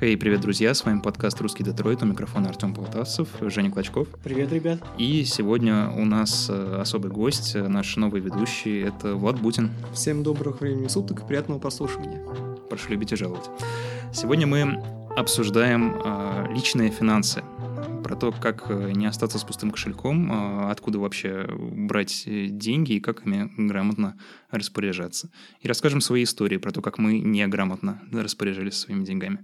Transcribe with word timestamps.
Эй, 0.00 0.16
привет, 0.16 0.42
друзья, 0.42 0.74
с 0.74 0.84
вами 0.84 1.00
подкаст 1.00 1.40
«Русский 1.40 1.64
Детройт», 1.64 2.04
у 2.04 2.06
микрофона 2.06 2.50
Артем 2.50 2.72
Полтавцев, 2.72 3.28
Женя 3.40 3.72
Клочков. 3.72 4.06
Привет, 4.22 4.52
ребят. 4.52 4.80
И 4.96 5.24
сегодня 5.24 5.90
у 5.90 6.04
нас 6.04 6.46
э, 6.48 6.76
особый 6.80 7.10
гость, 7.10 7.56
э, 7.56 7.66
наш 7.66 7.96
новый 7.96 8.20
ведущий, 8.20 8.78
это 8.78 9.16
Влад 9.16 9.40
Бутин. 9.40 9.72
Всем 9.92 10.22
доброго 10.22 10.56
времени 10.56 10.86
суток 10.86 11.24
и 11.24 11.26
приятного 11.26 11.58
прослушивания. 11.58 12.22
Прошу 12.70 12.90
любить 12.90 13.10
и 13.10 13.16
жаловать. 13.16 13.50
Сегодня 14.12 14.46
мы 14.46 14.80
обсуждаем 15.16 16.00
э, 16.04 16.46
личные 16.54 16.92
финансы, 16.92 17.42
про 18.04 18.14
то, 18.14 18.30
как 18.30 18.66
э, 18.70 18.92
не 18.92 19.06
остаться 19.06 19.40
с 19.40 19.42
пустым 19.42 19.72
кошельком, 19.72 20.70
откуда 20.70 21.00
вообще 21.00 21.44
брать 21.50 22.22
деньги 22.24 22.92
и 22.92 23.00
как 23.00 23.26
ими 23.26 23.50
грамотно 23.56 24.16
распоряжаться. 24.52 25.28
И 25.60 25.66
расскажем 25.66 26.00
свои 26.00 26.22
истории 26.22 26.58
про 26.58 26.70
то, 26.70 26.82
как 26.82 26.98
мы 26.98 27.18
неграмотно 27.18 28.00
распоряжались 28.12 28.74
своими 28.74 29.04
деньгами. 29.04 29.40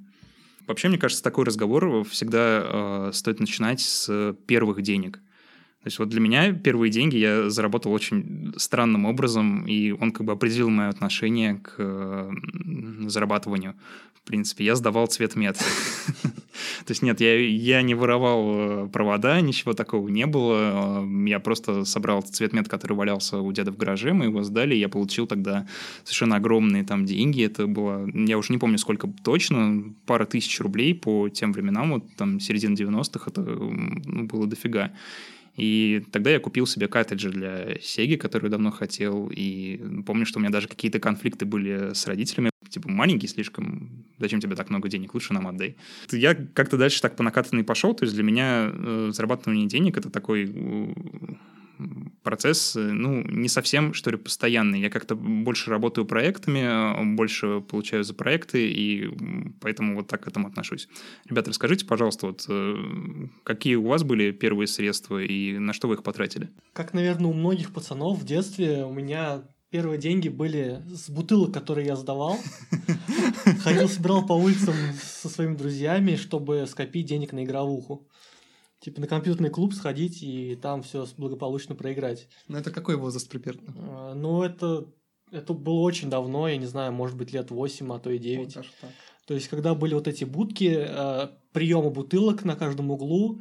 Вообще, 0.66 0.88
мне 0.88 0.98
кажется, 0.98 1.22
такой 1.22 1.44
разговор 1.44 2.04
всегда 2.04 2.62
э, 2.64 3.10
стоит 3.12 3.40
начинать 3.40 3.80
с 3.80 4.34
первых 4.46 4.82
денег. 4.82 5.20
То 5.84 5.88
есть 5.88 5.98
вот 5.98 6.08
для 6.08 6.20
меня 6.20 6.52
первые 6.54 6.90
деньги 6.90 7.16
я 7.18 7.50
заработал 7.50 7.92
очень 7.92 8.54
странным 8.56 9.04
образом, 9.04 9.66
и 9.66 9.90
он 9.90 10.12
как 10.12 10.24
бы 10.24 10.32
определил 10.32 10.70
мое 10.70 10.88
отношение 10.88 11.56
к 11.56 12.30
зарабатыванию. 13.06 13.74
В 14.24 14.26
принципе, 14.26 14.64
я 14.64 14.74
сдавал 14.74 15.06
цвет 15.06 15.36
мед. 15.36 15.58
То 16.86 16.90
есть 16.90 17.02
нет, 17.02 17.20
я, 17.20 17.38
я 17.38 17.82
не 17.82 17.94
воровал 17.94 18.86
э, 18.86 18.88
провода, 18.88 19.38
ничего 19.42 19.74
такого 19.74 20.08
не 20.08 20.24
было. 20.24 21.04
Э, 21.04 21.28
я 21.28 21.40
просто 21.40 21.84
собрал 21.84 22.22
цвет 22.22 22.54
мед, 22.54 22.66
который 22.66 22.94
валялся 22.94 23.36
у 23.40 23.52
деда 23.52 23.70
в 23.70 23.76
гараже, 23.76 24.14
мы 24.14 24.24
его 24.24 24.42
сдали, 24.42 24.74
я 24.74 24.88
получил 24.88 25.26
тогда 25.26 25.66
совершенно 26.04 26.36
огромные 26.36 26.84
там 26.84 27.04
деньги. 27.04 27.44
Это 27.44 27.66
было, 27.66 28.08
я 28.14 28.38
уже 28.38 28.50
не 28.50 28.58
помню 28.58 28.78
сколько 28.78 29.12
точно, 29.22 29.94
пара 30.06 30.24
тысяч 30.24 30.58
рублей 30.58 30.94
по 30.94 31.28
тем 31.28 31.52
временам, 31.52 31.92
вот 31.92 32.04
там 32.16 32.40
середина 32.40 32.72
90-х, 32.72 33.30
это 33.30 33.42
ну, 33.42 34.24
было 34.24 34.46
дофига. 34.46 34.92
И 35.56 36.02
тогда 36.10 36.30
я 36.30 36.40
купил 36.40 36.66
себе 36.66 36.88
картриджи 36.88 37.30
для 37.30 37.78
Сеги, 37.80 38.16
который 38.16 38.48
давно 38.48 38.70
хотел. 38.70 39.30
И 39.30 40.02
помню, 40.06 40.26
что 40.26 40.38
у 40.38 40.42
меня 40.42 40.50
даже 40.50 40.66
какие-то 40.66 40.98
конфликты 40.98 41.44
были 41.44 41.92
с 41.92 42.06
родителями. 42.06 42.50
Типа, 42.74 42.90
маленький 42.90 43.28
слишком, 43.28 44.04
зачем 44.18 44.40
тебе 44.40 44.56
так 44.56 44.68
много 44.68 44.88
денег, 44.88 45.14
лучше 45.14 45.32
нам 45.32 45.46
отдай. 45.46 45.76
Я 46.10 46.34
как-то 46.34 46.76
дальше 46.76 47.00
так 47.00 47.14
по 47.14 47.22
накатанной 47.22 47.62
пошел. 47.62 47.94
То 47.94 48.04
есть 48.04 48.16
для 48.16 48.24
меня 48.24 48.68
э, 48.72 49.10
зарабатывание 49.12 49.68
денег— 49.68 49.96
это 49.98 50.10
такой 50.10 50.52
процесс, 52.22 52.74
э, 52.74 52.80
ну, 52.80 53.22
не 53.22 53.48
совсем, 53.48 53.94
что 53.94 54.10
ли, 54.10 54.16
постоянный. 54.16 54.80
Я 54.80 54.90
как-то 54.90 55.14
больше 55.14 55.70
работаю 55.70 56.04
проектами, 56.04 57.14
больше 57.14 57.60
получаю 57.60 58.02
за 58.02 58.14
проекты, 58.14 58.68
и 58.68 59.08
поэтому 59.60 59.94
вот 59.94 60.08
так 60.08 60.24
к 60.24 60.28
этому 60.28 60.48
отношусь. 60.48 60.88
Ребята, 61.28 61.50
расскажите, 61.50 61.86
пожалуйста, 61.86 62.26
вот 62.26 62.44
э, 62.48 62.76
какие 63.44 63.76
у 63.76 63.86
вас 63.86 64.02
были 64.02 64.32
первые 64.32 64.66
средства 64.66 65.22
и 65.22 65.58
на 65.58 65.72
что 65.72 65.86
вы 65.86 65.94
их 65.94 66.02
потратили? 66.02 66.50
Как, 66.72 66.92
наверное, 66.92 67.30
у 67.30 67.34
многих 67.34 67.72
пацанов 67.72 68.18
в 68.18 68.24
детстве 68.24 68.84
у 68.84 68.92
меня 68.92 69.44
первые 69.74 69.98
деньги 69.98 70.28
были 70.28 70.84
с 70.86 71.10
бутылок, 71.10 71.52
которые 71.52 71.88
я 71.88 71.96
сдавал. 71.96 72.36
Ходил, 73.64 73.88
собирал 73.88 74.24
по 74.24 74.34
улицам 74.34 74.72
со 75.02 75.28
своими 75.28 75.56
друзьями, 75.56 76.14
чтобы 76.14 76.64
скопить 76.68 77.06
денег 77.06 77.32
на 77.32 77.42
игровуху 77.42 78.06
типа 78.78 79.00
на 79.00 79.08
компьютерный 79.08 79.50
клуб 79.50 79.74
сходить 79.74 80.22
и 80.22 80.54
там 80.54 80.84
все 80.84 81.04
благополучно 81.16 81.74
проиграть. 81.74 82.28
Ну 82.46 82.56
это 82.56 82.70
какой 82.70 82.96
возраст 82.96 83.28
примерно? 83.28 83.74
А, 83.76 84.14
ну 84.14 84.44
это 84.44 84.86
это 85.32 85.54
было 85.54 85.80
очень 85.80 86.08
давно, 86.08 86.46
я 86.46 86.56
не 86.56 86.66
знаю, 86.66 86.92
может 86.92 87.16
быть 87.16 87.32
лет 87.32 87.50
8, 87.50 87.92
а 87.92 87.98
то 87.98 88.10
и 88.10 88.18
9. 88.18 88.54
Вот 88.54 88.66
То 89.26 89.34
есть 89.34 89.48
когда 89.48 89.74
были 89.74 89.94
вот 89.94 90.06
эти 90.06 90.22
будки, 90.22 90.86
э, 90.88 91.28
приемы 91.52 91.90
бутылок 91.90 92.44
на 92.44 92.54
каждом 92.54 92.92
углу, 92.92 93.40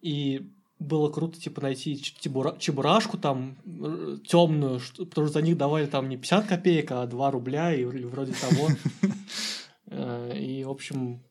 и 0.00 0.52
было 0.78 1.10
круто, 1.10 1.40
типа, 1.40 1.60
найти 1.62 2.00
чебурашку 2.00 3.18
там 3.18 3.56
темную, 4.26 4.80
потому 4.96 5.26
что 5.26 5.34
за 5.34 5.42
них 5.42 5.56
давали 5.56 5.86
там 5.86 6.08
не 6.08 6.16
50 6.16 6.46
копеек, 6.46 6.92
а 6.92 7.06
2 7.06 7.30
рубля 7.30 7.74
и 7.74 7.84
вроде 7.84 8.32
того. 8.32 8.68
Э, 9.90 10.38
и, 10.38 10.64
в 10.64 10.68
общем, 10.68 11.22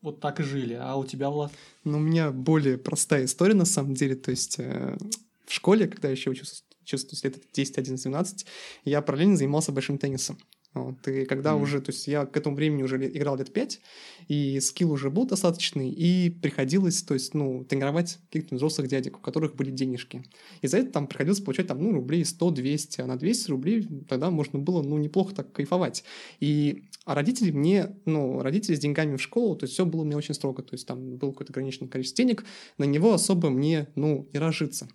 вот 0.00 0.20
так 0.20 0.38
и 0.38 0.44
жили. 0.44 0.74
А 0.74 0.94
у 0.94 1.04
тебя, 1.04 1.30
Влад? 1.30 1.50
Ну, 1.82 1.98
у 1.98 2.00
меня 2.00 2.30
более 2.30 2.78
простая 2.78 3.24
история, 3.24 3.54
на 3.54 3.64
самом 3.64 3.94
деле. 3.94 4.14
То 4.14 4.30
есть 4.30 4.60
э, 4.60 4.96
в 5.44 5.52
школе, 5.52 5.88
когда 5.88 6.06
я 6.06 6.12
еще 6.12 6.30
учился, 6.30 6.62
учился 6.80 7.26
лет 7.26 7.42
10, 7.52 7.78
11, 7.78 8.04
12, 8.04 8.46
я 8.84 9.02
параллельно 9.02 9.36
занимался 9.36 9.72
большим 9.72 9.98
теннисом. 9.98 10.38
Вот, 10.76 11.08
и 11.08 11.24
когда 11.24 11.52
mm. 11.52 11.62
уже, 11.62 11.80
то 11.80 11.90
есть 11.90 12.06
я 12.06 12.26
к 12.26 12.36
этому 12.36 12.54
времени 12.54 12.82
уже 12.82 12.96
играл 13.06 13.36
лет 13.36 13.52
пять, 13.52 13.80
и 14.28 14.60
скилл 14.60 14.92
уже 14.92 15.10
был 15.10 15.24
достаточный, 15.24 15.90
и 15.90 16.30
приходилось, 16.30 17.02
то 17.02 17.14
есть, 17.14 17.32
ну, 17.32 17.64
тренировать 17.64 18.18
каких-то 18.30 18.56
взрослых 18.56 18.88
дядек, 18.88 19.16
у 19.16 19.20
которых 19.20 19.56
были 19.56 19.70
денежки. 19.70 20.22
И 20.60 20.66
за 20.66 20.78
это 20.78 20.92
там 20.92 21.06
приходилось 21.06 21.40
получать 21.40 21.66
там, 21.66 21.82
ну, 21.82 21.92
рублей 21.92 22.22
100-200, 22.22 23.00
а 23.00 23.06
на 23.06 23.16
200 23.16 23.50
рублей 23.50 23.88
тогда 24.08 24.30
можно 24.30 24.58
было, 24.58 24.82
ну, 24.82 24.98
неплохо 24.98 25.34
так 25.34 25.50
кайфовать. 25.52 26.04
И 26.40 26.84
а 27.06 27.14
родители 27.14 27.52
мне, 27.52 27.94
ну, 28.04 28.42
родители 28.42 28.74
с 28.74 28.80
деньгами 28.80 29.16
в 29.16 29.22
школу, 29.22 29.54
то 29.54 29.64
есть 29.64 29.74
все 29.74 29.86
было 29.86 30.02
мне 30.02 30.16
очень 30.16 30.34
строго, 30.34 30.62
то 30.62 30.74
есть 30.74 30.88
там 30.88 31.16
было 31.16 31.30
какое-то 31.30 31.52
ограниченное 31.52 31.88
количество 31.88 32.16
денег, 32.24 32.44
на 32.78 32.84
него 32.84 33.14
особо 33.14 33.48
мне, 33.48 33.86
ну, 33.94 34.28
не 34.32 34.40
разжиться. 34.40 34.88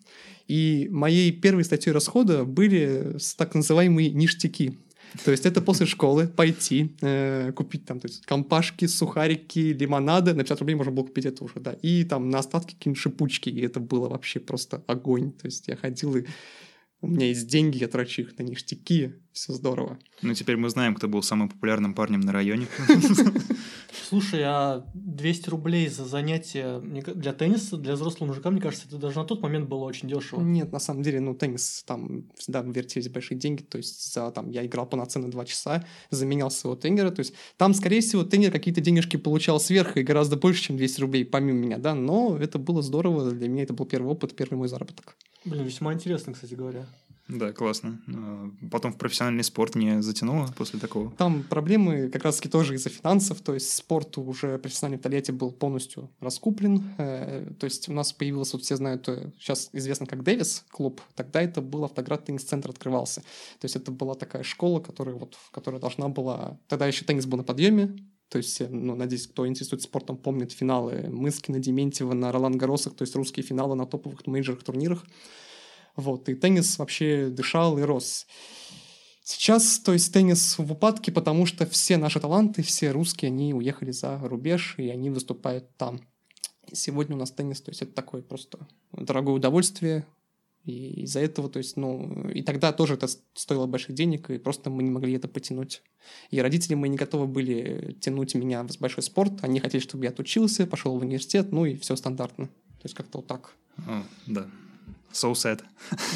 И 0.50 0.90
моей 0.92 1.32
первой 1.32 1.64
статьей 1.64 1.94
расхода 1.94 2.44
были 2.44 3.18
так 3.38 3.56
называемые 3.56 4.12
ништяки. 4.12 4.78
То 5.24 5.32
есть 5.32 5.46
это 5.46 5.62
после 5.62 5.86
школы 5.86 6.28
пойти, 6.28 6.96
э, 7.02 7.52
купить 7.54 7.86
там 7.86 8.00
то 8.00 8.08
есть, 8.08 8.26
компашки, 8.26 8.86
сухарики, 8.86 9.74
лимонады. 9.74 10.34
На 10.34 10.44
50 10.44 10.60
рублей 10.60 10.76
можно 10.76 10.92
было 10.92 11.06
купить 11.06 11.26
это 11.26 11.44
уже, 11.44 11.56
да. 11.56 11.74
И 11.82 12.04
там 12.04 12.30
на 12.30 12.40
остатки 12.40 12.74
какие-нибудь 12.76 13.02
шипучки. 13.02 13.50
И 13.50 13.62
это 13.62 13.80
было 13.80 14.10
вообще 14.10 14.40
просто 14.40 14.84
огонь. 14.88 15.32
То 15.34 15.48
есть 15.48 15.68
я 15.68 15.76
ходил 15.76 16.16
и 16.16 16.26
у 17.02 17.08
меня 17.08 17.28
есть 17.28 17.48
деньги, 17.48 17.80
я 17.80 17.88
трачу 17.88 18.22
их 18.22 18.38
на 18.38 18.44
ништяки, 18.44 19.16
все 19.34 19.54
здорово. 19.54 19.98
Ну, 20.22 20.36
теперь 20.36 20.58
мы 20.58 20.70
знаем, 20.70 20.94
кто 20.94 21.08
был 21.08 21.24
самым 21.24 21.50
популярным 21.50 21.96
парнем 21.96 22.20
на 22.20 22.32
районе. 22.32 22.68
Слушай, 24.10 24.42
а 24.44 24.86
200 24.94 25.50
рублей 25.50 25.88
за 25.88 26.06
занятие 26.06 26.80
для 26.80 27.34
тенниса, 27.34 27.78
для 27.78 27.94
взрослого 27.94 28.30
мужика, 28.30 28.50
мне 28.50 28.62
кажется, 28.62 28.88
это 28.88 28.98
даже 28.98 29.18
на 29.18 29.26
тот 29.26 29.42
момент 29.42 29.68
было 29.68 29.84
очень 29.84 30.08
дешево. 30.08 30.42
Нет, 30.42 30.72
на 30.72 30.80
самом 30.80 31.04
деле, 31.04 31.20
ну, 31.20 31.36
теннис, 31.36 31.84
там 31.86 32.30
всегда 32.38 32.62
вертелись 32.62 33.10
большие 33.10 33.38
деньги, 33.38 33.64
то 33.64 33.78
есть 33.78 34.14
за, 34.14 34.32
там, 34.32 34.50
я 34.50 34.66
играл 34.66 34.86
полноценно 34.86 35.30
два 35.30 35.46
часа, 35.46 35.86
заменял 36.10 36.52
своего 36.52 36.76
тренера, 36.76 37.12
то 37.12 37.20
есть 37.20 37.34
там, 37.58 37.74
скорее 37.74 38.02
всего, 38.02 38.24
тренер 38.24 38.52
какие-то 38.52 38.82
денежки 38.82 39.18
получал 39.18 39.60
сверху 39.60 40.00
и 40.00 40.04
гораздо 40.04 40.38
больше, 40.38 40.64
чем 40.64 40.78
200 40.78 41.02
рублей, 41.02 41.26
помимо 41.26 41.60
меня, 41.60 41.78
да, 41.78 41.94
но 41.94 42.38
это 42.38 42.60
было 42.60 42.82
здорово, 42.82 43.32
для 43.32 43.50
меня 43.50 43.64
это 43.64 43.74
был 43.74 43.86
первый 43.86 44.12
опыт, 44.12 44.36
первый 44.36 44.56
мой 44.56 44.68
заработок. 44.68 45.16
Блин, 45.44 45.66
весьма 45.66 45.94
интересно, 45.94 46.34
кстати 46.34 46.54
говоря. 46.54 46.86
Да, 47.32 47.54
классно. 47.54 48.02
А, 48.08 48.52
потом 48.70 48.92
в 48.92 48.98
профессиональный 48.98 49.44
спорт 49.44 49.76
не 49.76 50.02
затянуло 50.02 50.48
после 50.58 50.80
такого? 50.80 51.12
Там 51.12 51.44
проблемы 51.44 52.10
как 52.10 52.26
раз-таки 52.26 52.50
тоже 52.50 52.76
из-за 52.76 52.90
финансов, 52.90 53.40
то 53.42 53.54
есть 53.54 53.72
спорт 53.72 54.18
уже 54.18 54.58
профессиональный 54.58 55.00
в 55.00 55.02
Тольятти 55.02 55.32
был 55.32 55.52
полностью 55.52 56.10
раскуплен, 56.20 56.84
э, 56.98 57.54
то 57.58 57.66
есть 57.66 57.88
у 57.88 57.94
нас 57.94 58.12
появился, 58.12 58.58
вот 58.58 58.66
все 58.66 58.76
знают, 58.76 59.08
сейчас 59.40 59.70
э, 59.72 59.78
известно 59.78 60.06
как 60.06 60.24
Дэвис 60.24 60.66
клуб, 60.70 61.02
тогда 61.16 61.42
это 61.42 61.62
был 61.62 61.86
Автоград 61.86 62.26
теннис-центр 62.26 62.70
открывался, 62.70 63.22
то 63.22 63.66
есть 63.66 63.78
это 63.78 63.92
была 63.92 64.16
такая 64.16 64.44
школа, 64.44 64.82
которая 64.82 65.16
вот, 65.16 65.38
которая 65.52 65.80
должна 65.80 66.10
была, 66.10 66.60
тогда 66.68 66.86
еще 66.86 67.06
теннис 67.06 67.26
был 67.26 67.38
на 67.38 67.44
подъеме, 67.44 67.96
то 68.28 68.38
есть, 68.38 68.62
ну, 68.70 68.96
надеюсь, 68.96 69.28
кто 69.28 69.46
интересуется 69.46 69.88
спортом, 69.88 70.18
помнит 70.18 70.54
финалы 70.54 71.10
Мыскина, 71.10 71.60
Дементьева 71.60 72.14
на 72.14 72.32
Ролан 72.32 72.58
Гаросах, 72.58 72.96
то 72.96 73.02
есть 73.02 73.14
русские 73.16 73.46
финалы 73.46 73.76
на 73.76 73.86
топовых 73.86 74.26
мейджорных 74.26 74.64
турнирах. 74.64 75.06
Вот, 75.96 76.30
и 76.30 76.36
теннис 76.36 76.78
вообще 76.78 77.30
дышал 77.30 77.78
и 77.78 77.82
рос. 77.82 78.28
Сейчас, 79.24 79.80
то 79.80 79.94
есть, 79.94 80.12
теннис 80.14 80.58
в 80.58 80.72
упадке, 80.72 81.12
потому 81.12 81.46
что 81.46 81.66
все 81.66 81.98
наши 81.98 82.20
таланты, 82.20 82.64
все 82.64 82.92
русские, 82.92 83.30
они 83.30 83.54
уехали 83.54 83.92
за 83.92 84.18
рубеж, 84.20 84.76
и 84.78 84.90
они 84.90 85.10
выступают 85.10 85.76
там. 85.78 86.02
И 86.68 86.76
сегодня 86.76 87.16
у 87.16 87.20
нас 87.20 87.32
теннис, 87.32 87.62
то 87.62 87.72
есть, 87.72 87.82
это 87.82 87.94
такое 87.94 88.22
просто 88.22 88.68
дорогое 88.92 89.36
удовольствие, 89.36 90.06
и 90.66 91.04
из-за 91.04 91.22
этого, 91.22 91.50
то 91.50 91.58
есть, 91.58 91.76
ну, 91.76 92.30
и 92.30 92.44
тогда 92.44 92.72
тоже 92.72 92.94
это 92.94 93.08
стоило 93.34 93.66
больших 93.66 93.96
денег, 93.96 94.30
и 94.30 94.38
просто 94.38 94.70
мы 94.70 94.84
не 94.84 94.92
могли 94.92 95.14
это 95.14 95.28
потянуть. 95.28 95.82
И 96.30 96.40
родители 96.40 96.76
мы 96.76 96.88
не 96.88 96.98
готовы 96.98 97.26
были 97.26 97.98
тянуть 98.00 98.36
меня 98.36 98.64
в 98.64 98.80
большой 98.80 99.04
спорт, 99.04 99.44
они 99.44 99.60
хотели, 99.60 99.82
чтобы 99.82 100.04
я 100.06 100.12
отучился, 100.12 100.68
пошел 100.68 100.98
в 100.98 101.02
университет, 101.02 101.52
ну 101.52 101.66
и 101.66 101.78
все 101.78 101.96
стандартно. 101.96 102.48
То 102.48 102.86
есть 102.86 102.96
как-то 102.96 103.20
вот 103.20 103.28
так. 103.28 103.56
О, 103.88 104.04
да, 104.28 104.48
So 105.14 105.34
sad. 105.34 105.62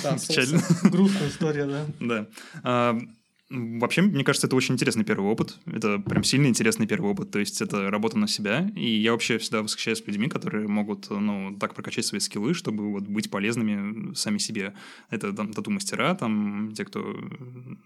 Да. 0.04 0.16
So 0.16 0.90
Грустная 0.90 1.30
история, 1.30 1.66
да. 1.66 1.86
Да. 2.00 2.28
А, 2.64 3.00
Вообще, 3.48 4.02
мне 4.02 4.24
кажется, 4.24 4.48
это 4.48 4.56
очень 4.56 4.74
интересный 4.74 5.04
первый 5.04 5.30
опыт. 5.30 5.60
Это 5.68 6.00
прям 6.00 6.24
сильно 6.24 6.48
интересный 6.48 6.88
первый 6.88 7.12
опыт. 7.12 7.30
То 7.30 7.38
есть 7.38 7.62
это 7.62 7.92
работа 7.92 8.18
на 8.18 8.28
себя. 8.28 8.72
И 8.76 8.90
я 8.90 9.12
вообще 9.12 9.38
всегда 9.38 9.62
восхищаюсь 9.62 10.04
людьми, 10.08 10.28
которые 10.28 10.68
могут, 10.68 11.12
ну, 11.12 11.56
так 11.60 11.76
прокачать 11.76 12.06
свои 12.06 12.20
скиллы, 12.20 12.56
чтобы 12.56 12.92
вот 12.92 13.04
быть 13.04 13.30
полезными 13.30 14.16
сами 14.16 14.40
себе. 14.40 14.74
Это 15.12 15.32
там 15.32 15.54
тату-мастера, 15.54 16.16
там 16.16 16.74
те, 16.76 16.86
кто 16.86 17.16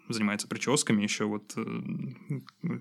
занимается 0.07 0.47
прическами, 0.47 1.03
еще 1.03 1.25
вот 1.25 1.51
э, 1.57 1.81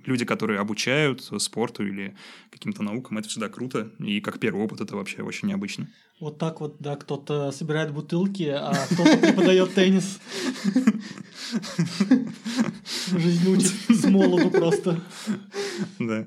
люди, 0.06 0.24
которые 0.24 0.60
обучают 0.60 1.28
спорту 1.38 1.84
или 1.84 2.16
каким-то 2.52 2.84
наукам. 2.84 3.18
Это 3.18 3.28
всегда 3.28 3.48
круто. 3.48 3.90
И 3.98 4.20
как 4.20 4.38
первый 4.38 4.62
опыт 4.62 4.80
это 4.80 4.94
вообще 4.94 5.22
очень 5.22 5.48
необычно. 5.48 5.88
Вот 6.20 6.36
так 6.36 6.60
вот, 6.60 6.76
да, 6.80 6.96
кто-то 6.96 7.52
собирает 7.52 7.92
бутылки, 7.92 8.48
а 8.52 8.74
кто-то 8.90 9.18
преподает 9.18 9.72
теннис. 9.74 10.18
Жизнь 13.12 13.48
учит 13.48 13.72
с 13.88 14.04
молоду 14.04 14.50
просто. 14.50 15.00
Да. 16.00 16.26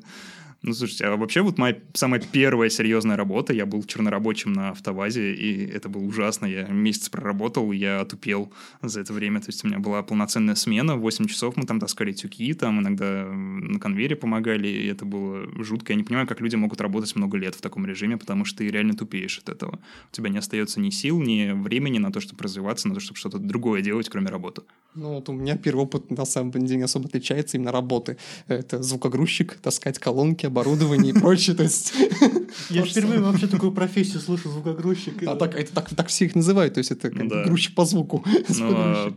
Ну, 0.64 0.74
слушайте, 0.74 1.06
а 1.06 1.16
вообще 1.16 1.42
вот 1.42 1.58
моя 1.58 1.76
самая 1.94 2.22
первая 2.22 2.70
серьезная 2.70 3.18
работа, 3.18 3.52
я 3.52 3.66
был 3.66 3.84
чернорабочим 3.84 4.54
на 4.54 4.70
автовазе, 4.70 5.34
и 5.34 5.66
это 5.66 5.90
было 5.90 6.04
ужасно. 6.04 6.46
Я 6.46 6.68
месяц 6.68 7.10
проработал, 7.10 7.72
я 7.72 8.02
отупел 8.02 8.54
за 8.84 9.02
это 9.02 9.12
время. 9.12 9.40
То 9.40 9.48
есть 9.48 9.66
у 9.66 9.68
меня 9.68 9.80
была 9.80 10.04
полноценная 10.04 10.54
смена, 10.54 10.98
8 10.98 11.26
часов 11.26 11.58
мы 11.58 11.64
там 11.64 11.80
таскали 11.80 12.12
тюки, 12.12 12.54
там 12.54 12.80
иногда 12.80 13.26
на 13.26 13.80
конвейере 13.80 14.16
помогали, 14.16 14.68
и 14.68 14.86
это 14.86 15.04
было 15.04 15.48
жутко. 15.64 15.94
Я 15.94 15.98
не 15.98 16.04
понимаю, 16.04 16.28
как 16.28 16.42
люди 16.42 16.56
могут 16.56 16.80
работать 16.80 17.16
много 17.16 17.38
лет 17.38 17.56
в 17.56 17.62
таком 17.62 17.88
режиме, 17.88 18.18
потому 18.18 18.46
что 18.46 18.60
ты 18.60 18.70
реально 18.70 18.94
тупеешь 18.94 19.40
от 19.40 19.50
этого. 19.50 19.80
У 20.12 20.16
тебя 20.16 20.30
не 20.30 20.38
остается 20.38 20.80
ни 20.80 20.92
сил, 20.92 21.20
ни 21.20 21.54
времени 21.54 21.98
на 21.98 22.12
то, 22.12 22.20
чтобы 22.20 22.44
развиваться, 22.44 22.88
на 22.88 22.94
то, 22.94 23.00
чтобы 23.00 23.18
что-то 23.18 23.40
другое 23.40 23.82
делать, 23.82 24.10
кроме 24.10 24.28
работы. 24.28 24.62
Ну, 24.94 25.16
вот 25.16 25.30
у 25.30 25.34
меня 25.34 25.58
первый 25.58 25.86
опыт 25.86 26.12
на 26.12 26.26
самом 26.26 26.52
деле 26.52 26.78
не 26.78 26.84
особо 26.84 27.08
отличается 27.08 27.58
именно 27.58 27.72
работы. 27.72 28.18
Это 28.48 28.84
звукогрузчик, 28.84 29.56
таскать 29.56 29.98
колонки, 29.98 30.51
оборудование 30.52 31.14
и 31.14 31.20
прочее. 31.20 31.56
То 31.56 31.64
есть... 31.64 31.94
Я 32.70 32.84
впервые 32.84 33.22
вообще 33.22 33.48
такую 33.48 33.72
профессию 33.72 34.20
слышу, 34.20 34.50
звукогрузчик. 34.50 35.24
А 35.24 35.36
так, 35.36 35.56
это 35.56 35.74
так, 35.74 35.90
так 35.90 36.08
все 36.08 36.26
их 36.26 36.36
называют, 36.36 36.74
то 36.74 36.80
есть 36.80 36.92
это 36.92 37.10
грузчик 37.10 37.74
по 37.76 37.86
звуку. 37.86 38.24
Но... 38.60 39.14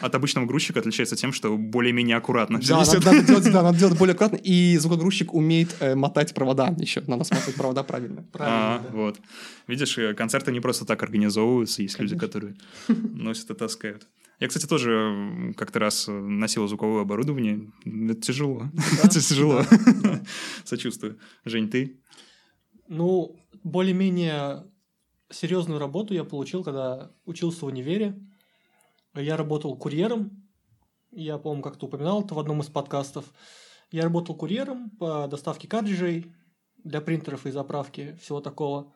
От 0.00 0.14
обычного 0.14 0.46
грузчика 0.46 0.80
отличается 0.80 1.16
тем, 1.16 1.32
что 1.32 1.56
более-менее 1.56 2.16
аккуратно. 2.16 2.60
Да, 2.60 2.78
надо, 2.78 3.00
надо, 3.00 3.22
делать, 3.22 3.44
да, 3.44 3.62
надо 3.62 3.78
делать 3.78 3.98
более 3.98 4.14
аккуратно. 4.14 4.36
И 4.36 4.76
звукогрузчик 4.76 5.32
умеет 5.32 5.74
э, 5.80 5.94
мотать 5.94 6.34
провода 6.34 6.74
еще. 6.78 7.02
Надо 7.06 7.24
смотреть 7.24 7.54
провода 7.54 7.82
правильно. 7.82 8.24
правильно 8.32 8.76
а, 8.76 8.78
да. 8.78 8.88
вот. 8.92 9.20
Видишь, 9.66 9.96
э, 9.96 10.12
концерты 10.14 10.52
не 10.52 10.60
просто 10.60 10.84
так 10.84 11.02
организовываются. 11.02 11.82
Есть 11.82 11.96
Конечно. 11.96 12.14
люди, 12.14 12.26
которые 12.26 12.54
носят 12.88 13.50
и 13.50 13.54
таскают. 13.54 14.06
Я, 14.40 14.48
кстати, 14.48 14.66
тоже 14.66 15.52
как-то 15.56 15.78
раз 15.78 16.06
носил 16.08 16.66
звуковое 16.66 17.02
оборудование. 17.02 17.70
Это 17.84 18.22
тяжело. 18.22 18.62
Это 19.04 19.20
тяжело. 19.20 19.62
Сочувствую. 20.64 21.18
Жень, 21.44 21.68
ты? 21.68 22.00
Ну, 22.88 23.36
более-менее 23.62 24.64
серьезную 25.30 25.78
работу 25.78 26.14
я 26.14 26.24
получил, 26.24 26.64
когда 26.64 27.10
учился 27.26 27.66
в 27.66 27.68
универе. 27.68 28.18
Я 29.14 29.36
работал 29.36 29.76
курьером. 29.76 30.48
Я, 31.10 31.36
по-моему, 31.36 31.62
как-то 31.62 31.86
упоминал 31.86 32.22
это 32.24 32.34
в 32.34 32.38
одном 32.38 32.62
из 32.62 32.68
подкастов. 32.68 33.26
Я 33.90 34.04
работал 34.04 34.34
курьером 34.34 34.88
по 34.90 35.28
доставке 35.28 35.68
картриджей 35.68 36.32
для 36.82 37.02
принтеров 37.02 37.44
и 37.44 37.50
заправки, 37.50 38.16
всего 38.22 38.40
такого. 38.40 38.94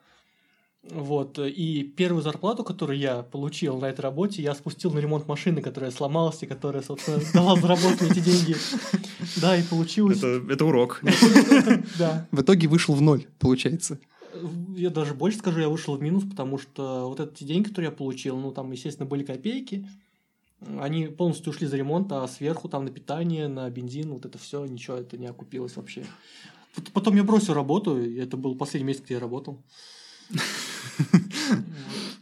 Вот, 0.91 1.39
и 1.39 1.83
первую 1.83 2.21
зарплату, 2.21 2.63
которую 2.63 2.99
я 2.99 3.23
получил 3.23 3.79
на 3.79 3.85
этой 3.85 4.01
работе, 4.01 4.43
я 4.43 4.53
спустил 4.53 4.91
на 4.91 4.99
ремонт 4.99 5.27
машины, 5.27 5.61
которая 5.61 5.89
сломалась 5.89 6.43
и 6.43 6.45
которая, 6.45 6.83
собственно, 6.83 7.19
дала 7.33 7.55
заработать 7.59 8.11
эти 8.11 8.19
деньги. 8.19 8.55
Да, 9.41 9.57
и 9.57 9.63
получилось. 9.63 10.19
Это, 10.19 10.43
это 10.47 10.65
урок. 10.65 11.01
Да. 11.97 12.27
В 12.31 12.41
итоге 12.41 12.67
вышел 12.67 12.93
в 12.93 13.01
ноль, 13.01 13.25
получается. 13.39 13.99
Я 14.75 14.89
даже 14.89 15.13
больше 15.13 15.39
скажу, 15.39 15.59
я 15.59 15.69
вышел 15.69 15.95
в 15.95 16.01
минус, 16.01 16.23
потому 16.23 16.59
что 16.59 17.07
вот 17.07 17.19
эти 17.19 17.43
деньги, 17.43 17.69
которые 17.69 17.89
я 17.89 17.95
получил, 17.95 18.37
ну, 18.37 18.51
там, 18.51 18.71
естественно, 18.71 19.07
были 19.07 19.23
копейки, 19.23 19.87
они 20.79 21.07
полностью 21.07 21.51
ушли 21.51 21.67
за 21.67 21.77
ремонт, 21.77 22.11
а 22.11 22.27
сверху 22.27 22.69
там 22.69 22.85
на 22.85 22.91
питание, 22.91 23.47
на 23.47 23.69
бензин, 23.69 24.11
вот 24.11 24.25
это 24.25 24.37
все, 24.37 24.65
ничего 24.65 24.97
это 24.97 25.17
не 25.17 25.27
окупилось 25.27 25.75
вообще. 25.75 26.05
Потом 26.93 27.15
я 27.15 27.23
бросил 27.23 27.53
работу, 27.53 27.97
это 27.97 28.37
был 28.37 28.55
последний 28.55 28.87
месяц, 28.87 29.01
где 29.03 29.15
я 29.15 29.19
работал. 29.19 29.63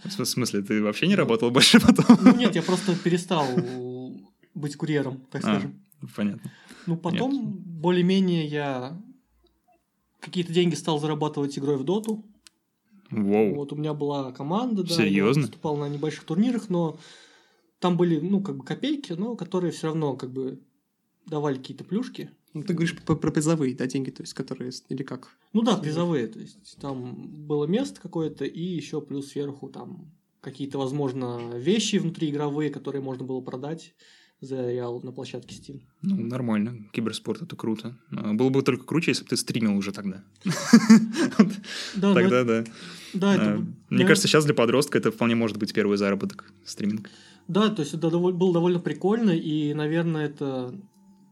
В 0.04 0.26
смысле, 0.26 0.62
ты 0.62 0.82
вообще 0.82 1.08
не 1.08 1.16
работал 1.16 1.50
больше 1.52 1.80
потом? 1.80 2.18
Ну 2.22 2.36
нет, 2.36 2.56
я 2.56 2.62
просто 2.62 2.96
перестал 2.96 3.48
быть 4.54 4.76
курьером, 4.76 5.22
так 5.32 5.44
а, 5.44 5.48
скажем. 5.48 5.82
Понятно. 6.16 6.52
Ну 6.86 6.98
потом 6.98 7.54
более-менее 7.58 8.46
я 8.46 9.02
какие-то 10.20 10.54
деньги 10.54 10.76
стал 10.76 11.00
зарабатывать 11.00 11.58
игрой 11.58 11.78
в 11.78 11.84
доту. 11.84 12.24
Воу. 13.10 13.56
Вот 13.56 13.74
у 13.74 13.76
меня 13.76 13.94
была 13.94 14.32
команда, 14.32 14.84
да. 14.84 14.94
Серьезно? 14.94 15.42
Я 15.42 15.46
выступал 15.46 15.78
на 15.78 15.88
небольших 15.88 16.24
турнирах, 16.24 16.70
но 16.70 16.98
там 17.80 17.98
были, 17.98 18.20
ну, 18.20 18.42
как 18.42 18.58
бы 18.58 18.64
копейки, 18.64 19.14
но 19.14 19.36
которые 19.36 19.72
все 19.72 19.88
равно 19.88 20.16
как 20.16 20.32
бы 20.32 20.60
давали 21.26 21.58
какие-то 21.58 21.84
плюшки. 21.84 22.32
Ну, 22.54 22.64
ты 22.64 22.74
говоришь 22.74 22.96
про, 22.96 23.16
про 23.16 23.32
призовые, 23.32 23.76
да, 23.76 23.88
деньги, 23.88 24.12
то 24.12 24.22
есть, 24.22 24.34
которые, 24.34 24.72
или 24.90 25.04
как? 25.04 25.36
Ну 25.54 25.64
да, 25.64 25.76
призовые, 25.76 26.28
то 26.28 26.40
есть, 26.40 26.78
там 26.80 27.46
было 27.48 27.66
место 27.66 28.00
какое-то, 28.00 28.46
и 28.46 28.62
еще 28.62 29.02
плюс 29.02 29.30
сверху 29.32 29.70
там 29.70 30.12
какие-то, 30.42 30.78
возможно, 30.78 31.52
вещи 31.56 31.96
внутриигровые, 31.96 32.70
которые 32.70 33.02
можно 33.02 33.26
было 33.26 33.42
продать 33.42 33.96
за 34.42 34.72
реал 34.72 35.00
на 35.02 35.14
площадке 35.14 35.56
Steam. 35.56 35.82
Ну, 36.02 36.18
нормально. 36.18 36.86
Киберспорт 36.92 37.42
это 37.42 37.56
круто. 37.56 37.98
А, 38.12 38.34
было 38.34 38.50
бы 38.50 38.62
только 38.62 38.84
круче, 38.84 39.12
если 39.12 39.24
бы 39.24 39.30
ты 39.30 39.38
стримил 39.38 39.78
уже 39.78 39.94
тогда. 39.94 40.24
Да, 41.96 42.14
тогда 42.14 42.44
да. 42.44 42.64
Да, 43.14 43.36
это... 43.36 43.54
А, 43.54 43.66
мне 43.90 44.06
кажется, 44.06 44.28
сейчас 44.28 44.44
для 44.44 44.54
подростка 44.54 44.98
это 44.98 45.12
вполне 45.12 45.36
может 45.36 45.58
быть 45.58 45.74
первый 45.74 45.98
заработок 45.98 46.52
стриминг. 46.66 47.10
Да, 47.48 47.70
то 47.70 47.82
есть 47.84 47.94
это 47.94 48.10
было 48.10 48.54
довольно 48.54 48.80
прикольно, 48.80 49.32
и, 49.32 49.74
наверное, 49.74 50.26
это 50.26 50.76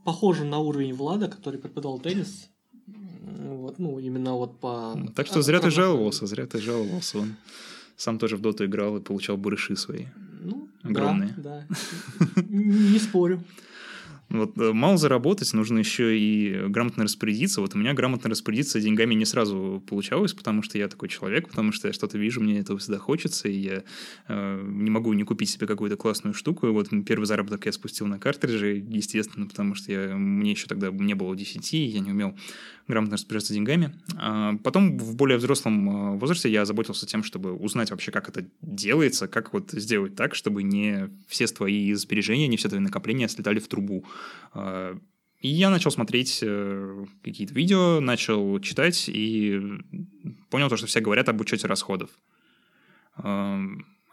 похоже 0.03 0.45
на 0.45 0.59
уровень 0.59 0.93
Влада, 0.93 1.27
который 1.27 1.59
преподавал 1.59 1.99
теннис. 1.99 2.49
Вот, 2.87 3.79
ну, 3.79 3.99
именно 3.99 4.33
вот 4.33 4.59
по... 4.59 4.95
Так 5.15 5.27
что 5.27 5.41
зря 5.41 5.59
ты 5.59 5.69
жаловался, 5.69 6.25
зря 6.25 6.45
ты 6.45 6.59
жаловался. 6.59 7.19
Он 7.19 7.35
сам 7.95 8.17
тоже 8.19 8.35
в 8.35 8.41
доту 8.41 8.65
играл 8.65 8.97
и 8.97 9.01
получал 9.01 9.37
барыши 9.37 9.75
свои. 9.75 10.05
Ну, 10.41 10.67
огромные. 10.83 11.33
Да, 11.37 11.65
да. 11.69 12.43
Не 12.49 12.99
спорю. 12.99 13.43
Вот 14.31 14.57
э, 14.57 14.71
мало 14.71 14.97
заработать, 14.97 15.53
нужно 15.53 15.79
еще 15.79 16.17
и 16.17 16.67
грамотно 16.67 17.03
распорядиться. 17.03 17.59
Вот 17.61 17.75
у 17.75 17.77
меня 17.77 17.93
грамотно 17.93 18.29
распорядиться 18.29 18.79
деньгами 18.79 19.13
не 19.13 19.25
сразу 19.25 19.83
получалось, 19.87 20.33
потому 20.33 20.63
что 20.63 20.77
я 20.77 20.87
такой 20.87 21.09
человек, 21.09 21.49
потому 21.49 21.71
что 21.71 21.87
я 21.87 21.93
что-то 21.93 22.17
вижу, 22.17 22.41
мне 22.41 22.59
этого 22.59 22.79
всегда 22.79 22.97
хочется, 22.97 23.49
и 23.49 23.57
я 23.57 23.83
э, 24.27 24.63
не 24.65 24.89
могу 24.89 25.11
не 25.13 25.23
купить 25.23 25.49
себе 25.49 25.67
какую-то 25.67 25.97
классную 25.97 26.33
штуку. 26.33 26.67
И 26.67 26.71
вот 26.71 26.89
первый 27.05 27.25
заработок 27.25 27.65
я 27.65 27.71
спустил 27.73 28.07
на 28.07 28.19
картридже, 28.19 28.77
естественно, 28.87 29.47
потому 29.47 29.75
что 29.75 29.91
я, 29.91 30.15
мне 30.15 30.51
еще 30.51 30.67
тогда 30.67 30.89
не 30.91 31.13
было 31.13 31.35
10, 31.35 31.73
я 31.73 31.99
не 31.99 32.11
умел 32.11 32.35
грамотно 32.87 33.13
распоряжаться 33.13 33.53
деньгами. 33.53 33.93
А 34.17 34.55
потом 34.63 34.97
в 34.97 35.15
более 35.15 35.37
взрослом 35.37 36.15
э, 36.15 36.17
возрасте 36.17 36.49
я 36.51 36.65
заботился 36.65 37.05
тем, 37.05 37.23
чтобы 37.23 37.53
узнать 37.53 37.91
вообще, 37.91 38.11
как 38.11 38.29
это 38.29 38.45
делается, 38.61 39.27
как 39.27 39.53
вот 39.53 39.71
сделать 39.71 40.15
так, 40.15 40.35
чтобы 40.35 40.63
не 40.63 41.09
все 41.27 41.47
твои 41.47 41.93
сбережения, 41.93 42.47
не 42.47 42.57
все 42.57 42.69
твои 42.69 42.81
накопления 42.81 43.27
слетали 43.27 43.59
в 43.59 43.67
трубу. 43.67 44.05
А, 44.53 44.97
и 45.39 45.47
я 45.47 45.69
начал 45.69 45.91
смотреть 45.91 46.39
э, 46.41 47.05
какие-то 47.23 47.53
видео, 47.53 47.99
начал 47.99 48.59
читать 48.59 49.09
и 49.09 49.59
понял 50.49 50.69
то, 50.69 50.77
что 50.77 50.87
все 50.87 50.99
говорят 50.99 51.29
об 51.29 51.41
учете 51.41 51.67
расходов. 51.67 52.09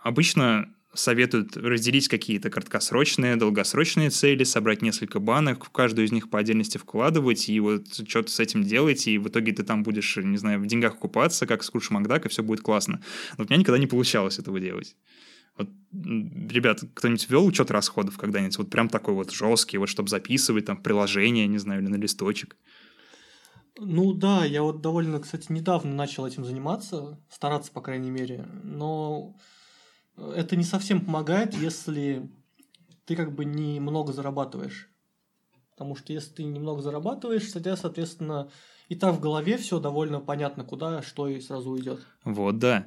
Обычно 0.03 0.75
советуют 0.99 1.57
разделить 1.57 2.09
какие-то 2.09 2.51
краткосрочные, 2.51 3.37
долгосрочные 3.37 4.11
цели, 4.11 4.45
собрать 4.45 4.83
несколько 4.83 5.21
банок, 5.21 5.65
в 5.65 5.71
каждую 5.71 6.07
из 6.07 6.13
них 6.13 6.31
по 6.31 6.39
отдельности 6.39 6.79
вкладывать, 6.79 7.49
и 7.49 7.61
вот 7.61 7.87
что-то 8.07 8.31
с 8.31 8.41
этим 8.41 8.65
делать, 8.65 9.07
и 9.07 9.19
в 9.19 9.29
итоге 9.29 9.53
ты 9.53 9.63
там 9.63 9.83
будешь, 9.83 10.17
не 10.17 10.37
знаю, 10.37 10.61
в 10.61 10.67
деньгах 10.67 10.99
купаться, 10.99 11.47
как 11.47 11.63
Скрудж 11.63 11.89
Макдак, 11.91 12.27
и 12.27 12.29
все 12.29 12.43
будет 12.43 12.61
классно. 12.61 13.03
Но 13.37 13.45
у 13.45 13.47
меня 13.47 13.59
никогда 13.59 13.79
не 13.79 13.87
получалось 13.87 14.39
этого 14.39 14.61
делать. 14.61 14.97
Вот, 15.57 15.69
ребят, 15.93 16.83
кто-нибудь 16.95 17.29
вел 17.31 17.45
учет 17.45 17.71
расходов 17.71 18.17
когда-нибудь? 18.17 18.59
Вот 18.59 18.71
прям 18.71 18.89
такой 18.89 19.15
вот 19.15 19.33
жесткий, 19.33 19.79
вот 19.79 19.89
чтобы 19.89 20.09
записывать 20.09 20.67
там 20.67 20.77
приложение, 20.77 21.47
не 21.47 21.59
знаю, 21.59 21.83
или 21.83 21.89
на 21.89 21.97
листочек. 21.97 22.57
Ну 23.81 24.13
да, 24.13 24.45
я 24.45 24.63
вот 24.63 24.81
довольно, 24.81 25.21
кстати, 25.21 25.53
недавно 25.53 25.95
начал 25.95 26.27
этим 26.27 26.45
заниматься, 26.45 27.21
стараться, 27.31 27.71
по 27.71 27.81
крайней 27.81 28.11
мере, 28.11 28.45
но 28.65 29.37
это 30.35 30.57
не 30.57 30.65
совсем 30.65 31.05
помогает, 31.05 31.55
если 31.55 32.29
ты 33.05 33.17
как 33.17 33.35
бы 33.35 33.45
немного 33.45 34.13
зарабатываешь. 34.13 34.91
Потому 35.71 35.95
что 35.95 36.13
если 36.13 36.35
ты 36.35 36.45
немного 36.45 36.83
зарабатываешь, 36.83 37.51
тогда, 37.53 37.77
соответственно, 37.77 38.51
и 38.89 38.97
так 38.97 39.15
в 39.15 39.21
голове 39.21 39.57
все 39.59 39.79
довольно 39.79 40.21
понятно, 40.21 40.65
куда, 40.65 41.03
что 41.03 41.29
и 41.29 41.41
сразу 41.41 41.71
уйдет. 41.71 42.01
Вот, 42.25 42.59
да. 42.59 42.87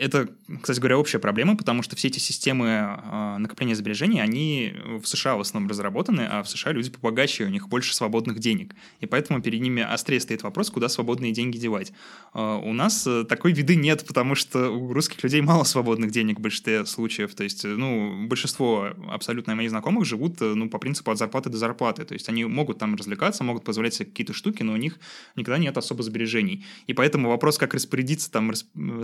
А, 0.00 0.04
это, 0.04 0.28
кстати 0.62 0.78
говоря, 0.78 0.98
общая 0.98 1.18
проблема, 1.18 1.56
потому 1.56 1.82
что 1.82 1.96
все 1.96 2.08
эти 2.08 2.18
системы 2.18 2.66
э, 2.66 3.36
накопления 3.38 3.74
сбережений, 3.74 4.20
они 4.20 4.74
в 5.00 5.06
США 5.06 5.36
в 5.36 5.40
основном 5.40 5.70
разработаны, 5.70 6.22
а 6.22 6.42
в 6.42 6.48
США 6.48 6.72
люди 6.72 6.90
побогаче, 6.90 7.44
у 7.44 7.48
них 7.48 7.68
больше 7.68 7.94
свободных 7.94 8.38
денег. 8.38 8.74
И 9.00 9.06
поэтому 9.06 9.40
перед 9.40 9.60
ними 9.60 9.82
острее 9.82 10.20
стоит 10.20 10.42
вопрос, 10.42 10.70
куда 10.70 10.88
свободные 10.88 11.32
деньги 11.32 11.58
девать. 11.58 11.92
Э, 12.34 12.60
у 12.62 12.72
нас 12.72 13.06
э, 13.06 13.24
такой 13.24 13.52
виды 13.52 13.76
нет, 13.76 14.04
потому 14.06 14.34
что 14.34 14.70
у 14.70 14.92
русских 14.92 15.22
людей 15.22 15.40
мало 15.40 15.64
свободных 15.64 16.10
денег 16.10 16.38
в 16.38 16.42
большинстве 16.42 16.86
случаев. 16.86 17.34
То 17.34 17.44
есть, 17.44 17.64
ну, 17.64 18.26
большинство 18.26 18.90
абсолютно 19.08 19.54
моих 19.54 19.70
знакомых 19.70 20.04
живут, 20.04 20.40
ну, 20.40 20.68
по 20.68 20.78
принципу 20.78 21.10
от 21.10 21.18
зарплаты 21.18 21.50
до 21.50 21.58
зарплаты. 21.58 22.04
То 22.04 22.14
есть 22.14 22.28
они 22.28 22.44
могут 22.44 22.78
там 22.78 22.94
развлекаться, 22.94 23.44
могут 23.44 23.64
позволять 23.64 23.94
себе 23.94 24.06
какие-то 24.06 24.32
штуки, 24.32 24.62
но 24.62 24.72
у 24.72 24.76
них 24.76 24.98
никогда 25.36 25.58
нет 25.58 25.76
особо 25.76 26.02
сбережений. 26.02 26.64
И 26.86 26.94
поэтому 26.94 27.28
вопрос, 27.28 27.58
как 27.58 27.74
распорядиться 27.74 28.30
там 28.30 28.52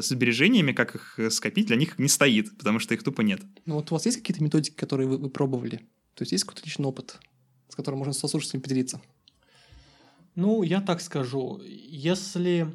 сбережениями, 0.01 0.73
как 0.73 0.86
как 0.87 0.97
их 0.97 1.19
э, 1.19 1.31
скопить, 1.31 1.67
для 1.67 1.77
них 1.77 1.99
не 1.99 2.09
стоит, 2.09 2.57
потому 2.57 2.79
что 2.79 2.95
их 2.95 3.03
тупо 3.03 3.21
нет. 3.21 3.43
Ну 3.65 3.77
вот 3.77 3.91
у 3.91 3.95
вас 3.95 4.07
есть 4.07 4.19
какие-то 4.19 4.43
методики, 4.43 4.75
которые 4.75 5.09
вы, 5.09 5.19
вы 5.19 5.31
пробовали? 5.31 5.77
То 6.15 6.23
есть 6.23 6.33
есть 6.33 6.45
какой-то 6.45 6.65
личный 6.65 6.87
опыт, 6.87 7.19
с 7.69 7.75
которым 7.75 7.99
можно 7.99 8.15
со 8.15 8.29
слушателями 8.29 8.63
поделиться? 8.63 9.01
Ну, 10.35 10.63
я 10.63 10.81
так 10.81 11.01
скажу, 11.01 11.61
если 11.65 12.67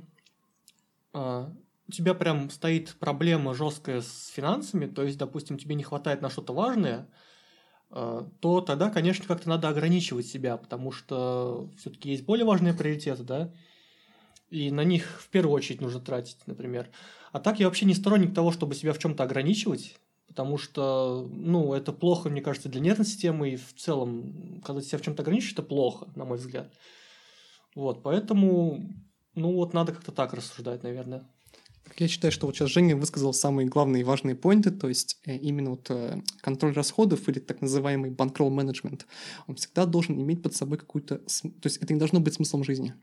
а, 1.13 1.53
у 1.87 1.91
тебя 1.91 2.13
прям 2.13 2.49
стоит 2.49 2.95
проблема 2.99 3.53
жесткая 3.53 4.01
с 4.01 4.27
финансами, 4.27 4.87
то 4.87 5.03
есть, 5.03 5.17
допустим, 5.17 5.57
тебе 5.57 5.75
не 5.75 5.83
хватает 5.83 6.21
на 6.21 6.29
что-то 6.29 6.53
важное, 6.53 7.07
а, 7.89 8.27
то 8.39 8.61
тогда, 8.61 8.89
конечно, 8.89 9.25
как-то 9.27 9.49
надо 9.49 9.69
ограничивать 9.69 10.25
себя, 10.25 10.57
потому 10.57 10.91
что 10.91 11.69
все-таки 11.77 12.09
есть 12.09 12.25
более 12.25 12.45
важные 12.45 12.73
приоритеты, 12.73 13.23
да, 13.23 13.53
и 14.51 14.69
на 14.69 14.83
них 14.83 15.21
в 15.21 15.29
первую 15.29 15.55
очередь 15.55 15.81
нужно 15.81 16.01
тратить, 16.01 16.37
например. 16.45 16.89
А 17.31 17.39
так 17.39 17.59
я 17.59 17.65
вообще 17.65 17.85
не 17.85 17.95
сторонник 17.95 18.35
того, 18.35 18.51
чтобы 18.51 18.75
себя 18.75 18.93
в 18.93 18.99
чем-то 18.99 19.23
ограничивать, 19.23 19.95
потому 20.27 20.57
что, 20.57 21.27
ну, 21.31 21.73
это 21.73 21.93
плохо, 21.93 22.29
мне 22.29 22.41
кажется, 22.41 22.69
для 22.69 22.81
нервной 22.81 23.05
системы, 23.05 23.51
и 23.51 23.55
в 23.55 23.73
целом, 23.75 24.61
когда 24.63 24.81
себя 24.81 24.97
в 24.97 25.01
чем-то 25.01 25.23
ограничиваешь, 25.23 25.53
это 25.53 25.63
плохо, 25.63 26.07
на 26.15 26.25
мой 26.25 26.37
взгляд. 26.37 26.71
Вот, 27.75 28.03
поэтому, 28.03 28.93
ну, 29.35 29.53
вот 29.53 29.73
надо 29.73 29.93
как-то 29.93 30.11
так 30.11 30.33
рассуждать, 30.33 30.83
наверное. 30.83 31.25
Я 31.97 32.07
считаю, 32.07 32.31
что 32.31 32.45
вот 32.45 32.55
сейчас 32.55 32.69
Женя 32.69 32.95
высказал 32.95 33.33
самые 33.33 33.67
главные 33.67 34.01
и 34.01 34.03
важные 34.03 34.35
поинты, 34.35 34.71
то 34.71 34.87
есть 34.87 35.17
э, 35.25 35.37
именно 35.37 35.71
вот 35.71 35.89
э, 35.89 36.21
контроль 36.41 36.73
расходов 36.73 37.27
или 37.27 37.39
так 37.39 37.61
называемый 37.61 38.11
банкролл 38.11 38.49
менеджмент, 38.49 39.07
он 39.47 39.55
всегда 39.55 39.85
должен 39.85 40.19
иметь 40.21 40.43
под 40.43 40.55
собой 40.55 40.77
какую-то... 40.77 41.17
То 41.17 41.65
есть 41.65 41.77
это 41.77 41.93
не 41.93 41.99
должно 41.99 42.19
быть 42.19 42.35
смыслом 42.35 42.63
жизни, 42.63 42.93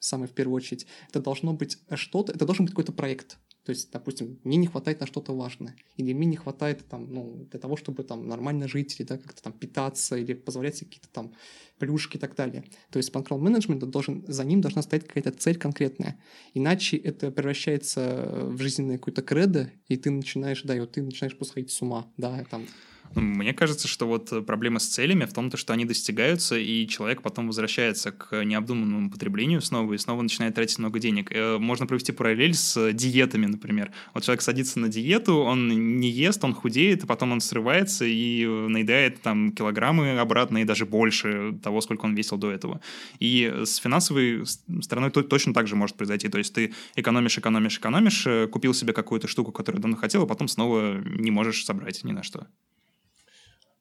самое 0.00 0.28
в 0.28 0.32
первую 0.32 0.56
очередь. 0.56 0.86
Это 1.08 1.20
должно 1.20 1.52
быть 1.52 1.78
что-то, 1.94 2.32
это 2.32 2.44
должен 2.44 2.64
быть 2.64 2.72
какой-то 2.72 2.92
проект. 2.92 3.38
То 3.64 3.70
есть, 3.70 3.92
допустим, 3.92 4.40
мне 4.42 4.56
не 4.56 4.66
хватает 4.66 5.00
на 5.00 5.06
что-то 5.06 5.36
важное, 5.36 5.76
или 5.96 6.14
мне 6.14 6.26
не 6.26 6.36
хватает 6.36 6.88
там, 6.88 7.12
ну, 7.12 7.46
для 7.50 7.60
того, 7.60 7.76
чтобы 7.76 8.02
там 8.04 8.26
нормально 8.26 8.66
жить, 8.66 8.98
или 8.98 9.06
да, 9.06 9.18
как-то 9.18 9.42
там 9.42 9.52
питаться, 9.52 10.16
или 10.16 10.32
позволять 10.32 10.76
себе 10.76 10.86
какие-то 10.88 11.10
там 11.10 11.34
плюшки 11.78 12.16
и 12.16 12.20
так 12.20 12.34
далее. 12.34 12.64
То 12.90 12.96
есть 12.96 13.12
банкролл 13.12 13.38
менеджмент 13.38 13.84
должен, 13.84 14.24
за 14.26 14.44
ним 14.44 14.62
должна 14.62 14.80
стоять 14.82 15.06
какая-то 15.06 15.32
цель 15.32 15.58
конкретная. 15.58 16.18
Иначе 16.54 16.96
это 16.96 17.30
превращается 17.30 18.46
в 18.46 18.58
жизненное 18.58 18.96
какое-то 18.96 19.22
кредо, 19.22 19.70
и 19.88 19.96
ты 19.96 20.10
начинаешь, 20.10 20.62
да, 20.62 20.74
и 20.74 20.80
вот 20.80 20.92
ты 20.92 21.02
начинаешь 21.02 21.36
посходить 21.36 21.70
с 21.70 21.82
ума, 21.82 22.10
да, 22.16 22.44
там, 22.50 22.66
мне 23.14 23.52
кажется, 23.52 23.88
что 23.88 24.06
вот 24.06 24.46
проблема 24.46 24.78
с 24.78 24.86
целями 24.86 25.24
в 25.24 25.32
том, 25.32 25.50
что 25.56 25.72
они 25.72 25.84
достигаются, 25.84 26.56
и 26.56 26.86
человек 26.86 27.22
потом 27.22 27.48
возвращается 27.48 28.12
к 28.12 28.44
необдуманному 28.44 29.10
потреблению 29.10 29.60
снова 29.60 29.92
и 29.92 29.98
снова 29.98 30.22
начинает 30.22 30.54
тратить 30.54 30.78
много 30.78 31.00
денег. 31.00 31.32
Э, 31.32 31.58
можно 31.58 31.86
провести 31.86 32.12
параллель 32.12 32.54
с 32.54 32.92
диетами, 32.92 33.46
например. 33.46 33.90
Вот 34.14 34.22
человек 34.22 34.42
садится 34.42 34.78
на 34.78 34.88
диету, 34.88 35.38
он 35.38 35.98
не 35.98 36.08
ест, 36.08 36.44
он 36.44 36.54
худеет, 36.54 37.04
а 37.04 37.06
потом 37.06 37.32
он 37.32 37.40
срывается 37.40 38.04
и 38.04 38.46
наедает 38.46 39.20
там 39.22 39.52
килограммы 39.52 40.18
обратно 40.18 40.58
и 40.58 40.64
даже 40.64 40.86
больше 40.86 41.58
того, 41.62 41.80
сколько 41.80 42.04
он 42.04 42.14
весил 42.14 42.36
до 42.36 42.50
этого. 42.50 42.80
И 43.18 43.52
с 43.64 43.76
финансовой 43.76 44.44
стороной 44.82 45.10
точно 45.10 45.52
так 45.52 45.66
же 45.66 45.74
может 45.74 45.96
произойти. 45.96 46.28
То 46.28 46.38
есть 46.38 46.54
ты 46.54 46.74
экономишь, 46.94 47.38
экономишь, 47.38 47.78
экономишь, 47.78 48.26
э, 48.26 48.46
купил 48.46 48.72
себе 48.72 48.92
какую-то 48.92 49.26
штуку, 49.26 49.50
которую 49.50 49.82
давно 49.82 49.96
хотел, 49.96 50.22
а 50.22 50.26
потом 50.26 50.46
снова 50.46 51.00
не 51.04 51.32
можешь 51.32 51.64
собрать 51.64 52.04
ни 52.04 52.12
на 52.12 52.22
что. 52.22 52.46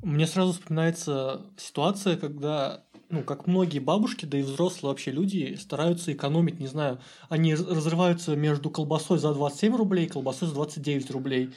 Мне 0.02 0.28
сразу 0.28 0.54
вспоминается 0.54 1.46
ситуация, 1.58 2.16
когда, 2.16 2.86
ну, 3.10 3.24
как 3.24 3.48
многие 3.48 3.80
бабушки, 3.80 4.26
да 4.26 4.40
и 4.40 4.44
взрослые 4.44 4.92
вообще 4.92 5.12
люди 5.12 5.58
стараются 5.60 6.14
экономить, 6.14 6.60
не 6.60 6.68
знаю, 6.68 7.02
они 7.28 7.54
разрываются 7.54 8.36
между 8.36 8.70
колбасой 8.70 9.20
за 9.20 9.34
27 9.34 9.76
рублей 9.76 10.06
и 10.06 10.10
колбасой 10.10 10.48
за 10.48 10.54
29 10.54 11.12
рублей. 11.12 11.50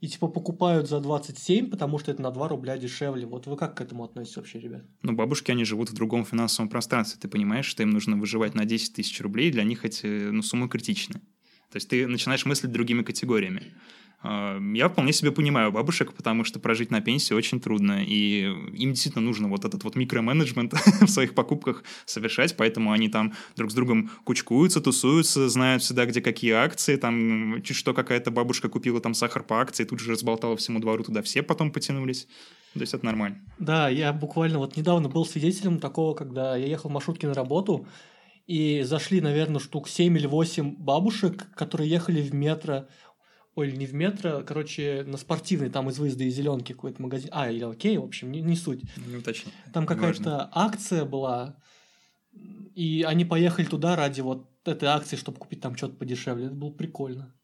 И 0.00 0.08
типа 0.08 0.28
покупают 0.28 0.88
за 0.88 0.98
27, 1.00 1.68
потому 1.68 1.98
что 1.98 2.10
это 2.10 2.22
на 2.22 2.30
2 2.30 2.48
рубля 2.48 2.78
дешевле. 2.78 3.26
Вот 3.26 3.46
вы 3.46 3.56
как 3.56 3.76
к 3.76 3.80
этому 3.82 4.04
относитесь 4.04 4.36
вообще, 4.36 4.58
ребят? 4.58 4.82
Ну, 5.02 5.12
бабушки, 5.12 5.50
они 5.50 5.64
живут 5.64 5.90
в 5.90 5.94
другом 5.94 6.24
финансовом 6.24 6.70
пространстве. 6.70 7.18
Ты 7.20 7.28
понимаешь, 7.28 7.66
что 7.66 7.82
им 7.82 7.90
нужно 7.90 8.16
выживать 8.16 8.54
на 8.54 8.64
10 8.64 8.94
тысяч 8.94 9.20
рублей, 9.20 9.50
для 9.50 9.62
них 9.62 9.84
эти 9.84 10.30
ну, 10.30 10.42
суммы 10.42 10.70
критичны. 10.70 11.20
То 11.70 11.76
есть 11.76 11.88
ты 11.88 12.06
начинаешь 12.06 12.46
мыслить 12.46 12.72
другими 12.72 13.02
категориями. 13.02 13.74
А, 14.22 14.58
я 14.74 14.88
вполне 14.88 15.12
себе 15.12 15.32
понимаю 15.32 15.72
бабушек, 15.72 16.12
потому 16.12 16.44
что 16.44 16.60
прожить 16.60 16.90
на 16.90 17.00
пенсии 17.00 17.32
очень 17.32 17.60
трудно, 17.60 18.04
и 18.04 18.42
им 18.74 18.92
действительно 18.92 19.24
нужно 19.24 19.48
вот 19.48 19.64
этот 19.64 19.82
вот 19.84 19.96
микроменеджмент 19.96 20.72
в 21.00 21.08
своих 21.08 21.34
покупках 21.34 21.84
совершать, 22.04 22.56
поэтому 22.56 22.92
они 22.92 23.08
там 23.08 23.32
друг 23.56 23.70
с 23.70 23.74
другом 23.74 24.10
кучкуются, 24.24 24.80
тусуются, 24.80 25.48
знают 25.48 25.82
всегда, 25.82 26.04
где 26.04 26.20
какие 26.20 26.52
акции, 26.52 26.96
там 26.96 27.62
чуть 27.62 27.76
что 27.76 27.94
какая-то 27.94 28.30
бабушка 28.30 28.68
купила 28.68 29.00
там 29.00 29.14
сахар 29.14 29.42
по 29.42 29.60
акции, 29.60 29.84
тут 29.84 30.00
же 30.00 30.12
разболтала 30.12 30.56
всему 30.56 30.80
двору, 30.80 31.02
туда 31.02 31.22
все 31.22 31.42
потом 31.42 31.70
потянулись. 31.70 32.26
То 32.74 32.80
есть 32.80 32.94
это 32.94 33.04
нормально. 33.04 33.38
Да, 33.58 33.88
я 33.88 34.12
буквально 34.12 34.58
вот 34.58 34.76
недавно 34.76 35.08
был 35.08 35.24
свидетелем 35.24 35.78
такого, 35.80 36.14
когда 36.14 36.56
я 36.56 36.66
ехал 36.66 36.88
в 36.90 36.92
маршрутке 36.92 37.26
на 37.26 37.34
работу, 37.34 37.86
и 38.46 38.82
зашли, 38.82 39.20
наверное, 39.20 39.60
штук 39.60 39.88
7 39.88 40.16
или 40.16 40.26
8 40.26 40.76
бабушек, 40.76 41.46
которые 41.54 41.88
ехали 41.88 42.20
в 42.20 42.34
метро 42.34 42.86
ой, 43.54 43.72
не 43.72 43.86
в 43.86 43.94
метро, 43.94 44.42
короче, 44.46 45.04
на 45.06 45.16
спортивный, 45.16 45.70
там 45.70 45.88
из 45.88 45.98
выезда 45.98 46.24
из 46.24 46.34
зеленки 46.34 46.72
какой-то 46.72 47.02
магазин. 47.02 47.30
А, 47.32 47.50
или 47.50 47.64
окей, 47.64 47.98
в 47.98 48.04
общем, 48.04 48.30
не, 48.30 48.40
не 48.40 48.56
суть. 48.56 48.82
Не 48.96 49.16
уточни. 49.16 49.52
Там 49.72 49.86
какая-то 49.86 50.48
акция 50.52 51.04
была, 51.04 51.56
и 52.74 53.04
они 53.06 53.24
поехали 53.24 53.66
туда 53.66 53.96
ради 53.96 54.20
вот 54.20 54.48
этой 54.64 54.88
акции, 54.88 55.16
чтобы 55.16 55.38
купить 55.38 55.60
там 55.60 55.76
что-то 55.76 55.94
подешевле. 55.94 56.46
Это 56.46 56.54
было 56.54 56.70
прикольно. 56.70 57.34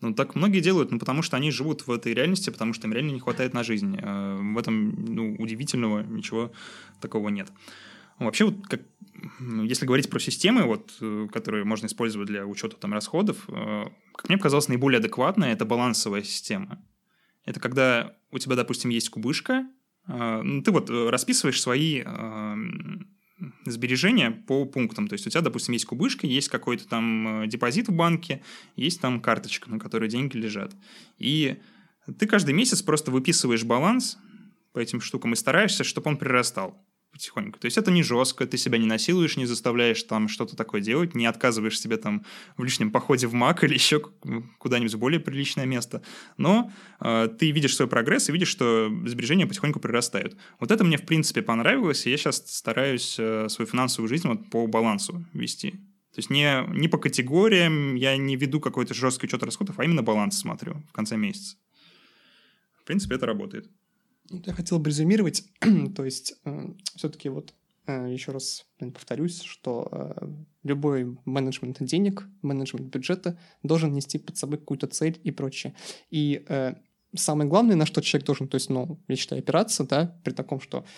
Ну, 0.00 0.14
так 0.14 0.34
многие 0.34 0.60
делают, 0.60 0.90
ну, 0.90 0.98
потому 0.98 1.22
что 1.22 1.36
они 1.36 1.50
живут 1.50 1.86
в 1.86 1.90
этой 1.90 2.12
реальности, 2.12 2.50
потому 2.50 2.74
что 2.74 2.86
им 2.86 2.92
реально 2.92 3.12
не 3.12 3.20
хватает 3.20 3.54
на 3.54 3.62
жизнь. 3.62 3.96
Э, 3.96 4.36
в 4.36 4.58
этом, 4.58 4.90
ну, 5.06 5.34
удивительного 5.38 6.02
ничего 6.02 6.52
такого 7.00 7.30
нет. 7.30 7.50
Вообще, 8.18 8.44
вот 8.44 8.66
как, 8.68 8.82
если 9.64 9.86
говорить 9.86 10.10
про 10.10 10.18
системы, 10.18 10.64
вот, 10.64 10.92
э, 11.00 11.28
которые 11.32 11.64
можно 11.64 11.86
использовать 11.86 12.28
для 12.28 12.46
учета 12.46 12.76
там, 12.76 12.92
расходов, 12.92 13.44
э, 13.48 13.84
как 14.14 14.28
мне 14.28 14.38
показалось, 14.38 14.68
наиболее 14.68 14.98
адекватная– 14.98 15.52
это 15.52 15.64
балансовая 15.64 16.22
система. 16.22 16.82
Это 17.44 17.60
когда 17.60 18.16
у 18.30 18.38
тебя, 18.38 18.56
допустим, 18.56 18.90
есть 18.90 19.08
кубышка, 19.08 19.66
э, 20.06 20.42
ну, 20.42 20.62
ты 20.62 20.70
вот 20.70 20.90
расписываешь 20.90 21.60
свои 21.60 22.02
сбережения 23.66 24.30
по 24.30 24.64
пунктам. 24.64 25.08
То 25.08 25.14
есть 25.14 25.26
у 25.26 25.30
тебя, 25.30 25.40
допустим, 25.40 25.72
есть 25.72 25.86
кубышка, 25.86 26.26
есть 26.26 26.48
какой-то 26.48 26.86
там 26.86 27.48
депозит 27.48 27.88
в 27.88 27.92
банке, 27.92 28.42
есть 28.76 29.00
там 29.00 29.20
карточка, 29.20 29.68
на 29.68 29.80
которой 29.80 30.08
деньги 30.08 30.36
лежат. 30.36 30.72
И 31.18 31.60
ты 32.18 32.26
каждый 32.26 32.54
месяц 32.54 32.80
просто 32.80 33.10
выписываешь 33.10 33.64
баланс 33.64 34.18
по 34.72 34.78
этим 34.78 35.00
штукам 35.00 35.32
и 35.32 35.36
стараешься, 35.36 35.82
чтобы 35.82 36.10
он 36.10 36.16
прирастал 36.16 36.80
потихоньку. 37.14 37.60
То 37.60 37.66
есть 37.66 37.78
это 37.78 37.92
не 37.92 38.02
жестко, 38.02 38.44
ты 38.44 38.58
себя 38.58 38.76
не 38.76 38.86
насилуешь, 38.86 39.36
не 39.36 39.46
заставляешь 39.46 40.02
там 40.02 40.28
что-то 40.28 40.56
такое 40.56 40.80
делать, 40.80 41.14
не 41.14 41.26
отказываешь 41.26 41.80
себе 41.80 41.96
там 41.96 42.24
в 42.56 42.64
лишнем 42.64 42.90
походе 42.90 43.28
в 43.28 43.34
МАК 43.34 43.64
или 43.64 43.74
еще 43.74 44.00
куда-нибудь 44.58 44.94
более 44.96 45.20
приличное 45.20 45.64
место. 45.64 46.02
Но 46.36 46.72
э, 47.00 47.28
ты 47.38 47.52
видишь 47.52 47.76
свой 47.76 47.88
прогресс 47.88 48.28
и 48.28 48.32
видишь, 48.32 48.48
что 48.48 48.92
сбережения 49.06 49.46
потихоньку 49.46 49.78
прирастают. 49.78 50.36
Вот 50.58 50.72
это 50.72 50.82
мне 50.82 50.96
в 50.96 51.06
принципе 51.06 51.40
понравилось, 51.40 52.04
и 52.06 52.10
я 52.10 52.16
сейчас 52.16 52.42
стараюсь 52.46 53.16
э, 53.18 53.48
свою 53.48 53.70
финансовую 53.70 54.08
жизнь 54.08 54.26
вот 54.26 54.50
по 54.50 54.66
балансу 54.66 55.24
вести. 55.32 55.70
То 55.70 56.18
есть 56.18 56.30
не, 56.30 56.64
не 56.68 56.88
по 56.88 56.98
категориям, 56.98 57.94
я 57.94 58.16
не 58.16 58.36
веду 58.36 58.60
какой-то 58.60 58.92
жесткий 58.92 59.26
учет 59.26 59.42
расходов, 59.42 59.78
а 59.78 59.84
именно 59.84 60.02
баланс 60.02 60.38
смотрю 60.38 60.82
в 60.88 60.92
конце 60.92 61.16
месяца. 61.16 61.56
В 62.80 62.84
принципе, 62.84 63.14
это 63.14 63.26
работает. 63.26 63.70
Я 64.30 64.52
хотел 64.52 64.78
бы 64.78 64.90
резюмировать, 64.90 65.44
то 65.96 66.04
есть 66.04 66.34
э, 66.44 66.68
все-таки 66.96 67.28
вот 67.28 67.52
э, 67.86 68.10
еще 68.10 68.32
раз 68.32 68.66
повторюсь, 68.78 69.42
что 69.42 69.88
э, 69.90 70.28
любой 70.62 71.18
менеджмент 71.24 71.82
денег, 71.82 72.26
менеджмент 72.42 72.94
бюджета 72.94 73.38
должен 73.62 73.92
нести 73.92 74.18
под 74.18 74.36
собой 74.36 74.58
какую-то 74.58 74.86
цель 74.86 75.20
и 75.22 75.30
прочее. 75.30 75.74
И 76.10 76.44
самое 77.14 77.48
главное, 77.48 77.76
на 77.76 77.86
что 77.86 78.00
человек 78.00 78.26
должен, 78.26 78.48
то 78.48 78.56
есть, 78.56 78.70
ну, 78.70 78.98
я 79.08 79.16
считаю, 79.16 79.40
опираться, 79.40 79.84
да, 79.84 80.18
при 80.24 80.32
таком, 80.32 80.60
что 80.60 80.84
Э, 80.84 80.88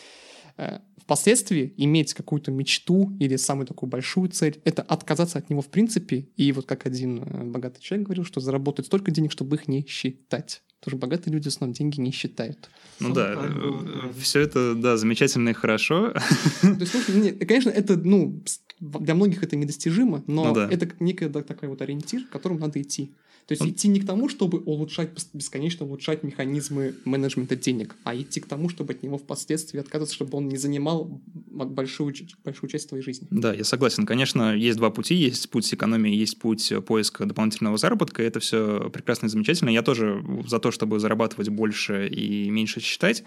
впоследствии 1.07 1.73
иметь 1.77 2.15
какую-то 2.15 2.51
мечту 2.51 3.17
или 3.21 3.37
самую 3.37 3.67
такую 3.67 3.89
большую 3.89 4.29
цель, 4.29 4.61
это 4.65 4.83
отказаться 4.83 5.39
от 5.39 5.49
него 5.51 5.63
в 5.63 5.69
принципе. 5.69 6.29
И 6.37 6.51
вот 6.51 6.67
как 6.67 6.85
один 6.85 7.23
э, 7.23 7.45
богатый 7.45 7.81
человек 7.81 8.07
говорил, 8.07 8.25
что 8.25 8.41
заработать 8.41 8.87
столько 8.87 9.13
денег, 9.13 9.31
чтобы 9.31 9.55
их 9.55 9.69
не 9.69 9.87
считать. 9.87 10.63
Потому 10.81 10.99
что 10.99 11.07
богатые 11.07 11.33
люди 11.33 11.45
в 11.45 11.47
основном 11.49 11.75
деньги 11.75 12.01
не 12.01 12.11
считают. 12.11 12.71
Ну 12.99 13.15
да, 13.15 13.35
э, 13.37 14.13
все 14.21 14.41
это, 14.41 14.75
да, 14.75 14.97
замечательно 14.97 15.51
и 15.51 15.53
хорошо. 15.53 16.13
То 16.61 16.77
есть, 16.81 16.95
ну, 17.09 17.47
конечно, 17.47 17.71
это, 17.71 17.97
ну, 17.97 18.43
для 18.81 19.15
многих 19.15 19.45
это 19.45 19.55
недостижимо, 19.55 20.25
но 20.27 20.47
ну, 20.47 20.55
да. 20.55 20.69
это 20.69 20.91
некая 20.99 21.29
да, 21.29 21.43
такой 21.43 21.69
вот 21.69 21.83
ориентир, 21.83 22.25
к 22.25 22.31
которому 22.31 22.59
надо 22.59 22.83
идти. 22.83 23.15
То 23.47 23.53
есть 23.53 23.63
Он... 23.63 23.71
идти 23.71 23.89
не 23.89 24.01
к 24.01 24.07
тому, 24.07 24.29
чтобы 24.29 24.59
улучшать, 24.59 25.11
бесконечно 25.33 25.87
улучшать 25.87 26.25
механизмы 26.25 26.95
менеджмента 27.05 27.55
денег, 27.55 27.95
а 28.03 28.17
идти 28.17 28.41
к 28.41 28.47
тому, 28.47 28.69
чтобы 28.69 28.93
от 28.93 29.03
него 29.05 29.19
впоследствии 29.19 29.79
отказываться, 29.79 30.17
чтобы 30.17 30.37
он 30.37 30.49
не 30.49 30.57
занимал 30.57 31.21
большую, 31.35 32.13
большую 32.45 32.69
часть 32.69 32.89
твоей 32.89 33.05
жизни. 33.05 33.29
Да, 33.31 33.55
я 33.55 33.63
согласен. 33.63 34.05
Конечно, 34.05 34.55
есть 34.57 34.79
два 34.79 34.91
пути. 34.91 35.15
Есть 35.15 35.49
путь 35.51 35.73
экономии, 35.73 36.15
есть 36.15 36.39
путь 36.39 36.73
поиска 36.87 37.25
дополнительного 37.25 37.79
заработка. 37.79 38.23
И 38.23 38.27
это 38.27 38.41
все 38.41 38.91
прекрасно 38.91 39.27
и 39.27 39.29
замечательно. 39.29 39.71
Я 39.71 39.83
тоже 39.83 40.25
за 40.47 40.59
то, 40.59 40.73
чтобы 40.73 40.99
зарабатывать 40.99 41.49
больше 41.49 42.09
и 42.09 42.51
меньше 42.51 42.81
считать. 42.81 43.23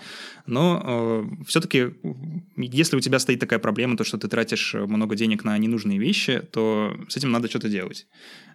Но 0.45 0.83
э, 1.39 1.43
все-таки, 1.45 1.93
если 2.57 2.97
у 2.97 2.99
тебя 2.99 3.19
стоит 3.19 3.39
такая 3.39 3.59
проблема, 3.59 3.95
то, 3.95 4.03
что 4.03 4.17
ты 4.17 4.27
тратишь 4.27 4.73
много 4.73 5.15
денег 5.15 5.45
на 5.45 5.57
ненужные 5.57 5.97
вещи, 5.97 6.41
то 6.51 6.93
с 7.07 7.15
этим 7.15 7.31
надо 7.31 7.47
что-то 7.47 7.69
делать. 7.69 8.05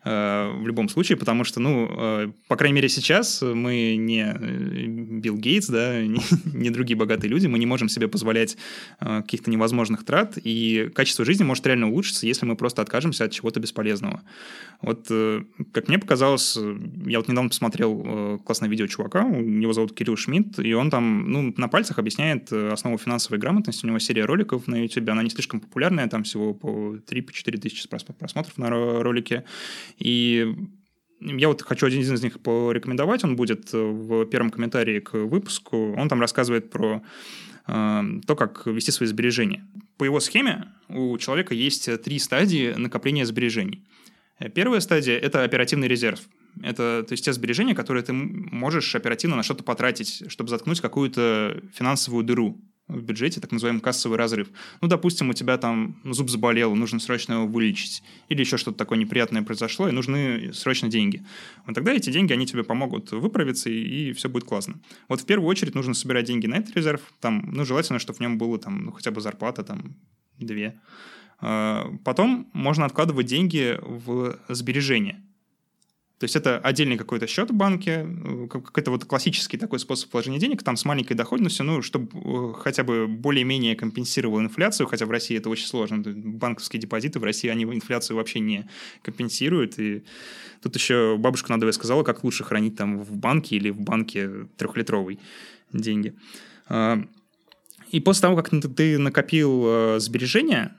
Э, 0.04 0.52
в 0.54 0.66
любом 0.66 0.88
случае, 0.90 1.16
потому 1.16 1.44
что, 1.44 1.60
ну, 1.60 1.88
э, 1.90 2.32
по 2.46 2.56
крайней 2.56 2.74
мере, 2.74 2.90
сейчас 2.90 3.40
мы 3.40 3.96
не 3.96 4.36
э, 4.38 4.86
Билл 4.86 5.36
Гейтс, 5.36 5.68
да, 5.68 6.02
не, 6.52 6.70
другие 6.70 6.96
богатые 6.96 7.30
люди, 7.30 7.46
мы 7.46 7.58
не 7.58 7.64
можем 7.64 7.88
себе 7.88 8.06
позволять 8.08 8.56
каких-то 8.98 9.50
невозможных 9.50 10.04
трат, 10.04 10.38
и 10.42 10.90
качество 10.94 11.24
жизни 11.24 11.44
может 11.44 11.66
реально 11.66 11.88
улучшиться, 11.88 12.26
если 12.26 12.44
мы 12.44 12.56
просто 12.56 12.82
откажемся 12.82 13.24
от 13.24 13.32
чего-то 13.32 13.60
бесполезного. 13.60 14.22
Вот, 14.82 15.10
как 15.72 15.88
мне 15.88 15.98
показалось, 15.98 16.56
я 17.06 17.18
вот 17.18 17.28
недавно 17.28 17.48
посмотрел 17.48 18.40
классное 18.44 18.68
видео 18.68 18.86
чувака, 18.86 19.22
его 19.22 19.72
зовут 19.72 19.94
Кирилл 19.94 20.16
Шмидт, 20.16 20.58
и 20.58 20.74
он 20.74 20.90
там, 20.90 21.30
ну, 21.30 21.54
на 21.56 21.68
пальцах 21.68 21.98
объясняет 21.98 22.52
основу 22.52 22.98
финансовой 22.98 23.38
грамотности, 23.38 23.84
у 23.84 23.88
него 23.88 23.98
серия 23.98 24.24
роликов 24.24 24.66
на 24.66 24.82
YouTube, 24.82 25.08
она 25.08 25.22
не 25.22 25.30
слишком 25.30 25.60
популярная, 25.60 26.08
там 26.08 26.24
всего 26.24 26.52
по 26.52 26.96
3-4 26.96 27.58
тысячи 27.58 27.88
просмотров 27.88 28.58
на 28.58 28.68
ролике, 28.70 29.44
и 29.98 30.54
я 31.20 31.48
вот 31.48 31.62
хочу 31.62 31.86
один 31.86 32.02
из 32.02 32.22
них 32.22 32.40
порекомендовать. 32.40 33.24
Он 33.24 33.36
будет 33.36 33.72
в 33.72 34.26
первом 34.26 34.50
комментарии 34.50 35.00
к 35.00 35.14
выпуску. 35.14 35.94
Он 35.94 36.08
там 36.08 36.20
рассказывает 36.20 36.70
про 36.70 37.02
э, 37.66 38.02
то, 38.26 38.36
как 38.36 38.66
вести 38.66 38.90
свои 38.90 39.08
сбережения. 39.08 39.66
По 39.96 40.04
его 40.04 40.20
схеме 40.20 40.72
у 40.88 41.16
человека 41.18 41.54
есть 41.54 42.02
три 42.02 42.18
стадии 42.18 42.74
накопления 42.76 43.24
сбережений. 43.24 43.86
Первая 44.54 44.80
стадия– 44.80 45.18
это 45.20 45.44
оперативный 45.44 45.88
резерв. 45.88 46.20
Это 46.62 47.04
то 47.06 47.12
есть 47.12 47.24
те 47.24 47.32
сбережения, 47.32 47.74
которые 47.74 48.02
ты 48.02 48.12
можешь 48.12 48.94
оперативно 48.94 49.36
на 49.36 49.42
что-то 49.42 49.64
потратить, 49.64 50.24
чтобы 50.28 50.50
заткнуть 50.50 50.80
какую-то 50.80 51.62
финансовую 51.72 52.24
дыру 52.24 52.60
в 52.88 53.02
бюджете, 53.02 53.40
так 53.40 53.50
называемый 53.50 53.80
кассовый 53.80 54.18
разрыв. 54.18 54.48
Ну, 54.80 54.88
допустим, 54.88 55.30
у 55.30 55.32
тебя 55.32 55.56
там 55.56 56.00
зуб 56.04 56.28
заболел, 56.28 56.74
нужно 56.74 57.00
срочно 57.00 57.34
его 57.34 57.46
вылечить, 57.46 58.02
или 58.28 58.40
еще 58.40 58.58
что-то 58.58 58.76
такое 58.76 58.98
неприятное 58.98 59.42
произошло, 59.42 59.88
и 59.88 59.92
нужны 59.92 60.52
срочно 60.52 60.88
деньги. 60.88 61.24
Вот 61.66 61.74
тогда 61.74 61.92
эти 61.92 62.10
деньги, 62.10 62.32
они 62.32 62.46
тебе 62.46 62.62
помогут 62.62 63.12
выправиться, 63.12 63.70
и, 63.70 64.10
и 64.10 64.12
все 64.12 64.28
будет 64.28 64.44
классно. 64.44 64.80
Вот 65.08 65.22
в 65.22 65.26
первую 65.26 65.48
очередь 65.48 65.74
нужно 65.74 65.94
собирать 65.94 66.26
деньги 66.26 66.46
на 66.46 66.56
этот 66.56 66.76
резерв, 66.76 67.00
там, 67.20 67.50
ну, 67.52 67.64
желательно, 67.64 67.98
чтобы 67.98 68.18
в 68.18 68.20
нем 68.20 68.36
было 68.36 68.58
там, 68.58 68.84
ну, 68.84 68.92
хотя 68.92 69.10
бы 69.10 69.20
зарплата, 69.20 69.64
там, 69.64 69.96
две. 70.38 70.78
А, 71.40 71.90
потом 72.04 72.50
можно 72.52 72.84
откладывать 72.84 73.26
деньги 73.26 73.78
в 73.80 74.38
сбережения. 74.48 75.24
То 76.18 76.24
есть 76.24 76.36
это 76.36 76.58
отдельный 76.58 76.96
какой-то 76.96 77.26
счет 77.26 77.50
в 77.50 77.54
банке, 77.54 78.06
э, 78.06 78.46
какой-то 78.48 78.92
вот 78.92 79.04
классический 79.04 79.56
такой 79.56 79.80
способ 79.80 80.12
вложения 80.12 80.38
денег, 80.38 80.62
там 80.62 80.76
с 80.76 80.84
маленькой 80.84 81.14
доходностью, 81.14 81.66
ну, 81.66 81.82
чтобы 81.82 82.08
э, 82.14 82.52
хотя 82.60 82.84
бы 82.84 83.08
более-менее 83.08 83.74
компенсировал 83.74 84.40
инфляцию, 84.40 84.86
хотя 84.86 85.06
в 85.06 85.10
России 85.10 85.36
это 85.36 85.50
очень 85.50 85.66
сложно. 85.66 86.02
Банковские 86.04 86.80
депозиты 86.80 87.18
в 87.18 87.24
России, 87.24 87.48
они 87.48 87.64
инфляцию 87.64 88.16
вообще 88.16 88.38
не 88.38 88.68
компенсируют. 89.02 89.78
И 89.78 90.04
тут 90.62 90.76
еще 90.76 91.16
бабушка 91.18 91.50
надо 91.50 91.70
сказала, 91.72 92.04
как 92.04 92.22
лучше 92.22 92.44
хранить 92.44 92.76
там 92.76 93.02
в 93.02 93.16
банке 93.16 93.56
или 93.56 93.70
в 93.70 93.80
банке 93.80 94.30
трехлитровый 94.56 95.18
деньги. 95.72 96.14
А, 96.68 97.02
и 97.90 98.00
после 98.00 98.22
того, 98.22 98.36
как 98.36 98.50
ты 98.50 98.98
накопил 98.98 99.64
э, 99.66 100.00
сбережения, 100.00 100.76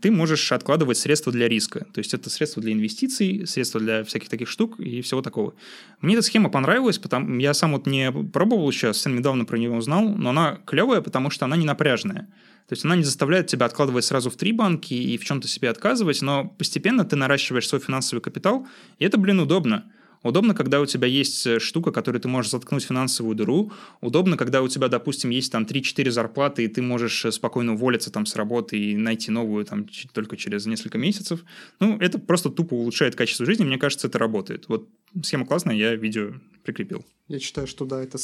ты 0.00 0.10
можешь 0.10 0.50
откладывать 0.52 0.98
средства 0.98 1.32
для 1.32 1.48
риска. 1.48 1.86
То 1.92 1.98
есть 1.98 2.12
это 2.12 2.28
средства 2.28 2.62
для 2.62 2.72
инвестиций, 2.72 3.46
средства 3.46 3.80
для 3.80 4.04
всяких 4.04 4.28
таких 4.28 4.48
штук 4.48 4.80
и 4.80 5.00
всего 5.00 5.22
такого. 5.22 5.54
Мне 6.00 6.14
эта 6.14 6.22
схема 6.22 6.50
понравилась, 6.50 6.98
потому 6.98 7.38
я 7.38 7.54
сам 7.54 7.72
вот 7.72 7.86
не 7.86 8.10
пробовал 8.10 8.70
сейчас, 8.72 8.96
совсем 8.96 9.16
недавно 9.16 9.44
про 9.44 9.58
нее 9.58 9.70
узнал, 9.70 10.08
но 10.08 10.30
она 10.30 10.58
клевая, 10.66 11.00
потому 11.00 11.30
что 11.30 11.44
она 11.44 11.56
не 11.56 11.64
напряжная. 11.64 12.28
То 12.68 12.74
есть 12.74 12.84
она 12.84 12.94
не 12.94 13.02
заставляет 13.02 13.48
тебя 13.48 13.66
откладывать 13.66 14.04
сразу 14.04 14.30
в 14.30 14.36
три 14.36 14.52
банки 14.52 14.94
и 14.94 15.18
в 15.18 15.24
чем-то 15.24 15.48
себе 15.48 15.70
отказывать, 15.70 16.22
но 16.22 16.54
постепенно 16.56 17.04
ты 17.04 17.16
наращиваешь 17.16 17.68
свой 17.68 17.80
финансовый 17.80 18.20
капитал, 18.20 18.66
и 18.98 19.04
это, 19.04 19.18
блин, 19.18 19.40
удобно. 19.40 19.84
Удобно, 20.22 20.54
когда 20.54 20.80
у 20.80 20.86
тебя 20.86 21.08
есть 21.08 21.46
э, 21.46 21.58
штука, 21.58 21.92
которой 21.92 22.18
ты 22.18 22.28
можешь 22.28 22.50
заткнуть 22.50 22.84
финансовую 22.84 23.34
дыру. 23.34 23.72
Удобно, 24.02 24.36
когда 24.36 24.60
у 24.60 24.68
тебя, 24.68 24.88
допустим, 24.88 25.30
есть 25.30 25.50
там 25.50 25.64
3-4 25.64 26.10
зарплаты, 26.10 26.64
и 26.64 26.68
ты 26.68 26.82
можешь 26.82 27.24
э, 27.24 27.32
спокойно 27.32 27.72
уволиться 27.72 28.12
там 28.12 28.26
с 28.26 28.36
работы 28.36 28.78
и 28.78 28.96
найти 28.96 29.30
новую 29.30 29.64
там 29.64 29.86
только 30.12 30.36
через 30.36 30.66
несколько 30.66 30.98
месяцев. 30.98 31.44
Ну, 31.80 31.96
это 31.98 32.18
просто 32.18 32.50
тупо 32.50 32.74
улучшает 32.74 33.16
качество 33.16 33.46
жизни. 33.46 33.64
Мне 33.64 33.78
кажется, 33.78 34.08
это 34.08 34.18
работает. 34.18 34.68
Вот 34.68 34.88
схема 35.22 35.46
классная, 35.46 35.74
я 35.74 35.94
видео 35.94 36.34
прикрепил. 36.64 37.04
Я 37.28 37.38
считаю, 37.38 37.66
что 37.66 37.86
да, 37.86 38.02
это 38.02 38.18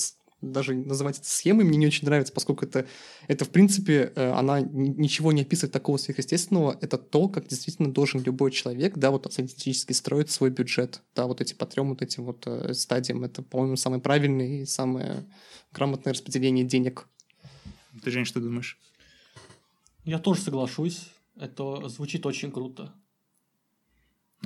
даже 0.53 0.75
называть 0.75 1.19
это 1.19 1.29
схемой 1.29 1.65
мне 1.65 1.79
не 1.79 1.87
очень 1.87 2.07
нравится, 2.07 2.33
поскольку 2.33 2.65
это, 2.65 2.87
это 3.29 3.45
в 3.45 3.51
принципе, 3.51 4.13
э, 4.15 4.31
она 4.33 4.61
ничего 4.61 5.33
не 5.33 5.43
описывает 5.43 5.73
такого 5.73 5.97
сверхъестественного. 5.97 6.77
Это 6.81 6.99
то, 6.99 7.29
как 7.29 7.47
действительно 7.49 7.93
должен 7.93 8.23
любой 8.23 8.51
человек, 8.51 8.97
да, 8.97 9.11
вот 9.11 9.27
статистически 9.31 9.93
строить 9.93 10.31
свой 10.31 10.51
бюджет. 10.51 11.03
Да, 11.15 11.27
вот 11.27 11.41
эти 11.41 11.55
по 11.55 11.67
трем 11.67 11.91
вот 11.91 12.03
этим 12.03 12.25
вот 12.25 12.47
э, 12.47 12.75
стадиям. 12.75 13.25
Это, 13.25 13.43
по-моему, 13.43 13.77
самый 13.77 14.01
правильный 14.01 14.63
и 14.63 14.67
самое 14.67 15.27
грамотное 15.73 16.13
распределение 16.13 16.65
денег. 16.65 17.07
Ты, 18.03 18.11
Жень, 18.11 18.25
что 18.25 18.41
думаешь? 18.41 18.79
Я 20.05 20.19
тоже 20.19 20.41
соглашусь. 20.41 21.09
Это 21.37 21.89
звучит 21.89 22.25
очень 22.27 22.51
круто. 22.51 22.95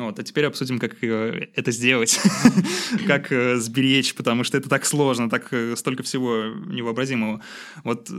Вот, 0.05 0.19
а 0.19 0.23
теперь 0.23 0.47
обсудим, 0.47 0.79
как 0.79 1.03
э, 1.03 1.49
это 1.55 1.71
сделать, 1.71 2.19
как 3.07 3.33
э, 3.33 3.57
сберечь, 3.57 4.15
потому 4.15 4.45
что 4.45 4.59
это 4.59 4.69
так 4.69 4.85
сложно, 4.85 5.29
так 5.29 5.53
э, 5.53 5.77
столько 5.77 6.03
всего 6.03 6.47
невообразимого. 6.67 7.41
Вот 7.85 8.11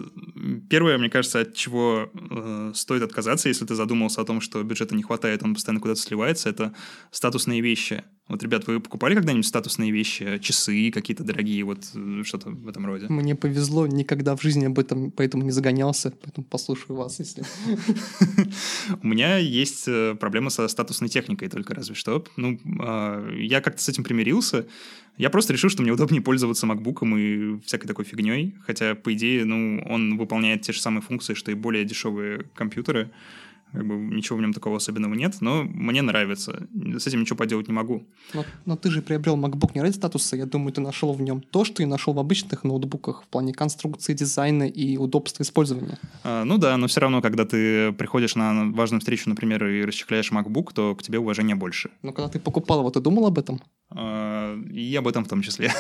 первое, 0.70 0.98
мне 0.98 1.10
кажется, 1.10 1.42
от 1.42 1.54
чего 1.54 2.12
стоит 2.74 3.04
отказаться, 3.04 3.50
если 3.50 3.66
ты 3.66 3.76
задумался 3.76 4.22
о 4.22 4.26
том, 4.26 4.42
что 4.42 4.64
бюджета 4.64 4.96
не 4.96 5.04
хватает, 5.04 5.44
он 5.44 5.54
постоянно 5.54 5.82
куда-то 5.82 6.02
сливается, 6.02 6.50
это 6.50 6.74
статусные 7.12 7.62
вещи. 7.62 8.04
Вот, 8.32 8.42
ребят, 8.44 8.66
вы 8.66 8.80
покупали 8.80 9.14
когда-нибудь 9.14 9.46
статусные 9.46 9.92
вещи, 9.92 10.38
часы 10.38 10.90
какие-то 10.92 11.26
дорогие, 11.26 11.66
вот 11.66 11.84
что-то 12.24 12.50
в 12.50 12.70
этом 12.70 12.86
роде? 12.86 13.08
Мне 13.10 13.36
повезло, 13.36 13.88
никогда 13.88 14.38
в 14.38 14.42
жизни 14.42 14.66
об 14.68 14.80
этом, 14.80 15.12
поэтому 15.12 15.44
не 15.44 15.52
загонялся, 15.52 16.14
поэтому 16.24 16.46
послушаю 16.46 16.96
вас, 16.96 17.20
если... 17.20 17.44
У 19.04 19.08
меня 19.08 19.36
есть 19.36 19.86
проблема 20.20 20.50
со 20.50 20.66
статусной 20.70 21.10
техникой, 21.10 21.50
только 21.50 21.76
разве 21.76 21.94
что. 21.94 22.24
Ну, 22.38 22.58
э, 22.64 23.36
я 23.42 23.60
как-то 23.60 23.84
с 23.84 23.90
этим 23.90 24.06
примирился. 24.06 24.66
Я 25.18 25.30
просто 25.30 25.52
решил, 25.52 25.70
что 25.70 25.82
мне 25.82 25.92
удобнее 25.92 26.22
пользоваться 26.22 26.66
макбуком 26.66 27.18
и 27.18 27.60
всякой 27.66 27.88
такой 27.88 28.06
фигней. 28.06 28.56
Хотя, 28.66 28.96
по 28.96 29.14
идее, 29.14 29.44
ну, 29.44 29.84
он 29.90 30.18
выполняет 30.18 30.62
те 30.62 30.72
же 30.72 30.80
самые 30.80 31.02
функции, 31.02 31.34
что 31.34 31.52
и 31.52 31.54
более 31.54 31.84
дешевые 31.84 32.46
компьютеры. 32.56 33.12
Как 33.72 33.86
бы 33.86 33.96
ничего 33.96 34.38
в 34.38 34.42
нем 34.42 34.54
такого 34.54 34.78
особенного 34.78 35.14
нет, 35.14 35.38
но 35.40 35.64
мне 35.64 36.02
нравится. 36.02 36.68
С 36.98 37.08
этим 37.08 37.22
ничего 37.22 37.38
поделать 37.38 37.68
не 37.68 37.74
могу. 37.74 38.04
Но, 38.34 38.46
но 38.66 38.76
ты 38.76 38.92
же 38.92 39.02
приобрел 39.02 39.38
MacBook 39.38 39.72
не 39.76 39.82
ради 39.82 39.94
статуса. 39.94 40.36
Я 40.36 40.46
думаю, 40.46 40.74
ты 40.74 40.82
нашел 40.82 41.14
в 41.14 41.22
нем 41.22 41.42
то, 41.42 41.64
что 41.64 41.82
и 41.82 41.86
нашел 41.86 42.14
в 42.14 42.20
обычных 42.20 42.64
ноутбуках 42.64 43.24
в 43.24 43.28
плане 43.28 43.54
конструкции, 43.54 44.14
дизайна 44.14 44.64
и 44.64 44.98
удобства 44.98 45.44
использования. 45.44 45.98
А, 46.24 46.44
ну 46.44 46.58
да, 46.58 46.76
но 46.78 46.88
все 46.88 47.00
равно, 47.00 47.22
когда 47.22 47.46
ты 47.46 47.94
приходишь 47.94 48.36
на 48.36 48.72
важную 48.72 49.00
встречу, 49.00 49.30
например, 49.30 49.66
и 49.66 49.86
расчехляешь 49.86 50.32
MacBook, 50.32 50.74
то 50.74 50.96
к 50.96 51.04
тебе 51.04 51.20
уважения 51.20 51.56
больше. 51.56 51.92
Но 52.02 52.12
когда 52.12 52.30
ты 52.30 52.40
покупал 52.40 52.80
его, 52.80 52.90
ты 52.90 53.00
думал 53.00 53.28
об 53.28 53.38
этом? 53.38 53.62
А, 53.90 54.58
и 54.72 54.96
об 54.96 55.08
этом 55.08 55.26
в 55.26 55.28
том 55.28 55.42
числе. 55.42 55.72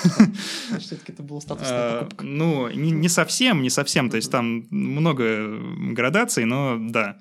Значит, 0.70 0.88
все-таки 0.88 1.14
это 1.14 1.24
была 1.24 1.42
статусная 1.42 2.00
а, 2.00 2.04
покупка. 2.04 2.26
Ну, 2.26 2.70
не, 2.70 2.92
не 2.92 3.10
совсем, 3.10 3.62
не 3.62 3.70
совсем. 3.70 4.10
То 4.10 4.18
есть 4.18 4.32
там 4.32 4.68
много 4.70 5.60
градаций, 5.94 6.46
но 6.46 6.78
да. 6.80 7.18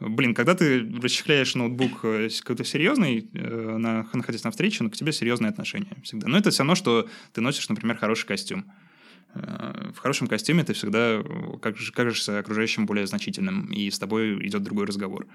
Блин, 0.00 0.34
когда 0.34 0.54
ты 0.54 0.80
расчехляешь 1.02 1.54
ноутбук 1.54 2.00
э, 2.04 2.28
какой-то 2.40 2.64
серьезный, 2.64 3.28
э, 3.32 3.76
на, 3.78 4.06
находясь 4.12 4.44
на 4.44 4.50
встрече, 4.50 4.82
ну, 4.82 4.90
к 4.90 4.96
тебе 4.96 5.12
серьезные 5.12 5.50
отношения 5.50 5.96
всегда. 6.02 6.26
Но 6.28 6.36
это 6.36 6.50
все 6.50 6.62
равно, 6.62 6.74
что 6.74 7.08
ты 7.32 7.40
носишь, 7.40 7.68
например, 7.68 7.96
хороший 7.96 8.26
костюм. 8.26 8.64
Э, 9.34 9.90
в 9.94 9.98
хорошем 9.98 10.26
костюме 10.26 10.64
ты 10.64 10.72
всегда 10.72 11.22
кажешься 11.60 12.38
окружающим 12.38 12.86
более 12.86 13.06
значительным, 13.06 13.66
и 13.72 13.90
с 13.90 13.98
тобой 13.98 14.46
идет 14.46 14.62
другой 14.62 14.86
разговор. 14.86 15.26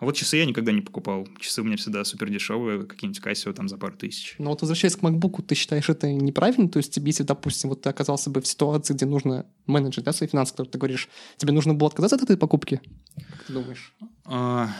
А 0.00 0.06
вот 0.06 0.16
часы 0.16 0.38
я 0.38 0.46
никогда 0.46 0.72
не 0.72 0.80
покупал. 0.80 1.28
Часы 1.38 1.60
у 1.60 1.64
меня 1.64 1.76
всегда 1.76 2.04
супер 2.04 2.30
дешевые, 2.30 2.84
какие-нибудь 2.84 3.22
Casio 3.22 3.52
там 3.52 3.68
за 3.68 3.76
пару 3.76 3.94
тысяч. 3.96 4.34
Но 4.38 4.48
вот 4.48 4.62
возвращаясь 4.62 4.96
к 4.96 5.00
MacBook, 5.00 5.42
ты 5.42 5.54
считаешь 5.54 5.90
это 5.90 6.10
неправильно? 6.10 6.70
То 6.70 6.78
есть 6.78 6.94
тебе, 6.94 7.08
если, 7.08 7.22
допустим, 7.22 7.68
вот 7.68 7.82
ты 7.82 7.90
оказался 7.90 8.30
бы 8.30 8.40
в 8.40 8.46
ситуации, 8.46 8.94
где 8.94 9.04
нужно 9.04 9.44
менеджер, 9.66 10.02
да, 10.02 10.14
свои 10.14 10.26
финансы, 10.26 10.52
которые 10.52 10.72
ты 10.72 10.78
говоришь, 10.78 11.08
тебе 11.36 11.52
нужно 11.52 11.74
было 11.74 11.90
отказаться 11.90 12.16
от 12.16 12.22
этой 12.22 12.38
покупки? 12.38 12.80
Как 13.14 13.42
ты 13.44 13.52
думаешь? 13.52 13.92
А, 14.24 14.70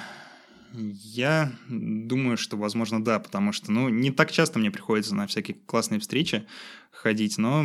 я 0.74 1.52
думаю, 1.68 2.36
что, 2.36 2.56
возможно, 2.56 3.02
да, 3.02 3.18
потому 3.18 3.52
что, 3.52 3.72
ну, 3.72 3.88
не 3.88 4.10
так 4.10 4.30
часто 4.30 4.58
мне 4.58 4.70
приходится 4.70 5.14
на 5.14 5.26
всякие 5.26 5.56
классные 5.66 6.00
встречи 6.00 6.46
ходить, 6.90 7.38
но, 7.38 7.64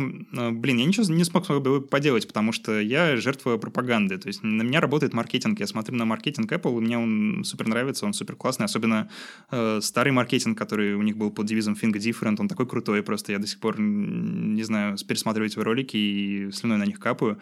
блин, 0.52 0.78
я 0.78 0.86
ничего 0.86 1.04
не 1.12 1.24
смог 1.24 1.46
поделать, 1.90 2.26
потому 2.26 2.52
что 2.52 2.80
я 2.80 3.16
жертва 3.16 3.58
пропаганды, 3.58 4.16
то 4.18 4.28
есть 4.28 4.42
на 4.42 4.62
меня 4.62 4.80
работает 4.80 5.12
маркетинг, 5.12 5.60
я 5.60 5.66
смотрю 5.66 5.96
на 5.96 6.04
маркетинг 6.04 6.50
Apple, 6.50 6.78
и 6.78 6.80
мне 6.80 6.98
он 6.98 7.44
супер 7.44 7.68
нравится, 7.68 8.06
он 8.06 8.14
супер 8.14 8.34
классный, 8.34 8.64
особенно 8.64 9.10
э, 9.50 9.80
старый 9.82 10.12
маркетинг, 10.12 10.56
который 10.56 10.94
у 10.94 11.02
них 11.02 11.16
был 11.16 11.30
под 11.30 11.46
девизом 11.46 11.74
Think 11.74 11.94
Different, 11.94 12.36
он 12.38 12.48
такой 12.48 12.66
крутой, 12.66 13.02
просто. 13.02 13.32
Я 13.32 13.38
до 13.38 13.46
сих 13.46 13.60
пор, 13.60 13.78
не 13.78 14.62
знаю, 14.62 14.96
пересматриваю 15.06 15.50
эти 15.50 15.58
ролики 15.58 15.96
и 15.96 16.50
слюной 16.52 16.78
на 16.78 16.86
них 16.86 16.98
капаю, 16.98 17.38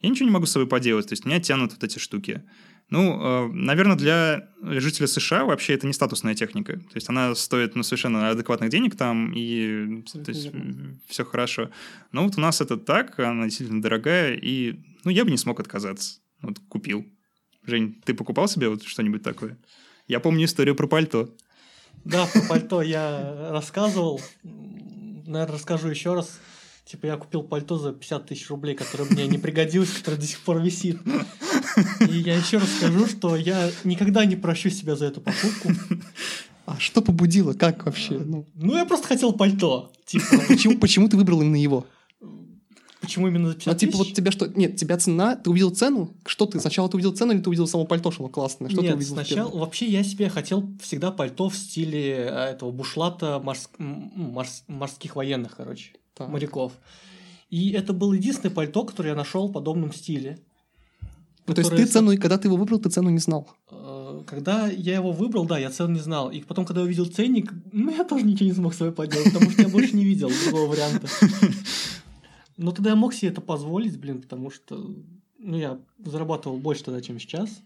я 0.00 0.08
ничего 0.08 0.26
не 0.26 0.32
могу 0.32 0.46
с 0.46 0.52
собой 0.52 0.68
поделать, 0.68 1.08
то 1.08 1.12
есть 1.12 1.24
меня 1.24 1.40
тянут 1.40 1.72
вот 1.72 1.82
эти 1.82 1.98
штуки. 1.98 2.42
Ну, 2.90 3.20
э, 3.20 3.52
наверное, 3.52 3.96
для 3.96 4.48
жителя 4.62 5.06
США 5.06 5.44
вообще 5.44 5.74
это 5.74 5.86
не 5.86 5.92
статусная 5.92 6.34
техника. 6.34 6.74
То 6.74 6.94
есть 6.94 7.08
она 7.10 7.34
стоит 7.34 7.74
ну, 7.74 7.82
совершенно 7.82 8.30
адекватных 8.30 8.70
денег 8.70 8.96
там, 8.96 9.32
и 9.34 10.02
то 10.02 10.30
есть, 10.30 10.50
все 11.06 11.24
хорошо. 11.24 11.70
Но 12.12 12.24
вот 12.24 12.38
у 12.38 12.40
нас 12.40 12.60
это 12.62 12.78
так, 12.78 13.18
она 13.20 13.44
действительно 13.44 13.82
дорогая, 13.82 14.34
и 14.34 14.80
ну, 15.04 15.10
я 15.10 15.24
бы 15.24 15.30
не 15.30 15.36
смог 15.36 15.60
отказаться. 15.60 16.20
Вот 16.40 16.58
купил. 16.68 17.06
Жень, 17.66 18.00
ты 18.04 18.14
покупал 18.14 18.48
себе 18.48 18.70
вот 18.70 18.82
что-нибудь 18.82 19.22
такое? 19.22 19.58
Я 20.06 20.20
помню 20.20 20.46
историю 20.46 20.74
про 20.74 20.86
пальто. 20.86 21.28
Да, 22.04 22.26
про 22.26 22.40
пальто 22.42 22.80
я 22.80 23.50
рассказывал. 23.50 24.22
Наверное, 24.42 25.54
расскажу 25.54 25.88
еще 25.88 26.14
раз. 26.14 26.40
Типа 26.88 27.04
я 27.04 27.18
купил 27.18 27.42
пальто 27.42 27.76
за 27.76 27.92
50 27.92 28.26
тысяч 28.28 28.48
рублей, 28.48 28.74
которое 28.74 29.04
мне 29.04 29.26
не 29.26 29.36
пригодилось, 29.36 29.90
которое 29.90 30.16
до 30.16 30.26
сих 30.26 30.40
пор 30.40 30.62
висит. 30.62 30.98
И 32.08 32.16
я 32.16 32.34
еще 32.34 32.56
раз 32.56 32.70
скажу, 32.78 33.06
что 33.06 33.36
я 33.36 33.70
никогда 33.84 34.24
не 34.24 34.36
прощу 34.36 34.70
себя 34.70 34.96
за 34.96 35.04
эту 35.04 35.20
покупку. 35.20 35.68
А 36.64 36.78
что 36.78 37.02
побудило? 37.02 37.52
Как 37.52 37.84
вообще? 37.84 38.18
Ну, 38.18 38.46
ну 38.54 38.74
я 38.74 38.86
просто 38.86 39.06
хотел 39.06 39.34
пальто. 39.34 39.92
Типа. 40.06 40.24
Почему, 40.48 40.78
почему 40.78 41.08
ты 41.10 41.18
выбрал 41.18 41.42
именно 41.42 41.56
его? 41.56 41.86
Почему 43.00 43.28
именно 43.28 43.48
за 43.48 43.54
50 43.54 43.74
а, 43.74 43.78
типа 43.78 43.98
вот 43.98 44.12
тебя 44.14 44.30
что... 44.32 44.46
Нет, 44.46 44.76
тебя 44.76 44.96
цена... 44.96 45.36
Ты 45.36 45.50
увидел 45.50 45.70
цену? 45.70 46.14
Что 46.26 46.46
ты? 46.46 46.58
Сначала 46.58 46.88
ты 46.88 46.96
увидел 46.96 47.14
цену 47.14 47.32
или 47.32 47.40
ты 47.40 47.48
увидел 47.50 47.66
само 47.66 47.84
пальто, 47.84 48.10
что 48.10 48.24
оно 48.24 48.32
классное? 48.32 48.70
Что 48.70 48.80
Нет, 48.80 48.92
ты 48.92 48.96
увидел 48.96 49.14
сначала... 49.14 49.56
Вообще 49.56 49.86
я 49.86 50.02
себе 50.02 50.28
хотел 50.30 50.66
всегда 50.82 51.10
пальто 51.10 51.50
в 51.50 51.56
стиле 51.56 52.28
а, 52.30 52.50
этого 52.50 52.70
бушлата 52.70 53.40
морс... 53.42 53.70
Морс... 53.78 54.64
морских 54.68 55.16
военных, 55.16 55.56
короче 55.56 55.92
так. 56.18 56.28
моряков. 56.28 56.72
И 57.48 57.70
это 57.70 57.92
было 57.92 58.12
единственное 58.12 58.54
пальто, 58.54 58.84
которое 58.84 59.10
я 59.10 59.14
нашел 59.14 59.48
в 59.48 59.52
подобном 59.52 59.92
стиле. 59.92 60.38
Ну, 61.46 61.54
то 61.54 61.62
есть 61.62 61.74
ты 61.74 61.86
цену, 61.86 62.14
когда 62.18 62.36
ты 62.36 62.48
его 62.48 62.56
выбрал, 62.56 62.78
ты 62.78 62.90
цену 62.90 63.08
не 63.08 63.20
знал? 63.20 63.48
Э, 63.70 64.22
когда 64.26 64.68
я 64.68 64.96
его 64.96 65.12
выбрал, 65.12 65.46
да, 65.46 65.58
я 65.58 65.70
цену 65.70 65.94
не 65.94 66.00
знал. 66.00 66.30
И 66.30 66.42
потом, 66.42 66.66
когда 66.66 66.82
я 66.82 66.86
увидел 66.86 67.06
ценник, 67.06 67.54
ну, 67.72 67.90
я 67.90 68.04
тоже 68.04 68.26
ничего 68.26 68.50
не 68.50 68.54
смог 68.54 68.74
с 68.74 68.76
собой 68.76 68.92
поделать, 68.92 69.32
потому 69.32 69.50
что 69.50 69.62
я 69.62 69.68
больше 69.68 69.96
не 69.96 70.04
видел 70.04 70.30
другого 70.44 70.70
варианта. 70.70 71.08
Но 72.58 72.72
тогда 72.72 72.90
я 72.90 72.96
мог 72.96 73.14
себе 73.14 73.30
это 73.30 73.40
позволить, 73.40 73.98
блин, 73.98 74.20
потому 74.20 74.50
что 74.50 74.94
ну, 75.38 75.56
я 75.56 75.78
зарабатывал 76.04 76.58
больше 76.58 76.84
тогда, 76.84 77.00
чем 77.00 77.18
сейчас. 77.18 77.62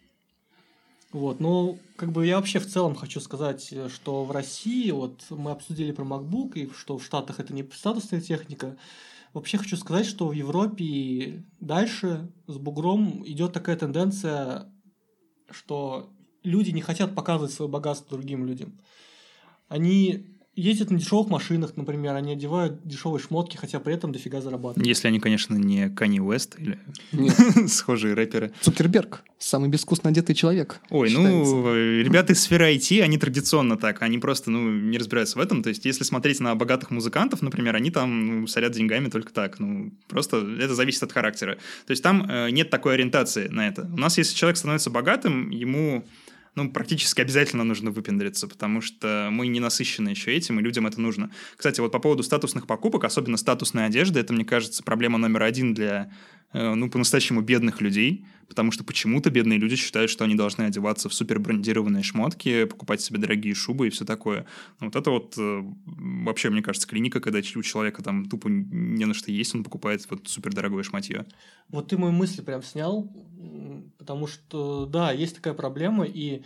Вот, 1.12 1.40
ну, 1.40 1.79
как 1.96 2.11
бы 2.11 2.27
я 2.27 2.37
вообще 2.37 2.59
в 2.59 2.66
целом 2.66 2.94
хочу 2.94 3.20
сказать, 3.20 3.75
что 3.92 4.25
в 4.25 4.31
России, 4.31 4.90
вот 4.90 5.27
мы 5.29 5.51
обсудили 5.51 5.92
про 5.92 6.05
MacBook, 6.05 6.55
и 6.55 6.72
что 6.72 6.96
в 6.96 7.05
Штатах 7.05 7.38
это 7.38 7.53
не 7.53 7.62
статусная 7.75 8.22
техника. 8.22 8.79
Вообще 9.35 9.59
хочу 9.59 9.77
сказать, 9.77 10.07
что 10.07 10.29
в 10.29 10.33
Европе 10.33 11.44
дальше 11.61 12.33
с 12.46 12.57
бугром 12.57 13.22
идет 13.27 13.53
такая 13.53 13.77
тенденция, 13.77 14.72
что 15.51 16.11
люди 16.42 16.70
не 16.70 16.81
хотят 16.81 17.14
показывать 17.14 17.53
свое 17.53 17.70
богатство 17.70 18.16
другим 18.16 18.46
людям. 18.46 18.81
Они 19.68 20.31
ездят 20.54 20.90
на 20.90 20.98
дешевых 20.98 21.28
машинах, 21.28 21.76
например, 21.76 22.14
они 22.14 22.32
одевают 22.32 22.86
дешевые 22.86 23.20
шмотки, 23.20 23.56
хотя 23.56 23.80
при 23.80 23.94
этом 23.94 24.12
дофига 24.12 24.40
зарабатывают. 24.40 24.86
Если 24.86 25.08
они, 25.08 25.18
конечно, 25.18 25.54
не 25.54 25.88
Канни 25.88 26.20
Уэст 26.20 26.56
или 26.58 26.78
схожие 27.68 28.14
рэперы. 28.14 28.52
Цукерберг, 28.60 29.24
самый 29.38 29.70
безвкусно 29.70 30.10
одетый 30.10 30.34
человек. 30.34 30.80
Ой, 30.90 31.10
ну, 31.10 31.74
ребята 31.74 32.34
из 32.34 32.42
сферы 32.42 32.74
IT, 32.74 33.00
они 33.00 33.18
традиционно 33.18 33.76
так, 33.76 34.02
они 34.02 34.18
просто, 34.18 34.50
ну, 34.50 34.70
не 34.70 34.98
разбираются 34.98 35.38
в 35.38 35.42
этом. 35.42 35.62
То 35.62 35.70
есть, 35.70 35.84
если 35.86 36.04
смотреть 36.04 36.40
на 36.40 36.54
богатых 36.54 36.90
музыкантов, 36.90 37.40
например, 37.40 37.76
они 37.76 37.90
там 37.90 38.40
ну, 38.42 38.46
сорят 38.46 38.72
деньгами 38.72 39.08
только 39.08 39.32
так. 39.32 39.58
Ну, 39.58 39.92
просто 40.08 40.36
это 40.60 40.74
зависит 40.74 41.02
от 41.02 41.12
характера. 41.12 41.54
То 41.86 41.92
есть, 41.92 42.02
там 42.02 42.28
э, 42.28 42.50
нет 42.50 42.68
такой 42.68 42.94
ориентации 42.94 43.48
на 43.48 43.68
это. 43.68 43.88
У 43.92 43.96
нас, 43.98 44.18
если 44.18 44.34
человек 44.34 44.58
становится 44.58 44.90
богатым, 44.90 45.50
ему 45.50 46.04
ну, 46.54 46.70
практически 46.70 47.20
обязательно 47.20 47.64
нужно 47.64 47.90
выпендриться, 47.90 48.46
потому 48.46 48.80
что 48.80 49.28
мы 49.30 49.46
не 49.46 49.60
насыщены 49.60 50.10
еще 50.10 50.34
этим, 50.34 50.60
и 50.60 50.62
людям 50.62 50.86
это 50.86 51.00
нужно. 51.00 51.30
Кстати, 51.56 51.80
вот 51.80 51.92
по 51.92 51.98
поводу 51.98 52.22
статусных 52.22 52.66
покупок, 52.66 53.04
особенно 53.04 53.36
статусной 53.36 53.86
одежды, 53.86 54.20
это, 54.20 54.34
мне 54.34 54.44
кажется, 54.44 54.82
проблема 54.82 55.18
номер 55.18 55.44
один 55.44 55.72
для 55.72 56.12
ну, 56.52 56.90
по-настоящему 56.90 57.40
бедных 57.40 57.80
людей, 57.80 58.26
потому 58.52 58.70
что 58.70 58.84
почему-то 58.84 59.30
бедные 59.30 59.58
люди 59.58 59.76
считают, 59.76 60.10
что 60.10 60.24
они 60.24 60.34
должны 60.34 60.64
одеваться 60.64 61.08
в 61.08 61.14
супер 61.14 61.38
брендированные 61.38 62.02
шмотки, 62.02 62.66
покупать 62.66 63.00
себе 63.00 63.18
дорогие 63.18 63.54
шубы 63.54 63.86
и 63.86 63.90
все 63.90 64.04
такое. 64.04 64.44
Ну, 64.78 64.88
вот 64.88 64.96
это 64.96 65.10
вот 65.10 65.34
э, 65.38 65.62
вообще, 65.86 66.50
мне 66.50 66.62
кажется, 66.62 66.86
клиника, 66.86 67.20
когда 67.20 67.38
у 67.38 67.62
человека 67.62 68.02
там 68.02 68.26
тупо 68.26 68.48
не 68.48 69.06
на 69.06 69.14
что 69.14 69.30
есть, 69.30 69.54
он 69.54 69.64
покупает 69.64 70.06
вот 70.10 70.28
супер 70.28 70.52
дорогое 70.52 70.82
шматье. 70.82 71.24
Вот 71.68 71.88
ты 71.88 71.96
мою 71.96 72.12
мысль 72.12 72.42
прям 72.42 72.62
снял, 72.62 73.10
потому 73.96 74.26
что, 74.26 74.84
да, 74.84 75.12
есть 75.12 75.36
такая 75.36 75.54
проблема, 75.54 76.04
и 76.04 76.42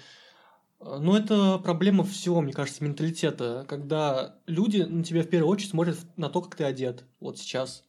э, 0.78 0.98
ну, 1.00 1.16
это 1.16 1.58
проблема 1.58 2.04
всего, 2.04 2.40
мне 2.40 2.52
кажется, 2.52 2.84
менталитета, 2.84 3.66
когда 3.68 4.36
люди 4.46 4.82
на 4.82 5.02
тебя 5.02 5.24
в 5.24 5.28
первую 5.28 5.50
очередь 5.50 5.70
смотрят 5.70 5.98
на 6.16 6.28
то, 6.28 6.40
как 6.40 6.54
ты 6.54 6.62
одет 6.62 7.04
вот 7.18 7.38
сейчас. 7.38 7.82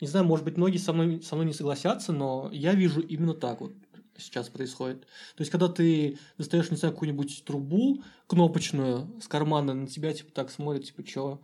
Не 0.00 0.06
знаю, 0.06 0.26
может 0.26 0.44
быть, 0.44 0.56
многие 0.56 0.78
со 0.78 0.92
мной, 0.92 1.22
со 1.22 1.34
мной 1.34 1.46
не 1.46 1.52
согласятся, 1.52 2.12
но 2.12 2.48
я 2.52 2.74
вижу 2.74 3.00
именно 3.00 3.34
так 3.34 3.60
вот 3.60 3.72
сейчас 4.16 4.48
происходит. 4.48 5.00
То 5.36 5.40
есть, 5.40 5.50
когда 5.50 5.68
ты 5.68 6.18
достаешь, 6.38 6.70
не 6.70 6.76
знаю, 6.76 6.94
какую-нибудь 6.94 7.44
трубу 7.44 8.02
кнопочную 8.26 9.10
с 9.20 9.28
кармана, 9.28 9.74
на 9.74 9.86
тебя, 9.86 10.12
типа, 10.12 10.30
так 10.32 10.50
смотрят, 10.50 10.84
типа, 10.84 11.02
чё? 11.02 11.40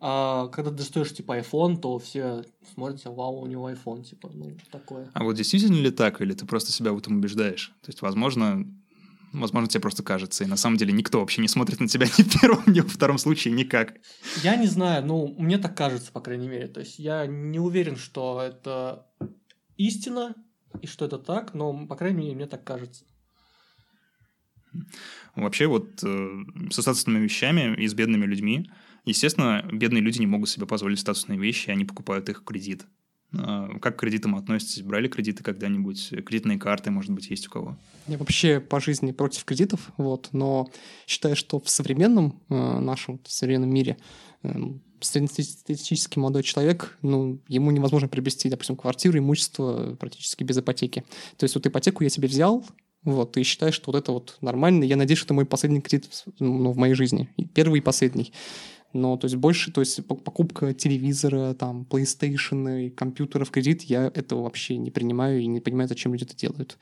А 0.00 0.46
когда 0.48 0.70
достаешь, 0.70 1.12
типа, 1.12 1.38
iPhone, 1.38 1.76
то 1.76 1.98
все 1.98 2.44
смотрят, 2.74 3.04
вау, 3.04 3.40
у 3.40 3.46
него 3.46 3.70
iPhone, 3.70 4.04
типа, 4.04 4.30
ну, 4.32 4.56
такое. 4.70 5.10
А 5.12 5.24
вот 5.24 5.34
действительно 5.34 5.76
ли 5.76 5.90
так, 5.90 6.20
или 6.20 6.34
ты 6.34 6.46
просто 6.46 6.70
себя 6.70 6.92
в 6.92 6.98
этом 6.98 7.16
убеждаешь? 7.16 7.74
То 7.82 7.88
есть, 7.88 8.02
возможно, 8.02 8.64
Возможно, 9.32 9.68
тебе 9.68 9.80
просто 9.80 10.02
кажется. 10.02 10.44
И 10.44 10.46
на 10.46 10.56
самом 10.56 10.76
деле 10.76 10.92
никто 10.92 11.20
вообще 11.20 11.42
не 11.42 11.48
смотрит 11.48 11.80
на 11.80 11.88
тебя 11.88 12.06
ни 12.18 12.22
в 12.22 12.40
первом, 12.40 12.62
ни 12.66 12.80
во 12.80 12.88
втором 12.88 13.18
случае 13.18 13.54
никак. 13.54 13.94
Я 14.42 14.56
не 14.56 14.66
знаю, 14.66 15.04
ну, 15.04 15.34
мне 15.38 15.58
так 15.58 15.76
кажется, 15.76 16.12
по 16.12 16.20
крайней 16.20 16.48
мере. 16.48 16.68
То 16.68 16.80
есть 16.80 16.98
я 16.98 17.26
не 17.26 17.58
уверен, 17.58 17.96
что 17.96 18.40
это 18.42 19.06
истина 19.76 20.34
и 20.82 20.86
что 20.86 21.04
это 21.04 21.18
так, 21.18 21.54
но, 21.54 21.86
по 21.86 21.96
крайней 21.96 22.18
мере, 22.18 22.34
мне 22.34 22.46
так 22.46 22.64
кажется. 22.64 23.04
Вообще 25.34 25.66
вот 25.66 26.02
э, 26.02 26.44
со 26.70 26.82
статусными 26.82 27.24
вещами 27.24 27.74
и 27.80 27.86
с 27.86 27.94
бедными 27.94 28.26
людьми, 28.26 28.70
естественно, 29.04 29.64
бедные 29.72 30.02
люди 30.02 30.18
не 30.18 30.26
могут 30.26 30.48
себе 30.48 30.66
позволить 30.66 31.00
статусные 31.00 31.38
вещи, 31.38 31.70
они 31.70 31.84
покупают 31.84 32.28
их 32.28 32.40
в 32.40 32.44
кредит. 32.44 32.86
А, 33.36 33.78
как 33.80 33.96
к 33.96 34.00
кредитам 34.00 34.36
относитесь? 34.36 34.82
Брали 34.82 35.08
кредиты 35.08 35.42
когда-нибудь? 35.42 36.10
Кредитные 36.24 36.58
карты, 36.58 36.90
может 36.90 37.10
быть, 37.10 37.28
есть 37.30 37.46
у 37.48 37.50
кого? 37.50 37.76
Я 38.06 38.16
вообще 38.16 38.60
по 38.60 38.80
жизни 38.80 39.12
против 39.12 39.44
кредитов, 39.44 39.92
вот, 39.96 40.30
но 40.32 40.70
считаю, 41.06 41.36
что 41.36 41.60
в 41.60 41.68
современном 41.68 42.40
э, 42.48 42.54
нашем 42.54 43.20
в 43.22 43.30
современном 43.30 43.70
мире 43.70 43.98
э, 44.42 44.54
среднестатистический 45.00 46.18
молодой 46.18 46.42
человек, 46.42 46.96
ну, 47.02 47.38
ему 47.48 47.70
невозможно 47.70 48.08
приобрести, 48.08 48.48
допустим, 48.48 48.76
квартиру, 48.76 49.18
имущество 49.18 49.94
практически 50.00 50.42
без 50.42 50.58
ипотеки. 50.58 51.04
То 51.36 51.44
есть 51.44 51.54
вот 51.54 51.66
ипотеку 51.66 52.02
я 52.04 52.10
себе 52.10 52.28
взял, 52.28 52.64
вот, 53.04 53.36
и 53.36 53.42
считаю, 53.42 53.72
что 53.72 53.92
вот 53.92 53.98
это 53.98 54.12
вот 54.12 54.38
нормально. 54.40 54.84
Я 54.84 54.96
надеюсь, 54.96 55.18
что 55.18 55.26
это 55.26 55.34
мой 55.34 55.46
последний 55.46 55.80
кредит 55.80 56.24
ну, 56.40 56.72
в 56.72 56.76
моей 56.76 56.94
жизни. 56.94 57.28
Первый 57.54 57.78
и 57.78 57.82
последний 57.82 58.32
но 58.92 59.16
то 59.16 59.26
есть 59.26 59.36
больше, 59.36 59.72
то 59.72 59.80
есть 59.80 60.06
покупка 60.06 60.72
телевизора, 60.74 61.54
там, 61.54 61.86
PlayStation 61.88 62.86
и 62.86 62.90
компьютера 62.90 63.44
в 63.44 63.50
кредит, 63.50 63.82
я 63.82 64.10
этого 64.14 64.42
вообще 64.42 64.76
не 64.76 64.90
принимаю 64.90 65.40
и 65.40 65.46
не 65.46 65.60
понимаю, 65.60 65.88
зачем 65.88 66.12
люди 66.12 66.24
это 66.24 66.36
делают. 66.36 66.78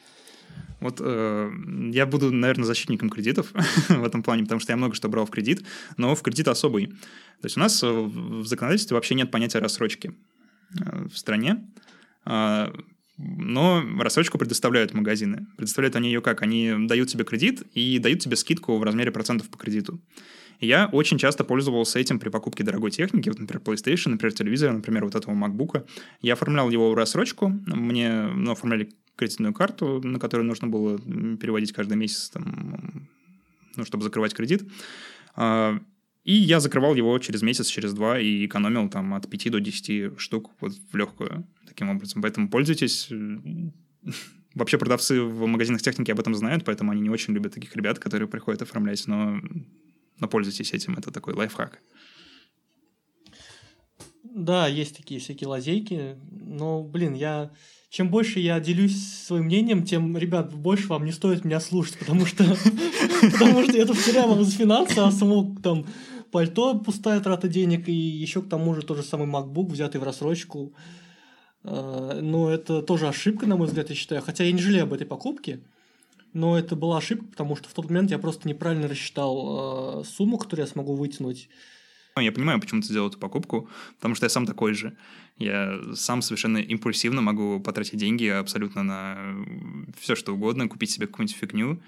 Вот 0.81 1.01
э, 1.01 1.51
я 1.93 2.07
буду, 2.07 2.31
наверное, 2.31 2.65
защитником 2.65 3.11
кредитов 3.11 3.53
в 3.89 4.05
этом 4.05 4.23
плане, 4.23 4.43
потому 4.43 4.61
что 4.61 4.73
я 4.73 4.77
много 4.77 4.95
что 4.95 5.09
брал 5.09 5.27
в 5.27 5.31
кредит, 5.31 5.65
но 5.97 6.15
в 6.15 6.23
кредит 6.23 6.49
особый. 6.49 6.87
То 6.87 7.45
есть 7.45 7.57
у 7.57 7.61
нас 7.61 7.83
в 7.83 8.45
законодательстве 8.45 8.95
вообще 8.95 9.15
нет 9.15 9.31
понятия 9.31 9.59
рассрочки. 9.59 10.15
э, 10.81 11.09
в 11.09 11.17
стране, 11.17 11.67
а, 12.25 12.73
но 13.19 13.83
рассрочку 13.99 14.37
предоставляют 14.37 14.93
магазины. 14.93 15.47
Предоставляют 15.57 15.97
они 15.97 16.09
ее 16.09 16.21
как? 16.21 16.43
Они 16.43 16.87
дают 16.87 17.09
тебе 17.09 17.25
кредит 17.25 17.63
и 17.73 17.99
дают 17.99 18.21
тебе 18.21 18.37
скидку 18.37 18.77
в 18.77 18.83
размере 18.83 19.11
процентов 19.11 19.49
по 19.49 19.57
кредиту. 19.57 20.01
Я 20.61 20.87
очень 20.87 21.19
часто 21.19 21.45
пользовался 21.45 21.99
этим 21.99 22.19
при 22.19 22.29
покупке 22.29 22.65
дорогой 22.65 22.91
техники, 22.91 23.29
вот, 23.29 23.39
например, 23.39 23.63
PlayStation, 23.63 24.11
например, 24.11 24.33
телевизора, 24.33 24.73
например, 24.73 25.05
вот 25.05 25.15
этого 25.15 25.35
MacBook. 25.35 25.87
Я 26.23 26.35
оформлял 26.35 26.71
его 26.71 26.91
в 26.91 26.95
рассрочку, 26.95 27.49
мне 27.49 28.23
ну, 28.23 28.53
оформляли 28.53 28.91
кредитную 29.17 29.55
карту, 29.55 30.01
на 30.03 30.19
которую 30.19 30.47
нужно 30.47 30.69
было 30.69 30.99
переводить 30.99 31.73
каждый 31.73 31.97
месяц, 31.97 32.31
там, 32.31 33.09
ну, 33.77 33.85
чтобы 33.85 34.05
закрывать 34.05 34.35
кредит. 34.35 34.69
А, 35.35 35.79
и 36.25 36.35
я 36.35 36.61
закрывал 36.61 36.95
его 36.95 37.19
через 37.19 37.43
месяц, 37.43 37.69
через 37.69 37.95
два 37.95 38.19
и 38.19 38.47
экономил 38.47 38.89
там 38.89 39.15
от 39.15 39.29
5 39.31 39.51
до 39.51 39.61
10 39.61 40.19
штук 40.19 40.51
вот 40.61 40.73
в 40.91 40.97
легкую 40.97 41.47
таким 41.67 41.89
образом. 41.89 42.23
Поэтому 42.23 42.49
пользуйтесь. 42.49 43.09
Вообще 44.55 44.79
продавцы 44.79 45.21
в 45.21 45.47
магазинах 45.47 45.83
техники 45.83 46.11
об 46.11 46.19
этом 46.19 46.35
знают, 46.35 46.65
поэтому 46.65 46.91
они 46.91 47.03
не 47.03 47.11
очень 47.11 47.35
любят 47.35 47.53
таких 47.53 47.77
ребят, 47.77 47.99
которые 47.99 48.27
приходят 48.27 48.63
оформлять, 48.63 49.07
но, 49.07 49.39
но 50.19 50.29
пользуйтесь 50.29 50.73
этим, 50.73 50.95
это 50.95 51.11
такой 51.11 51.35
лайфхак. 51.35 51.81
Да, 54.23 54.67
есть 54.69 54.97
такие 54.97 55.21
всякие 55.21 55.49
лазейки, 55.49 56.19
но, 56.31 56.83
блин, 56.83 57.15
я 57.15 57.51
чем 57.89 58.11
больше 58.11 58.41
я 58.41 58.61
делюсь 58.61 59.01
своим 59.25 59.45
мнением, 59.45 59.85
тем, 59.85 60.19
ребят, 60.19 60.53
больше 60.53 60.89
вам 60.89 61.05
не 61.05 61.13
стоит 61.13 61.45
меня 61.45 61.61
слушать, 61.61 61.99
потому 61.99 62.27
что, 62.27 62.45
потому 63.33 63.63
что 63.63 63.79
это 63.79 63.95
втираю 63.95 64.29
вам 64.29 64.41
из 64.41 64.55
финансы, 64.55 64.99
а 64.99 65.11
само 65.11 65.55
там 65.63 65.87
пальто 66.31 66.79
пустая 66.79 67.21
трата 67.21 67.49
денег, 67.49 67.89
и 67.89 67.93
еще 67.93 68.43
к 68.43 68.49
тому 68.49 68.75
же 68.75 68.83
тот 68.83 68.99
же 68.99 69.03
самый 69.03 69.27
MacBook, 69.27 69.71
взятый 69.71 70.01
в 70.01 70.05
рассрочку. 70.05 70.75
А, 71.65 72.21
но 72.21 72.51
это 72.51 72.83
тоже 72.83 73.09
ошибка, 73.09 73.47
на 73.47 73.57
мой 73.57 73.67
взгляд, 73.67 73.89
я 73.89 73.97
считаю. 73.97 74.21
Хотя 74.21 74.45
я 74.45 74.53
не 74.53 74.61
жалею 74.61 74.83
об 74.83 74.93
этой 74.93 75.07
покупке, 75.07 75.61
но 76.33 76.59
это 76.59 76.77
была 76.77 76.99
ошибка, 76.99 77.27
потому 77.27 77.57
что 77.57 77.69
в 77.69 77.75
тот 77.75 77.89
момент 77.89 78.11
я 78.11 78.19
просто 78.19 78.49
неправильно 78.49 78.89
рассчитал 78.89 80.01
а, 80.01 80.05
сумму, 80.05 80.39
которую 80.39 80.67
я 80.67 80.73
смогу 80.73 80.95
вытянуть 80.95 81.49
ну, 82.17 82.23
я 82.23 82.33
понимаю, 82.33 82.59
почему 82.61 82.81
ты 82.81 82.87
сделал 82.87 83.09
эту 83.09 83.19
покупку, 83.19 83.69
потому 83.97 84.15
что 84.15 84.25
я 84.25 84.31
сам 84.31 84.47
такой 84.47 84.73
же. 84.73 84.97
Я 85.37 85.79
сам 85.95 86.23
совершенно 86.23 86.57
импульсивно 86.57 87.21
могу 87.21 87.61
потратить 87.61 87.99
деньги 87.99 88.25
абсолютно 88.25 88.83
на 88.83 89.37
все, 90.01 90.15
что 90.15 90.33
угодно, 90.33 90.67
купить 90.67 90.91
себе 90.91 91.07
какую-нибудь 91.07 91.37
фигню. 91.37 91.83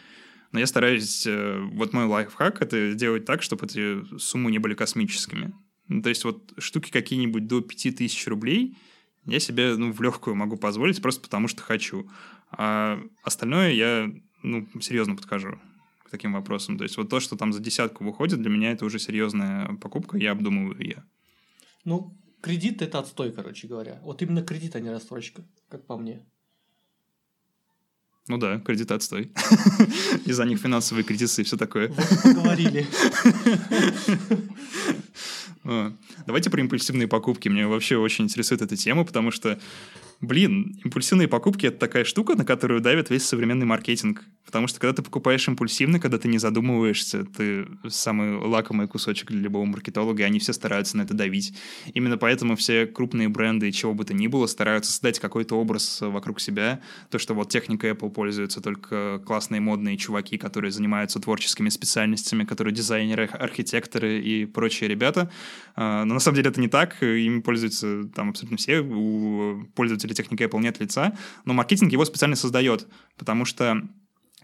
Но 0.52 0.60
я 0.60 0.66
стараюсь... 0.66 1.26
Э, 1.26 1.60
вот 1.72 1.94
мой 1.94 2.04
лайфхак— 2.04 2.60
это 2.60 2.92
делать 2.92 3.24
так, 3.24 3.42
чтобы 3.42 3.64
эти 3.64 4.04
суммы 4.18 4.50
не 4.50 4.58
были 4.58 4.74
космическими. 4.74 5.54
Ну, 5.88 6.02
то 6.02 6.10
есть 6.10 6.24
вот 6.24 6.52
штуки 6.58 6.90
какие-нибудь 6.90 7.46
до 7.46 7.62
5000 7.62 8.26
рублей 8.26 8.76
я 9.24 9.40
себе 9.40 9.76
ну, 9.76 9.92
в 9.92 10.00
легкую 10.02 10.36
могу 10.36 10.56
позволить 10.56 11.00
просто 11.00 11.22
потому, 11.22 11.48
что 11.48 11.62
хочу. 11.62 12.10
А 12.50 13.00
остальное 13.22 13.72
я 13.72 14.10
ну, 14.42 14.66
серьезно 14.80 15.16
подхожу 15.16 15.58
к 16.04 16.10
таким 16.10 16.32
вопросам. 16.32 16.78
То 16.78 16.84
есть 16.84 16.96
вот 16.96 17.10
то, 17.10 17.20
что 17.20 17.36
там 17.36 17.52
за 17.52 17.60
десятку 17.60 18.04
выходит, 18.04 18.40
для 18.40 18.50
меня 18.50 18.72
это 18.72 18.84
уже 18.84 18.98
серьезная 18.98 19.74
покупка, 19.76 20.16
я 20.16 20.32
обдумываю 20.32 20.80
ее. 20.80 21.04
Ну, 21.84 22.16
кредит– 22.40 22.82
это 22.82 22.98
отстой, 22.98 23.32
короче 23.32 23.68
говоря. 23.68 24.00
Вот 24.02 24.22
именно 24.22 24.42
кредит, 24.42 24.74
а 24.76 24.80
не 24.80 24.90
рассрочка, 24.90 25.44
как 25.68 25.86
по 25.86 25.96
мне. 25.96 26.24
Ну 28.28 28.36
да, 28.36 28.58
кредит 28.60 28.90
отстой. 28.92 29.32
Из-за 30.26 30.44
них 30.44 30.60
финансовые 30.60 31.02
кредиты 31.02 31.40
и 31.40 31.44
все 31.44 31.56
такое. 31.56 31.94
Говорили. 32.24 32.86
Давайте 36.26 36.50
про 36.50 36.60
импульсивные 36.60 37.08
покупки. 37.08 37.48
Мне 37.48 37.66
вообще 37.66 37.96
очень 37.96 38.26
интересует 38.26 38.60
эта 38.60 38.76
тема, 38.76 39.04
потому 39.04 39.30
что 39.30 39.58
Блин, 40.20 40.76
импульсивные 40.84 41.28
покупки— 41.28 41.66
это 41.66 41.78
такая 41.78 42.02
штука, 42.02 42.34
на 42.34 42.44
которую 42.44 42.80
давит 42.80 43.08
весь 43.08 43.24
современный 43.24 43.66
маркетинг. 43.66 44.24
Потому 44.44 44.66
что 44.66 44.80
когда 44.80 44.94
ты 44.94 45.02
покупаешь 45.02 45.46
импульсивно, 45.46 46.00
когда 46.00 46.18
ты 46.18 46.26
не 46.26 46.38
задумываешься, 46.38 47.24
ты 47.24 47.68
самый 47.88 48.36
лакомый 48.36 48.88
кусочек 48.88 49.30
для 49.30 49.40
любого 49.42 49.64
маркетолога, 49.66 50.22
и 50.22 50.26
они 50.26 50.38
все 50.38 50.52
стараются 50.54 50.96
на 50.96 51.02
это 51.02 51.14
давить. 51.14 51.54
Именно 51.92 52.16
поэтому 52.16 52.56
все 52.56 52.86
крупные 52.86 53.28
бренды, 53.28 53.70
чего 53.70 53.94
бы 53.94 54.04
то 54.04 54.14
ни 54.14 54.26
было, 54.26 54.46
стараются 54.46 54.90
создать 54.90 55.20
какой-то 55.20 55.54
образ 55.54 56.00
вокруг 56.00 56.40
себя. 56.40 56.80
То, 57.10 57.18
что 57.18 57.34
вот 57.34 57.50
техника 57.50 57.88
Apple 57.88 58.10
пользуются 58.10 58.60
только 58.60 59.22
классные 59.24 59.60
модные 59.60 59.98
чуваки, 59.98 60.38
которые 60.38 60.72
занимаются 60.72 61.20
творческими 61.20 61.68
специальностями, 61.68 62.44
которые 62.44 62.74
дизайнеры, 62.74 63.26
архитекторы 63.26 64.18
и 64.20 64.46
прочие 64.46 64.88
ребята. 64.88 65.30
А, 65.76 66.04
но 66.04 66.14
на 66.14 66.20
самом 66.20 66.36
деле 66.36 66.48
это 66.48 66.60
не 66.60 66.68
так. 66.68 67.02
Ими 67.02 67.40
пользуются 67.40 68.08
там 68.16 68.30
абсолютно 68.30 68.56
все. 68.56 68.80
У 68.80 69.64
пользователей 69.74 70.07
пользователя 70.08 70.14
техники 70.14 70.42
Apple 70.42 70.60
нет 70.60 70.80
лица, 70.80 71.12
но 71.44 71.54
маркетинг 71.54 71.92
его 71.92 72.04
специально 72.04 72.36
создает, 72.36 72.86
потому 73.16 73.44
что 73.44 73.82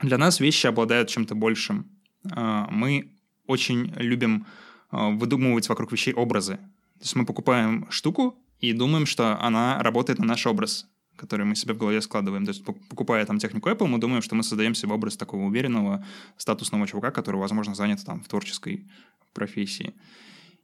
для 0.03 0.19
нас 0.19 0.41
вещи 0.41 0.67
обладают 0.67 1.09
чем-то 1.09 1.35
большим. 1.35 1.87
А, 2.31 2.69
мы 2.71 3.11
очень 3.47 3.93
любим 3.97 4.47
а, 4.91 5.11
выдумывать 5.11 5.69
вокруг 5.69 5.93
вещей 5.93 6.15
образы. 6.15 6.57
То 6.99 7.03
есть 7.03 7.17
мы 7.17 7.27
покупаем 7.27 7.87
штуку 7.91 8.35
и 8.61 8.73
думаем, 8.73 9.07
что 9.07 9.39
она 9.41 9.83
работает 9.83 10.19
на 10.19 10.27
наш 10.27 10.47
образ, 10.47 10.87
который 11.17 11.47
мы 11.47 11.57
себе 11.57 11.75
в 11.75 11.79
голове 11.79 12.01
складываем. 12.01 12.45
То 12.45 12.53
есть 12.53 12.65
покупая 12.65 13.25
там 13.27 13.39
технику 13.39 13.69
Apple, 13.69 13.87
мы 13.87 13.99
думаем, 13.99 14.23
что 14.23 14.35
мы 14.35 14.43
создаем 14.43 14.75
себе 14.75 14.93
образ 14.93 15.17
такого 15.17 15.43
уверенного, 15.43 16.05
статусного 16.37 16.87
чувака, 16.87 17.11
который, 17.11 17.37
возможно, 17.37 17.75
занят 17.75 18.05
там 18.05 18.21
в 18.21 18.29
творческой 18.29 18.87
профессии. 19.33 19.95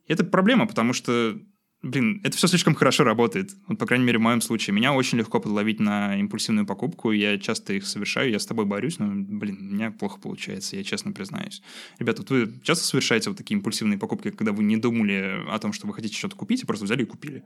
И 0.06 0.12
это 0.12 0.24
проблема, 0.24 0.66
потому 0.66 0.92
что 0.92 1.38
Блин, 1.82 2.20
это 2.24 2.36
все 2.36 2.46
слишком 2.46 2.74
хорошо 2.74 3.04
работает. 3.04 3.52
Вот, 3.66 3.78
по 3.78 3.86
крайней 3.86 4.04
мере, 4.04 4.18
в 4.18 4.22
моем 4.22 4.42
случае. 4.42 4.74
Меня 4.74 4.92
очень 4.92 5.16
легко 5.16 5.40
подловить 5.40 5.80
на 5.80 6.14
импульсивную 6.18 6.66
покупку. 6.66 7.10
Я 7.10 7.38
часто 7.38 7.72
их 7.72 7.86
совершаю, 7.86 8.30
я 8.30 8.38
с 8.38 8.44
тобой 8.44 8.66
борюсь, 8.66 8.98
но, 8.98 9.06
блин, 9.10 9.56
у 9.60 9.74
меня 9.74 9.90
плохо 9.90 10.20
получается, 10.20 10.76
я 10.76 10.84
честно 10.84 11.12
признаюсь. 11.12 11.62
Ребята, 11.98 12.20
вот 12.20 12.30
вы 12.30 12.52
часто 12.62 12.84
совершаете 12.84 13.30
вот 13.30 13.38
такие 13.38 13.56
импульсивные 13.56 13.98
покупки, 13.98 14.30
когда 14.30 14.52
вы 14.52 14.62
не 14.62 14.76
думали 14.76 15.42
о 15.48 15.58
том, 15.58 15.72
что 15.72 15.86
вы 15.86 15.94
хотите 15.94 16.14
что-то 16.14 16.36
купить, 16.36 16.62
и 16.62 16.66
просто 16.66 16.84
взяли 16.84 17.02
и 17.02 17.06
купили? 17.06 17.44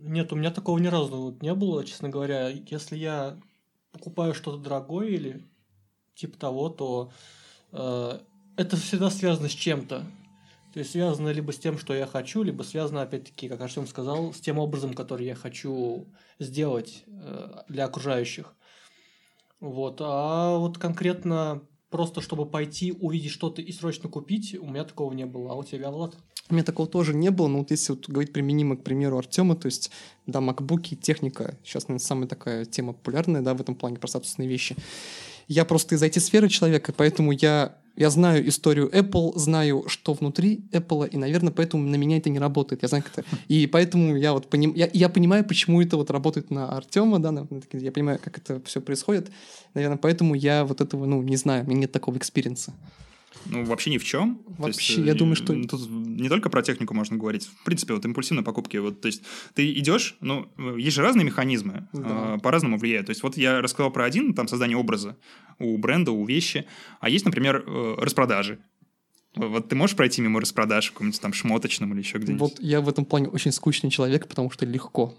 Нет, 0.00 0.32
у 0.32 0.36
меня 0.36 0.50
такого 0.50 0.78
ни 0.78 0.88
разу 0.88 1.38
не 1.40 1.54
было, 1.54 1.84
честно 1.84 2.08
говоря. 2.08 2.48
Если 2.48 2.96
я 2.96 3.38
покупаю 3.92 4.34
что-то 4.34 4.58
дорогое 4.58 5.08
или 5.08 5.48
типа 6.16 6.36
того, 6.36 6.68
то 6.68 7.12
э, 7.70 8.18
это 8.56 8.76
всегда 8.76 9.08
связано 9.08 9.48
с 9.48 9.52
чем-то. 9.52 10.04
То 10.74 10.80
есть 10.80 10.90
связано 10.90 11.28
либо 11.28 11.52
с 11.52 11.58
тем, 11.58 11.78
что 11.78 11.94
я 11.94 12.04
хочу, 12.04 12.42
либо 12.42 12.64
связано, 12.64 13.02
опять-таки, 13.02 13.48
как 13.48 13.60
Артем 13.60 13.86
сказал, 13.86 14.34
с 14.34 14.40
тем 14.40 14.58
образом, 14.58 14.92
который 14.92 15.24
я 15.24 15.36
хочу 15.36 16.08
сделать 16.40 17.04
э, 17.06 17.62
для 17.68 17.84
окружающих. 17.84 18.52
Вот. 19.60 19.98
А 20.00 20.58
вот 20.58 20.78
конкретно 20.78 21.62
просто 21.90 22.20
чтобы 22.20 22.44
пойти, 22.44 22.90
увидеть 22.90 23.30
что-то 23.30 23.62
и 23.62 23.70
срочно 23.70 24.08
купить, 24.08 24.56
у 24.60 24.66
меня 24.66 24.82
такого 24.82 25.12
не 25.12 25.26
было. 25.26 25.52
А 25.52 25.54
у 25.54 25.62
тебя, 25.62 25.92
Влад? 25.92 26.16
У 26.50 26.54
меня 26.54 26.64
такого 26.64 26.88
тоже 26.88 27.14
не 27.14 27.30
было, 27.30 27.46
но 27.46 27.58
вот 27.58 27.70
если 27.70 27.92
вот 27.92 28.08
говорить 28.08 28.32
применимо 28.32 28.76
к 28.76 28.82
примеру 28.82 29.16
Артема, 29.16 29.54
то 29.54 29.66
есть, 29.66 29.92
да, 30.26 30.40
макбуки, 30.40 30.96
техника, 30.96 31.56
сейчас, 31.62 31.86
наверное, 31.86 32.04
самая 32.04 32.26
такая 32.26 32.64
тема 32.64 32.94
популярная, 32.94 33.42
да, 33.42 33.54
в 33.54 33.60
этом 33.60 33.76
плане 33.76 33.98
про 33.98 34.08
статусные 34.08 34.48
вещи. 34.48 34.74
Я 35.46 35.64
просто 35.64 35.94
из 35.94 36.02
IT-сферы 36.02 36.48
человека, 36.48 36.92
поэтому 36.92 37.30
я 37.30 37.78
я 37.96 38.10
знаю 38.10 38.48
историю 38.48 38.90
Apple, 38.90 39.32
знаю, 39.36 39.84
что 39.86 40.14
внутри 40.14 40.64
Apple, 40.72 41.08
и, 41.08 41.16
наверное, 41.16 41.52
поэтому 41.52 41.88
на 41.88 41.96
меня 41.96 42.16
это 42.16 42.30
не 42.30 42.38
работает. 42.38 42.82
Я 42.82 42.88
знаю, 42.88 43.04
как 43.04 43.18
это. 43.18 43.36
И 43.48 43.66
поэтому 43.66 44.16
я 44.16 44.32
вот 44.32 44.48
поним... 44.48 44.74
я, 44.74 44.88
я 44.92 45.08
понимаю, 45.08 45.44
почему 45.44 45.80
это 45.80 45.96
вот 45.96 46.10
работает 46.10 46.50
на 46.50 46.68
Артема, 46.68 47.18
да, 47.20 47.30
на... 47.30 47.46
я 47.72 47.92
понимаю, 47.92 48.18
как 48.22 48.38
это 48.38 48.60
все 48.64 48.80
происходит. 48.80 49.30
Наверное, 49.74 49.98
поэтому 49.98 50.34
я 50.34 50.64
вот 50.64 50.80
этого, 50.80 51.06
ну, 51.06 51.22
не 51.22 51.36
знаю, 51.36 51.64
у 51.64 51.66
меня 51.68 51.80
нет 51.80 51.92
такого 51.92 52.16
experience 52.16 52.63
а. 52.63 52.72
Ну, 53.46 53.64
вообще 53.64 53.90
ни 53.90 53.98
в 53.98 54.04
чем. 54.04 54.40
Вообще, 54.58 54.94
есть, 54.94 55.06
я 55.06 55.14
думаю, 55.14 55.36
что... 55.36 55.54
Тут 55.66 55.88
не 55.90 56.28
только 56.28 56.50
про 56.50 56.62
технику 56.62 56.94
можно 56.94 57.16
говорить. 57.16 57.46
В 57.46 57.64
принципе, 57.64 57.94
вот 57.94 58.04
импульсивные 58.04 58.44
покупки. 58.44 58.76
Вот, 58.76 59.00
то 59.00 59.06
есть 59.06 59.22
ты 59.54 59.72
идешь, 59.72 60.16
ну, 60.20 60.48
есть 60.76 60.96
же 60.96 61.02
разные 61.02 61.24
механизмы, 61.24 61.88
да. 61.92 62.36
э, 62.36 62.38
по-разному 62.40 62.78
влияют. 62.78 63.06
То 63.06 63.10
есть 63.10 63.22
вот 63.22 63.36
я 63.36 63.60
рассказал 63.60 63.90
про 63.90 64.04
один, 64.04 64.34
там, 64.34 64.48
создание 64.48 64.76
образа 64.76 65.16
у 65.58 65.76
бренда, 65.78 66.12
у 66.12 66.24
вещи. 66.24 66.66
А 67.00 67.08
есть, 67.08 67.24
например, 67.24 67.64
э, 67.66 67.96
распродажи. 67.98 68.58
Вот 69.36 69.68
ты 69.68 69.74
можешь 69.74 69.96
пройти 69.96 70.22
мимо 70.22 70.40
распродаж 70.40 70.88
в 70.88 70.92
каком-нибудь 70.92 71.20
там 71.20 71.32
шмоточном 71.32 71.92
или 71.92 72.00
еще 72.00 72.18
где-нибудь? 72.18 72.40
Вот 72.40 72.60
я 72.60 72.80
в 72.80 72.88
этом 72.88 73.04
плане 73.04 73.28
очень 73.28 73.52
скучный 73.52 73.90
человек, 73.90 74.28
потому 74.28 74.50
что 74.50 74.64
легко. 74.64 75.14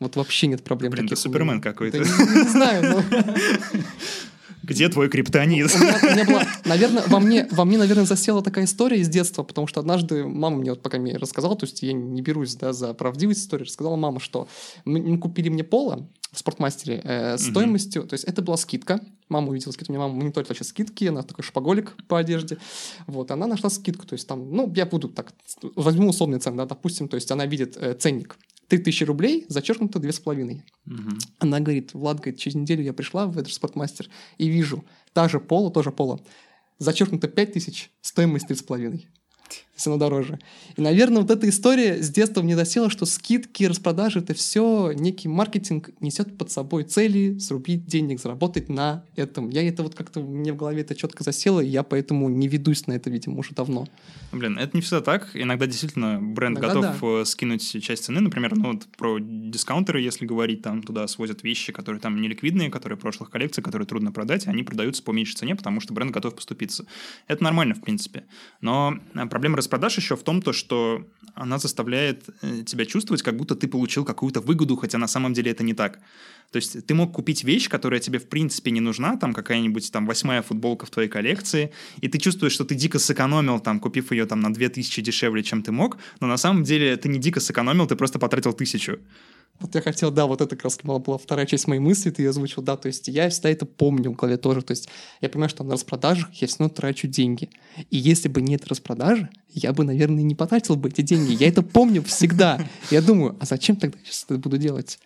Вот 0.00 0.16
вообще 0.16 0.46
нет 0.46 0.64
проблем. 0.64 0.92
Блин, 0.92 1.06
ты 1.06 1.14
Супермен 1.14 1.60
какой-то. 1.60 1.98
не, 1.98 2.04
не 2.04 2.48
знаю, 2.48 3.04
но... 3.12 3.18
Где 4.70 4.88
твой 4.88 5.08
криптонит? 5.08 5.74
наверное, 6.64 7.02
во 7.08 7.18
мне, 7.18 7.48
во 7.50 7.64
мне, 7.64 7.76
наверное, 7.76 8.04
засела 8.04 8.40
такая 8.40 8.66
история 8.66 9.00
из 9.00 9.08
детства, 9.08 9.42
потому 9.42 9.66
что 9.66 9.80
однажды 9.80 10.24
мама 10.24 10.58
мне 10.58 10.70
вот 10.70 10.80
пока 10.80 10.98
мне 10.98 11.16
рассказала, 11.16 11.56
то 11.56 11.66
есть 11.66 11.82
я 11.82 11.92
не 11.92 12.22
берусь 12.22 12.54
да, 12.54 12.72
за 12.72 12.94
правдивость 12.94 13.40
истории, 13.40 13.64
рассказала 13.64 13.96
мама, 13.96 14.20
что 14.20 14.46
мы 14.84 15.18
купили 15.18 15.48
мне 15.48 15.64
поло 15.64 16.08
в 16.30 16.38
спортмастере 16.38 17.00
э, 17.02 17.38
стоимостью, 17.38 18.04
то 18.04 18.14
есть 18.14 18.24
это 18.24 18.42
была 18.42 18.56
скидка, 18.56 19.00
мама 19.28 19.48
увидела 19.48 19.72
скидку, 19.72 19.92
у 19.92 19.96
меня 19.96 20.06
мама 20.06 20.14
мониторит 20.14 20.48
вообще 20.48 20.62
скидки, 20.62 21.06
она 21.06 21.22
такой 21.22 21.42
шпаголик 21.42 21.96
по 22.06 22.18
одежде, 22.18 22.58
вот, 23.08 23.32
она 23.32 23.48
нашла 23.48 23.70
скидку, 23.70 24.06
то 24.06 24.12
есть 24.12 24.28
там, 24.28 24.52
ну, 24.52 24.72
я 24.76 24.86
буду 24.86 25.08
так, 25.08 25.32
возьму 25.74 26.10
условный 26.10 26.38
цен, 26.38 26.56
да, 26.56 26.66
допустим, 26.66 27.08
то 27.08 27.16
есть 27.16 27.28
она 27.32 27.46
видит 27.46 27.76
э, 27.76 27.94
ценник 27.94 28.38
3000 28.70 29.04
рублей, 29.04 29.44
зачеркнуто 29.48 29.98
2,5. 29.98 30.62
Угу. 30.86 31.18
Она 31.40 31.60
говорит, 31.60 31.92
Влад, 31.92 32.18
говорит, 32.18 32.38
через 32.38 32.54
неделю 32.54 32.82
я 32.82 32.92
пришла 32.92 33.26
в 33.26 33.36
этот 33.36 33.52
спортмастер 33.52 34.08
и 34.38 34.48
вижу, 34.48 34.84
та 35.12 35.28
же 35.28 35.40
поло, 35.40 35.70
тоже 35.70 35.90
поло, 35.90 36.20
зачеркнуто 36.78 37.28
5000, 37.28 37.90
стоимость 38.00 38.50
3,5 38.50 39.02
все 39.80 39.90
равно 39.90 40.04
дороже. 40.04 40.38
И, 40.76 40.80
наверное, 40.82 41.22
вот 41.22 41.30
эта 41.30 41.48
история 41.48 42.02
с 42.02 42.10
детства 42.10 42.42
мне 42.42 42.54
засела, 42.54 42.90
что 42.90 43.06
скидки, 43.06 43.64
распродажи— 43.64 44.18
это 44.20 44.34
все 44.34 44.92
некий 44.92 45.28
маркетинг 45.28 45.90
несет 46.00 46.36
под 46.36 46.50
собой 46.50 46.84
цели 46.84 47.38
срубить 47.38 47.86
денег, 47.86 48.20
заработать 48.20 48.68
на 48.68 49.04
этом. 49.16 49.48
Я 49.50 49.66
это 49.66 49.82
вот 49.82 49.94
как-то 49.94 50.20
мне 50.20 50.52
в 50.52 50.56
голове 50.56 50.82
это 50.82 50.94
четко 50.94 51.24
засело, 51.24 51.60
и 51.60 51.68
я 51.68 51.82
поэтому 51.82 52.28
не 52.28 52.46
ведусь 52.46 52.86
на 52.86 52.92
это, 52.92 53.10
видимо, 53.10 53.38
уже 53.38 53.54
давно. 53.54 53.88
Блин, 54.32 54.58
это 54.58 54.76
не 54.76 54.82
всегда 54.82 55.00
так. 55.00 55.30
Иногда 55.34 55.66
действительно 55.66 56.20
бренд 56.20 56.58
Иногда 56.58 56.74
готов 56.74 57.00
да. 57.00 57.20
Э, 57.22 57.24
скинуть 57.24 57.82
часть 57.82 58.04
цены. 58.04 58.20
Например, 58.20 58.54
ну 58.54 58.72
вот 58.72 58.86
про 58.98 59.18
дискаунтеры, 59.18 60.00
если 60.00 60.26
говорить, 60.26 60.62
там 60.62 60.82
туда 60.82 61.06
свозят 61.08 61.42
вещи, 61.42 61.72
которые 61.72 62.00
там 62.00 62.20
неликвидные, 62.20 62.70
которые 62.70 62.98
прошлых 62.98 63.30
коллекций, 63.30 63.62
которые 63.62 63.86
трудно 63.86 64.12
продать, 64.12 64.46
и 64.46 64.50
они 64.50 64.62
продаются 64.62 65.02
по 65.02 65.12
меньшей 65.12 65.36
цене, 65.36 65.56
потому 65.56 65.80
что 65.80 65.94
бренд 65.94 66.12
готов 66.12 66.34
поступиться. 66.34 66.84
Это 67.26 67.42
нормально, 67.42 67.74
в 67.74 67.80
принципе. 67.80 68.24
Но 68.60 68.98
э, 69.14 69.26
проблема 69.26 69.56
распродаж 69.70 69.96
еще 69.98 70.16
в 70.16 70.22
том, 70.22 70.42
то, 70.42 70.52
что 70.52 71.04
она 71.34 71.58
заставляет 71.58 72.24
э, 72.42 72.64
тебя 72.66 72.84
чувствовать, 72.84 73.22
как 73.22 73.36
будто 73.36 73.54
ты 73.54 73.68
получил 73.68 74.04
какую-то 74.04 74.40
выгоду, 74.40 74.76
хотя 74.76 74.98
на 74.98 75.08
самом 75.08 75.32
деле 75.32 75.52
это 75.52 75.62
не 75.64 75.74
так. 75.74 75.98
То 76.52 76.56
есть 76.56 76.86
ты 76.86 76.94
мог 76.94 77.12
купить 77.12 77.44
вещь, 77.44 77.68
которая 77.68 78.00
тебе 78.00 78.18
в 78.18 78.24
принципе 78.28 78.72
не 78.72 78.80
нужна, 78.80 79.16
там 79.16 79.32
какая-нибудь 79.32 79.92
там 79.92 80.06
восьмая 80.06 80.42
футболка 80.42 80.86
в 80.86 80.90
твоей 80.90 81.08
коллекции, 81.08 81.70
и 82.02 82.08
ты 82.08 82.18
чувствуешь, 82.18 82.52
что 82.54 82.64
ты 82.64 82.74
дико 82.74 82.98
сэкономил, 82.98 83.60
там, 83.60 83.78
купив 83.78 84.12
ее 84.12 84.26
там 84.26 84.40
на 84.40 84.52
2000 84.52 85.02
дешевле, 85.02 85.42
чем 85.42 85.62
ты 85.62 85.70
мог, 85.70 85.96
но 86.20 86.26
на 86.26 86.36
самом 86.36 86.64
деле 86.64 86.96
ты 86.96 87.08
не 87.08 87.18
дико 87.18 87.40
сэкономил, 87.40 87.86
ты 87.86 87.94
просто 87.94 88.18
потратил 88.18 88.52
тысячу. 88.52 88.98
Вот 89.60 89.74
я 89.74 89.82
хотел, 89.82 90.10
да, 90.10 90.26
вот 90.26 90.40
это 90.40 90.56
как 90.56 90.64
раз 90.64 90.78
была 90.82 91.18
вторая 91.18 91.44
часть 91.44 91.68
моей 91.68 91.80
мысли, 91.80 92.10
ты 92.10 92.22
ее 92.22 92.30
озвучил, 92.30 92.62
да, 92.62 92.78
то 92.78 92.86
есть 92.86 93.08
я 93.08 93.28
всегда 93.28 93.50
это 93.50 93.66
помню 93.66 94.10
в 94.10 94.16
голове 94.16 94.38
тоже, 94.38 94.62
то 94.62 94.70
есть 94.70 94.88
я 95.20 95.28
понимаю, 95.28 95.50
что 95.50 95.64
на 95.64 95.72
распродажах 95.72 96.32
я 96.34 96.48
все 96.48 96.56
равно 96.60 96.74
трачу 96.74 97.08
деньги. 97.08 97.50
И 97.90 97.98
если 97.98 98.28
бы 98.28 98.40
нет 98.40 98.66
распродажи, 98.68 99.28
я 99.48 99.74
бы, 99.74 99.84
наверное, 99.84 100.22
не 100.22 100.34
потратил 100.34 100.76
бы 100.76 100.88
эти 100.88 101.02
деньги. 101.02 101.32
Я 101.38 101.48
это 101.48 101.62
помню 101.62 102.02
всегда. 102.02 102.58
Я 102.90 103.02
думаю, 103.02 103.36
а 103.38 103.44
зачем 103.44 103.76
тогда 103.76 103.98
сейчас 104.02 104.24
это 104.24 104.38
буду 104.38 104.56
делать? 104.56 104.98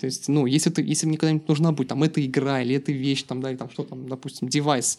То 0.00 0.06
есть, 0.06 0.28
ну, 0.28 0.46
если, 0.46 0.70
ты, 0.70 0.82
если 0.82 1.06
мне 1.06 1.18
когда-нибудь 1.18 1.48
нужна 1.48 1.70
будет 1.70 1.88
там 1.88 2.02
эта 2.02 2.24
игра 2.24 2.62
или 2.62 2.74
эта 2.74 2.92
вещь, 2.92 3.22
там, 3.22 3.40
да, 3.40 3.50
или 3.50 3.58
там 3.58 3.70
что 3.70 3.84
там, 3.84 4.08
допустим, 4.08 4.48
девайс, 4.48 4.98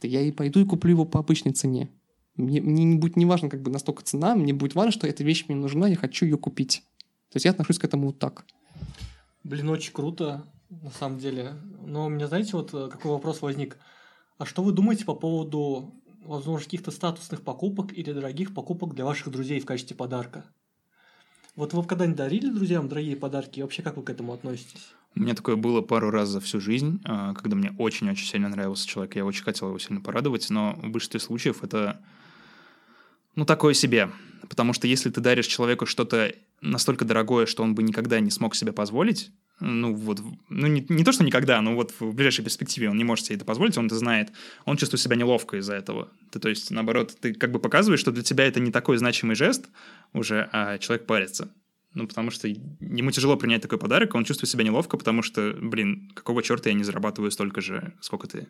то 0.00 0.06
я 0.06 0.20
и 0.22 0.30
пойду 0.30 0.60
и 0.60 0.64
куплю 0.64 0.92
его 0.92 1.04
по 1.04 1.18
обычной 1.20 1.52
цене. 1.52 1.90
Мне, 2.36 2.62
мне 2.62 2.84
не 2.84 2.96
будет 2.96 3.16
не 3.16 3.26
важно 3.26 3.50
как 3.50 3.62
бы 3.62 3.70
настолько 3.70 4.02
цена, 4.02 4.34
мне 4.34 4.54
будет 4.54 4.74
важно, 4.74 4.92
что 4.92 5.06
эта 5.06 5.22
вещь 5.22 5.44
мне 5.48 5.56
нужна, 5.56 5.88
я 5.88 5.96
хочу 5.96 6.24
ее 6.24 6.38
купить. 6.38 6.82
То 7.32 7.36
есть 7.36 7.46
я 7.46 7.52
отношусь 7.52 7.78
к 7.78 7.84
этому 7.84 8.08
вот 8.08 8.18
так. 8.18 8.44
Блин, 9.42 9.70
очень 9.70 9.94
круто, 9.94 10.44
на 10.68 10.90
самом 10.90 11.18
деле. 11.18 11.54
Но 11.80 12.06
у 12.06 12.08
меня, 12.10 12.28
знаете, 12.28 12.50
вот 12.52 12.74
э, 12.74 12.88
какой 12.90 13.10
вопрос 13.10 13.40
возник. 13.40 13.78
А 14.36 14.44
что 14.44 14.62
вы 14.62 14.72
думаете 14.72 15.06
по 15.06 15.14
поводу, 15.14 15.94
возможно, 16.24 16.64
каких-то 16.64 16.90
статусных 16.90 17.42
покупок 17.42 17.96
или 17.96 18.12
дорогих 18.12 18.52
покупок 18.52 18.94
для 18.94 19.06
ваших 19.06 19.30
друзей 19.30 19.60
в 19.60 19.64
качестве 19.64 19.96
подарка? 19.96 20.44
Вот 21.56 21.72
вы 21.72 21.82
когда-нибудь 21.84 22.18
дарили 22.18 22.50
друзьям 22.50 22.88
дорогие 22.88 23.16
подарки? 23.16 23.60
И 23.60 23.62
вообще, 23.62 23.82
как 23.82 23.96
вы 23.96 24.02
к 24.02 24.10
этому 24.10 24.34
относитесь? 24.34 24.92
У 25.16 25.20
меня 25.20 25.34
такое 25.34 25.56
было 25.56 25.80
пару 25.80 26.10
раз 26.10 26.28
за 26.28 26.40
всю 26.40 26.60
жизнь, 26.60 27.00
а, 27.04 27.32
когда 27.32 27.56
мне 27.56 27.74
очень-очень 27.78 28.26
сильно 28.26 28.48
нравился 28.50 28.86
человек, 28.86 29.16
я 29.16 29.24
очень 29.24 29.42
хотел 29.42 29.68
его 29.68 29.78
сильно 29.78 30.02
порадовать, 30.02 30.48
но 30.50 30.74
в 30.82 30.90
большинстве 30.90 31.20
случаев 31.20 31.62
это, 31.62 32.00
ну, 33.34 33.46
такое 33.46 33.72
себе. 33.72 34.10
Потому 34.48 34.74
что 34.74 34.86
если 34.86 35.08
ты 35.08 35.20
даришь 35.22 35.46
человеку 35.46 35.86
что-то 35.86 36.34
настолько 36.62 37.04
дорогое, 37.04 37.46
что 37.46 37.62
он 37.62 37.74
бы 37.74 37.82
никогда 37.82 38.20
не 38.20 38.30
смог 38.30 38.54
себе 38.54 38.72
позволить, 38.72 39.30
ну 39.60 39.94
вот, 39.94 40.20
ну 40.48 40.66
не, 40.66 40.84
не 40.88 41.04
то, 41.04 41.12
что 41.12 41.22
никогда, 41.22 41.60
но 41.60 41.76
вот 41.76 41.92
в 42.00 42.14
ближайшей 42.14 42.44
перспективе 42.44 42.90
он 42.90 42.96
не 42.96 43.04
может 43.04 43.26
себе 43.26 43.36
это 43.36 43.44
позволить, 43.44 43.78
он 43.78 43.86
это 43.86 43.96
знает, 43.96 44.32
он 44.64 44.76
чувствует 44.76 45.00
себя 45.00 45.14
неловко 45.14 45.56
из-за 45.58 45.74
этого. 45.74 46.08
Ты, 46.32 46.40
то 46.40 46.48
есть, 46.48 46.70
наоборот, 46.72 47.16
ты 47.20 47.32
как 47.32 47.52
бы 47.52 47.60
показываешь, 47.60 48.00
что 48.00 48.10
для 48.10 48.24
тебя 48.24 48.44
это 48.44 48.58
не 48.58 48.72
такой 48.72 48.96
значимый 48.96 49.36
жест 49.36 49.68
уже, 50.14 50.48
а 50.52 50.78
человек 50.78 51.06
парится. 51.06 51.52
Ну, 51.94 52.08
потому 52.08 52.30
что 52.30 52.48
ему 52.48 53.10
тяжело 53.10 53.36
принять 53.36 53.62
такой 53.62 53.78
подарок, 53.78 54.14
он 54.14 54.24
чувствует 54.24 54.50
себя 54.50 54.64
неловко, 54.64 54.96
потому 54.96 55.22
что, 55.22 55.54
блин, 55.60 56.10
какого 56.14 56.42
черта 56.42 56.70
я 56.70 56.74
не 56.74 56.84
зарабатываю 56.84 57.30
столько 57.30 57.60
же, 57.60 57.92
сколько 58.00 58.26
ты. 58.26 58.48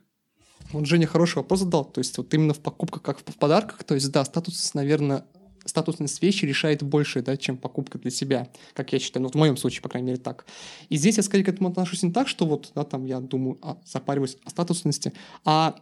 Вот 0.70 0.86
Женя 0.86 1.06
хороший 1.06 1.36
вопрос 1.36 1.60
задал. 1.60 1.84
То 1.84 1.98
есть 1.98 2.16
вот 2.16 2.32
именно 2.32 2.54
в 2.54 2.60
покупках, 2.60 3.02
как 3.02 3.18
в 3.18 3.36
подарках, 3.36 3.84
то 3.84 3.94
есть 3.94 4.10
да, 4.12 4.24
статус, 4.24 4.72
наверное, 4.74 5.26
статусность 5.64 6.22
вещи 6.22 6.44
решает 6.44 6.82
больше, 6.82 7.22
да, 7.22 7.36
чем 7.36 7.56
покупка 7.56 7.98
для 7.98 8.10
себя, 8.10 8.48
как 8.74 8.92
я 8.92 8.98
считаю, 8.98 9.24
ну, 9.24 9.30
в 9.30 9.34
моем 9.34 9.56
случае, 9.56 9.82
по 9.82 9.88
крайней 9.88 10.08
мере, 10.08 10.18
так. 10.18 10.46
И 10.88 10.96
здесь 10.96 11.16
я 11.16 11.22
скорее 11.22 11.44
к 11.44 11.48
этому 11.48 11.68
отношусь 11.68 12.02
не 12.02 12.12
так, 12.12 12.28
что 12.28 12.46
вот, 12.46 12.72
да, 12.74 12.84
там 12.84 13.04
я 13.04 13.20
думаю, 13.20 13.58
а, 13.62 13.78
запариваюсь 13.84 14.36
о 14.44 14.50
статусности, 14.50 15.12
а 15.44 15.76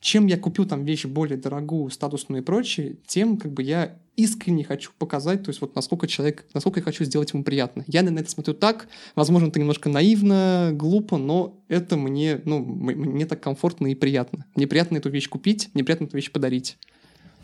чем 0.00 0.26
я 0.26 0.36
купил 0.36 0.66
там 0.66 0.84
вещь 0.84 1.04
более 1.04 1.36
дорогую, 1.36 1.90
статусную 1.90 2.42
и 2.42 2.44
прочее, 2.44 2.96
тем 3.06 3.38
как 3.38 3.52
бы 3.52 3.62
я 3.62 3.98
искренне 4.16 4.64
хочу 4.64 4.92
показать, 4.98 5.42
то 5.42 5.50
есть 5.50 5.60
вот 5.60 5.74
насколько 5.74 6.06
человек, 6.06 6.46
насколько 6.54 6.80
я 6.80 6.84
хочу 6.84 7.04
сделать 7.04 7.32
ему 7.32 7.44
приятно. 7.44 7.84
Я 7.86 8.02
на 8.02 8.18
это 8.18 8.30
смотрю 8.30 8.54
так, 8.54 8.88
возможно, 9.14 9.48
это 9.48 9.58
немножко 9.58 9.88
наивно, 9.88 10.70
глупо, 10.72 11.18
но 11.18 11.60
это 11.68 11.96
мне, 11.96 12.40
ну, 12.44 12.60
мне 12.60 13.26
так 13.26 13.42
комфортно 13.42 13.88
и 13.88 13.94
приятно. 13.94 14.46
Мне 14.54 14.66
приятно 14.66 14.98
эту 14.98 15.10
вещь 15.10 15.28
купить, 15.28 15.70
мне 15.74 15.84
приятно 15.84 16.04
эту 16.04 16.16
вещь 16.16 16.30
подарить. 16.30 16.78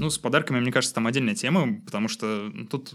Ну, 0.02 0.10
с 0.10 0.18
подарками, 0.18 0.58
мне 0.58 0.72
кажется, 0.72 0.96
там 0.96 1.06
отдельная 1.06 1.36
тема, 1.36 1.80
потому 1.86 2.08
что 2.08 2.52
тут 2.68 2.92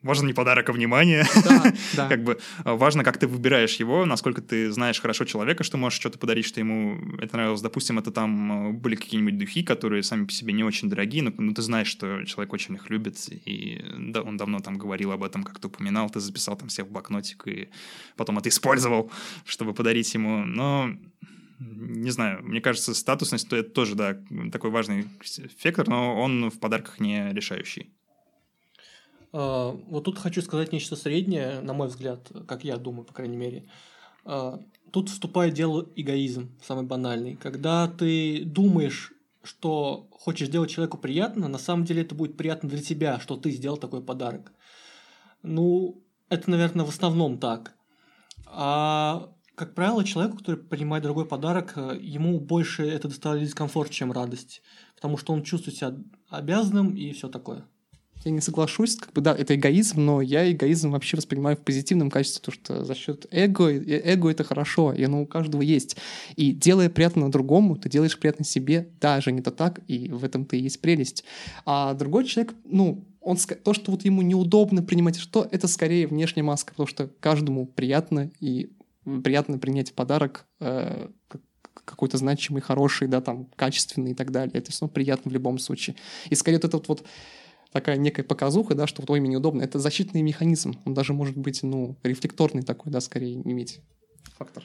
важен 0.00 0.26
не 0.26 0.32
подарок, 0.32 0.70
а 0.70 0.72
внимание. 0.72 1.26
Да, 1.44 1.74
да. 1.94 2.08
как 2.08 2.24
бы 2.24 2.38
а, 2.64 2.74
важно, 2.74 3.04
как 3.04 3.18
ты 3.18 3.26
выбираешь 3.26 3.76
его, 3.76 4.06
насколько 4.06 4.40
ты 4.40 4.72
знаешь 4.72 4.98
хорошо 4.98 5.26
человека, 5.26 5.62
что 5.62 5.76
можешь 5.76 6.00
что-то 6.00 6.18
подарить, 6.18 6.46
что 6.46 6.58
ему 6.58 6.98
это 7.18 7.36
нравилось. 7.36 7.60
Допустим, 7.60 7.98
это 7.98 8.10
там 8.10 8.52
а, 8.52 8.72
были 8.72 8.94
какие-нибудь 8.94 9.36
духи, 9.36 9.62
которые 9.62 10.02
сами 10.02 10.24
по 10.24 10.32
себе 10.32 10.54
не 10.54 10.64
очень 10.64 10.88
дорогие, 10.88 11.22
но 11.22 11.32
ну, 11.36 11.52
ты 11.52 11.60
знаешь, 11.60 11.88
что 11.88 12.24
человек 12.24 12.54
очень 12.54 12.76
их 12.76 12.88
любит, 12.88 13.18
и 13.28 13.84
да, 13.98 14.22
он 14.22 14.38
давно 14.38 14.60
там 14.60 14.78
говорил 14.78 15.12
об 15.12 15.24
этом, 15.24 15.44
как 15.44 15.58
ты 15.58 15.66
упоминал, 15.66 16.08
ты 16.08 16.18
записал 16.18 16.56
там 16.56 16.68
все 16.68 16.82
в 16.84 16.90
блокнотик, 16.90 17.46
и 17.46 17.68
потом 18.16 18.38
это 18.38 18.48
использовал, 18.48 19.12
чтобы 19.44 19.74
подарить 19.74 20.14
ему. 20.14 20.46
Но 20.46 20.96
не 21.62 22.10
знаю, 22.10 22.42
мне 22.42 22.60
кажется, 22.60 22.94
статусность 22.94 23.48
то 23.48 23.56
это 23.56 23.70
тоже, 23.70 23.94
да, 23.94 24.16
такой 24.50 24.70
важный 24.70 25.06
фактор, 25.58 25.88
но 25.88 26.20
он 26.20 26.50
в 26.50 26.58
подарках 26.58 27.00
не 27.00 27.32
решающий. 27.32 27.92
А, 29.32 29.70
вот 29.88 30.04
тут 30.04 30.18
хочу 30.18 30.42
сказать 30.42 30.72
нечто 30.72 30.96
среднее, 30.96 31.60
на 31.60 31.72
мой 31.72 31.88
взгляд, 31.88 32.30
как 32.46 32.64
я 32.64 32.76
думаю, 32.76 33.04
по 33.04 33.14
крайней 33.14 33.36
мере. 33.36 33.64
А, 34.24 34.60
тут 34.90 35.08
вступает 35.08 35.54
дело 35.54 35.88
эгоизм, 35.96 36.50
самый 36.62 36.84
банальный. 36.84 37.36
Когда 37.36 37.88
ты 37.88 38.44
думаешь, 38.44 39.12
что 39.42 40.06
хочешь 40.10 40.48
сделать 40.48 40.70
человеку 40.70 40.98
приятно, 40.98 41.48
на 41.48 41.58
самом 41.58 41.84
деле 41.84 42.02
это 42.02 42.14
будет 42.14 42.36
приятно 42.36 42.68
для 42.68 42.82
тебя, 42.82 43.18
что 43.20 43.36
ты 43.36 43.50
сделал 43.50 43.76
такой 43.76 44.02
подарок. 44.02 44.52
Ну, 45.42 46.00
это, 46.28 46.50
наверное, 46.50 46.84
в 46.84 46.90
основном 46.90 47.38
так. 47.38 47.74
А 48.46 49.32
как 49.54 49.74
правило, 49.74 50.04
человеку, 50.04 50.38
который 50.38 50.56
принимает 50.56 51.02
дорогой 51.02 51.26
подарок, 51.26 51.74
э, 51.76 51.98
ему 52.00 52.40
больше 52.40 52.84
это 52.84 53.08
доставляет 53.08 53.48
дискомфорт, 53.48 53.90
чем 53.90 54.12
радость. 54.12 54.62
Потому 54.96 55.16
что 55.16 55.32
он 55.32 55.42
чувствует 55.42 55.76
себя 55.76 55.94
обязанным 56.28 56.94
и 56.94 57.12
все 57.12 57.28
такое. 57.28 57.64
Я 58.24 58.30
не 58.30 58.40
соглашусь, 58.40 58.96
как 58.96 59.12
бы 59.12 59.20
да, 59.20 59.34
это 59.34 59.56
эгоизм, 59.56 60.04
но 60.04 60.20
я 60.20 60.50
эгоизм 60.50 60.92
вообще 60.92 61.16
воспринимаю 61.16 61.56
в 61.56 61.60
позитивном 61.60 62.08
качестве, 62.08 62.40
потому 62.40 62.54
что 62.54 62.84
за 62.84 62.94
счет 62.94 63.26
эго, 63.30 63.68
э, 63.68 64.00
эго 64.04 64.30
это 64.30 64.44
хорошо, 64.44 64.92
и 64.92 65.02
оно 65.02 65.22
у 65.22 65.26
каждого 65.26 65.60
есть. 65.60 65.96
И 66.36 66.52
делая 66.52 66.88
приятно 66.88 67.30
другому, 67.30 67.76
ты 67.76 67.88
делаешь 67.88 68.18
приятно 68.18 68.44
себе, 68.44 68.88
даже 69.00 69.32
не 69.32 69.42
то 69.42 69.50
так, 69.50 69.80
и 69.88 70.08
в 70.08 70.24
этом-то 70.24 70.56
и 70.56 70.60
есть 70.60 70.80
прелесть. 70.80 71.24
А 71.66 71.94
другой 71.94 72.24
человек, 72.24 72.54
ну, 72.64 73.04
он, 73.20 73.36
то, 73.36 73.74
что 73.74 73.90
вот 73.90 74.04
ему 74.04 74.22
неудобно 74.22 74.82
принимать 74.82 75.16
что, 75.18 75.46
это 75.50 75.68
скорее 75.68 76.06
внешняя 76.06 76.42
маска, 76.42 76.72
потому 76.72 76.86
что 76.86 77.10
каждому 77.20 77.66
приятно, 77.66 78.30
и 78.40 78.70
приятно 79.04 79.58
принять 79.58 79.94
подарок 79.94 80.46
э, 80.60 81.08
какой-то 81.84 82.16
значимый, 82.18 82.62
хороший, 82.62 83.08
да, 83.08 83.20
там, 83.20 83.46
качественный 83.56 84.12
и 84.12 84.14
так 84.14 84.30
далее. 84.30 84.52
Это 84.54 84.72
все 84.72 84.88
приятно 84.88 85.30
в 85.30 85.34
любом 85.34 85.58
случае. 85.58 85.96
И 86.30 86.34
скорее 86.34 86.58
вот 86.58 86.64
этот 86.64 86.88
вот 86.88 87.06
такая 87.72 87.96
некая 87.96 88.22
показуха, 88.22 88.74
да, 88.74 88.86
что 88.86 89.02
вот 89.02 89.10
ой, 89.10 89.20
неудобно, 89.20 89.62
это 89.62 89.78
защитный 89.78 90.22
механизм. 90.22 90.74
Он 90.84 90.94
даже 90.94 91.12
может 91.12 91.36
быть, 91.36 91.62
ну, 91.62 91.96
рефлекторный 92.02 92.62
такой, 92.62 92.92
да, 92.92 93.00
скорее 93.00 93.34
иметь 93.34 93.80
фактор. 94.36 94.64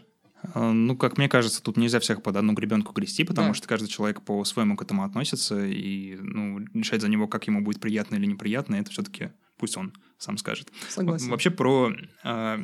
А, 0.54 0.71
ну, 0.71 0.95
как 0.95 1.17
мне 1.17 1.28
кажется, 1.28 1.63
тут 1.63 1.78
нельзя 1.78 2.00
всех 2.00 2.21
под 2.21 2.36
одну 2.36 2.54
гребенку 2.54 2.93
грести, 2.93 3.23
потому 3.23 3.50
да. 3.50 3.54
что 3.54 3.67
каждый 3.67 3.88
человек 3.88 4.21
по-своему 4.21 4.76
к 4.76 4.82
этому 4.82 5.04
относится, 5.04 5.65
и 5.65 6.15
ну, 6.15 6.60
решать 6.73 7.02
за 7.02 7.10
него, 7.10 7.27
как 7.27 7.48
ему 7.48 7.62
будет 7.62 7.79
приятно 7.79 8.15
или 8.15 8.25
неприятно, 8.25 8.75
это 8.75 8.92
все-таки 8.92 9.31
пусть 9.58 9.77
он 9.77 9.94
сам 10.17 10.38
скажет. 10.38 10.71
Согласен. 10.90 11.29
Вообще 11.29 11.50
про 11.50 11.92
а, 12.23 12.60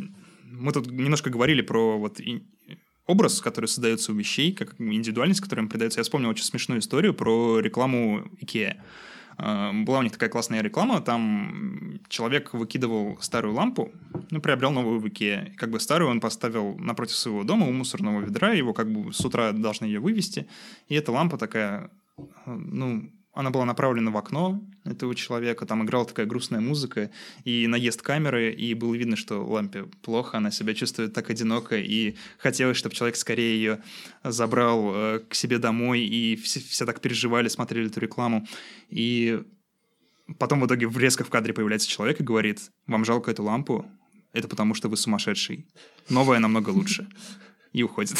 мы 0.54 0.72
тут 0.72 0.90
немножко 0.90 1.30
говорили 1.30 1.62
про 1.62 1.98
вот 1.98 2.20
образ, 3.06 3.42
который 3.42 3.66
создается 3.66 4.12
у 4.12 4.16
вещей, 4.16 4.54
как 4.54 4.80
индивидуальность, 4.80 5.42
которая 5.42 5.66
им 5.66 5.70
придается. 5.70 6.00
Я 6.00 6.04
вспомнил 6.04 6.30
очень 6.30 6.46
смешную 6.46 6.80
историю 6.80 7.14
про 7.14 7.60
рекламу 7.60 8.24
IKEA. 8.42 8.78
Э, 9.38 9.72
была 9.74 10.00
у 10.00 10.04
них 10.04 10.14
такая 10.14 10.30
классная 10.30 10.62
реклама, 10.62 11.02
там 11.02 12.00
человек 12.08 12.54
выкидывал 12.54 13.18
старую 13.22 13.56
лампу, 13.56 13.92
ну, 14.30 14.42
приобрел 14.42 14.72
новую 14.72 15.00
в 15.00 15.08
Икее. 15.08 15.52
И 15.54 15.56
как 15.56 15.72
бы 15.72 15.80
старую 15.80 16.12
он 16.12 16.20
поставил 16.20 16.78
напротив 16.78 17.16
своего 17.16 17.44
дома 17.44 17.68
у 17.68 17.72
мусорного 17.72 18.22
ведра, 18.22 18.52
его 18.52 18.74
как 18.74 18.92
бы 18.92 19.12
с 19.12 19.26
утра 19.26 19.52
должны 19.52 19.86
ее 19.86 20.00
вывести. 20.00 20.48
И 20.88 20.96
эта 20.96 21.12
лампа 21.12 21.38
такая, 21.38 21.90
ну, 22.46 23.12
она 23.34 23.50
была 23.50 23.66
направлена 23.66 24.12
в 24.12 24.18
окно 24.18 24.62
этого 24.84 25.16
человека, 25.16 25.66
там 25.66 25.84
играла 25.84 26.06
такая 26.06 26.26
грустная 26.26 26.62
музыка, 26.62 27.10
и 27.44 27.66
наезд 27.68 28.02
камеры, 28.02 28.54
и 28.54 28.74
было 28.76 28.94
видно, 28.94 29.16
что 29.16 29.44
лампе 29.44 29.86
плохо, 30.04 30.38
она 30.38 30.52
себя 30.52 30.74
чувствует 30.76 31.14
так 31.14 31.30
одиноко, 31.30 31.78
и 31.78 32.16
хотелось, 32.38 32.78
чтобы 32.78 32.96
человек 32.96 33.16
скорее 33.16 33.56
ее 33.56 33.84
забрал 34.24 34.94
э, 34.94 35.20
к 35.28 35.34
себе 35.34 35.58
домой, 35.58 36.02
и 36.02 36.36
все, 36.36 36.60
все 36.60 36.86
так 36.86 37.02
переживали, 37.02 37.48
смотрели 37.48 37.88
эту 37.88 38.00
рекламу. 38.00 38.48
И 38.90 39.42
потом 40.38 40.62
в 40.62 40.68
итоге 40.68 40.88
резко 40.96 41.24
в 41.24 41.30
кадре 41.30 41.54
появляется 41.54 41.90
человек 41.90 42.20
и 42.20 42.24
говорит, 42.24 42.70
вам 42.86 43.04
жалко 43.04 43.32
эту 43.32 43.44
лампу? 43.44 43.86
Это 44.32 44.48
потому, 44.48 44.74
что 44.74 44.90
вы 44.90 44.98
сумасшедший. 44.98 45.68
Новая 46.10 46.40
намного 46.40 46.70
лучше 46.70 47.08
и 47.74 47.84
уходит. 47.84 48.18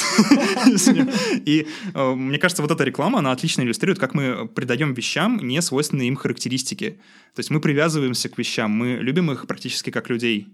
И 1.46 1.68
э, 1.94 2.14
мне 2.14 2.40
кажется, 2.40 2.62
вот 2.62 2.72
эта 2.72 2.84
реклама, 2.84 3.20
она 3.20 3.32
отлично 3.32 3.62
иллюстрирует, 3.62 4.00
как 4.00 4.14
мы 4.14 4.48
придаем 4.48 4.94
вещам 4.94 5.38
не 5.38 5.62
свойственные 5.62 6.08
им 6.08 6.16
характеристики. 6.16 6.98
То 7.36 7.40
есть 7.40 7.52
мы 7.52 7.62
привязываемся 7.62 8.30
к 8.30 8.38
вещам, 8.38 8.72
мы 8.72 8.98
любим 9.00 9.32
их 9.32 9.48
практически 9.48 9.92
как 9.92 10.10
людей. 10.10 10.48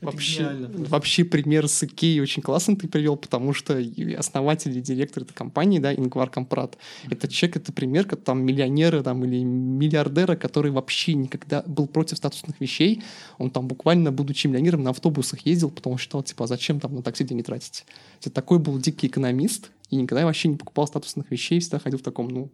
Вообще, 0.00 0.68
вообще 0.70 1.24
пример 1.24 1.66
с 1.66 1.82
Икеей 1.82 2.20
очень 2.20 2.42
классно 2.42 2.76
ты 2.76 2.86
привел, 2.86 3.16
потому 3.16 3.52
что 3.52 3.82
основатель 4.16 4.76
и 4.76 4.80
директор 4.80 5.24
этой 5.24 5.34
компании, 5.34 5.80
да, 5.80 5.92
Ингвар 5.92 6.30
Компрат, 6.30 6.78
это 7.10 7.26
человек, 7.26 7.56
это 7.56 7.72
пример, 7.72 8.04
как 8.04 8.22
там 8.22 8.44
миллионера 8.44 9.02
там, 9.02 9.24
или 9.24 9.42
миллиардера, 9.42 10.36
который 10.36 10.70
вообще 10.70 11.14
никогда 11.14 11.62
был 11.66 11.86
против 11.88 12.18
статусных 12.18 12.60
вещей. 12.60 13.02
Он 13.38 13.50
там 13.50 13.66
буквально, 13.66 14.12
будучи 14.12 14.46
миллионером, 14.46 14.84
на 14.84 14.90
автобусах 14.90 15.40
ездил, 15.40 15.70
потому 15.70 15.98
что 15.98 16.08
считал, 16.08 16.22
типа, 16.22 16.44
а 16.44 16.46
зачем 16.46 16.80
там 16.80 16.94
на 16.94 17.02
такси 17.02 17.24
деньги 17.24 17.42
тратить? 17.42 17.84
Это 18.20 18.30
такой 18.30 18.58
был 18.58 18.78
дикий 18.78 19.08
экономист, 19.08 19.70
и 19.90 19.96
никогда 19.96 20.24
вообще 20.24 20.48
не 20.48 20.56
покупал 20.56 20.86
статусных 20.86 21.30
вещей, 21.30 21.60
всегда 21.60 21.78
ходил 21.78 21.98
в 21.98 22.02
таком, 22.02 22.28
ну, 22.28 22.50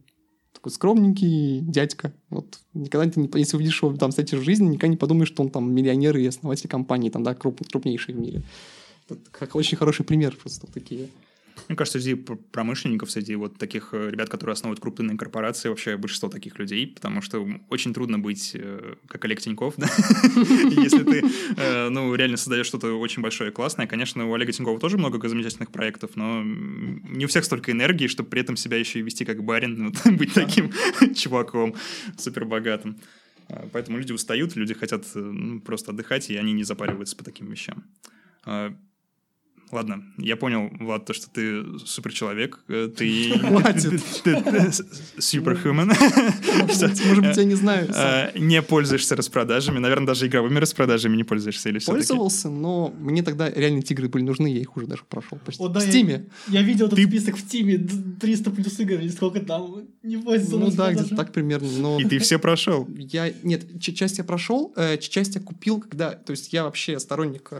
такой 0.65 0.73
скромненький 0.73 1.61
дядька. 1.61 2.15
Вот 2.31 2.59
никогда 2.73 3.11
ты 3.11 3.21
не, 3.21 3.31
если 3.35 3.57
увидишь 3.57 3.83
его 3.83 3.95
там, 3.99 4.11
кстати, 4.11 4.35
в 4.35 4.43
жизни, 4.43 4.69
никогда 4.69 4.89
не 4.89 4.97
подумаешь, 4.97 5.29
что 5.29 5.43
он 5.43 5.51
там 5.51 5.71
миллионер 5.71 6.17
и 6.17 6.27
основатель 6.27 6.71
компании, 6.71 7.11
там, 7.11 7.23
да, 7.23 7.35
круп, 7.35 7.61
крупнейший 7.71 8.15
в 8.15 8.19
мире. 8.19 8.43
Это 9.07 9.21
как 9.31 9.57
очень 9.57 9.77
хороший 9.77 10.07
пример 10.07 10.35
просто 10.35 10.67
такие. 10.67 11.09
Мне 11.69 11.77
кажется, 11.77 11.99
среди 11.99 12.15
промышленников, 12.15 13.11
среди 13.11 13.37
вот 13.37 13.59
таких 13.59 13.91
э, 13.93 14.11
ребят, 14.11 14.29
которые 14.29 14.53
основывают 14.53 14.81
крупные 14.81 15.17
корпорации, 15.17 15.69
вообще 15.69 15.97
большинство 15.97 16.29
таких 16.29 16.59
людей, 16.59 16.87
потому 16.87 17.23
что 17.23 17.47
очень 17.71 17.95
трудно 17.95 18.19
быть 18.19 18.53
э, 18.55 18.95
как 19.09 19.25
Олег 19.25 19.41
Тиньков, 19.41 19.75
да? 19.79 19.87
Если 19.87 21.05
ты, 21.05 21.25
э, 21.57 21.89
ну, 21.89 22.15
реально 22.15 22.37
создаешь 22.37 22.67
что-то 22.67 22.99
очень 22.99 23.23
большое 23.23 23.51
и 23.51 23.53
классное. 23.53 23.87
Конечно, 23.87 24.29
у 24.29 24.35
Олега 24.35 24.53
Тинькова 24.53 24.79
тоже 24.79 24.99
много 24.99 25.27
замечательных 25.29 25.71
проектов, 25.71 26.13
но 26.17 26.43
не 26.43 27.25
у 27.25 27.29
всех 27.29 27.45
столько 27.45 27.73
энергии, 27.73 28.09
чтобы 28.09 28.29
при 28.29 28.41
этом 28.41 28.57
себя 28.57 28.77
еще 28.77 28.99
и 28.99 29.03
вести 29.03 29.25
как 29.25 29.43
барин, 29.43 29.95
быть 30.17 30.35
таким 30.35 30.73
чуваком 31.15 31.75
супербогатым. 32.19 33.01
А, 33.49 33.69
поэтому 33.73 33.99
люди 33.99 34.13
устают, 34.13 34.57
люди 34.57 34.75
хотят 34.75 35.05
ну, 35.15 35.61
просто 35.61 35.93
отдыхать, 35.93 36.31
и 36.31 36.37
они 36.37 36.53
не 36.53 36.65
запариваются 36.65 37.17
по 37.17 37.25
таким 37.25 37.51
вещам. 37.51 37.85
Ладно, 39.75 40.05
я 40.19 40.37
понял, 40.37 40.71
Влад, 40.79 41.05
то, 41.05 41.13
что 41.13 41.29
ты 41.29 41.65
суперчеловек, 41.85 42.61
э, 42.69 42.89
ты... 42.97 43.37
Хватит. 43.41 44.01
Суперхумен. 45.19 45.89
Может 45.89 47.27
быть, 47.27 47.37
я 47.37 47.43
не 47.43 47.57
знаю. 47.57 47.89
Э, 47.93 48.31
не 48.39 48.63
пользуешься 48.63 49.17
распродажами, 49.17 49.81
наверное, 49.81 50.07
даже 50.07 50.29
игровыми 50.29 50.61
распродажами 50.61 51.17
не 51.17 51.25
пользуешься 51.25 51.71
или 51.71 51.81
Пользовался, 51.81 52.51
но 52.51 52.95
мне 53.01 53.25
тогда 53.25 53.51
реально 53.51 53.81
игры 53.81 54.09
были 54.09 54.23
нужны, 54.23 54.47
я 54.47 54.61
их 54.61 54.77
уже 54.77 54.87
даже 54.87 55.03
прошел 55.09 55.41
почти. 55.45 55.65
В 55.65 55.81
Стиме. 55.81 56.27
Я 56.47 56.63
видел 56.63 56.87
этот 56.87 57.01
список 57.01 57.35
в 57.35 57.41
Стиме, 57.41 57.79
300 58.21 58.51
плюс 58.53 58.79
игр 58.79 59.01
или 59.01 59.09
сколько 59.09 59.41
там, 59.41 59.89
не 60.05 60.19
пользовался. 60.19 60.71
Ну 60.71 60.77
да, 60.77 60.93
где-то 60.93 61.17
так 61.17 61.33
примерно. 61.33 61.99
И 61.99 62.05
ты 62.05 62.21
все 62.21 62.39
прошел? 62.39 62.87
Я, 62.97 63.33
нет, 63.43 63.65
часть 63.81 64.19
я 64.19 64.25
прошел, 64.25 64.73
э, 64.77 64.99
часть 64.99 65.35
я 65.35 65.41
купил, 65.41 65.81
когда, 65.81 66.13
то 66.13 66.31
есть 66.31 66.53
я 66.53 66.63
вообще 66.63 67.01
сторонник 67.01 67.51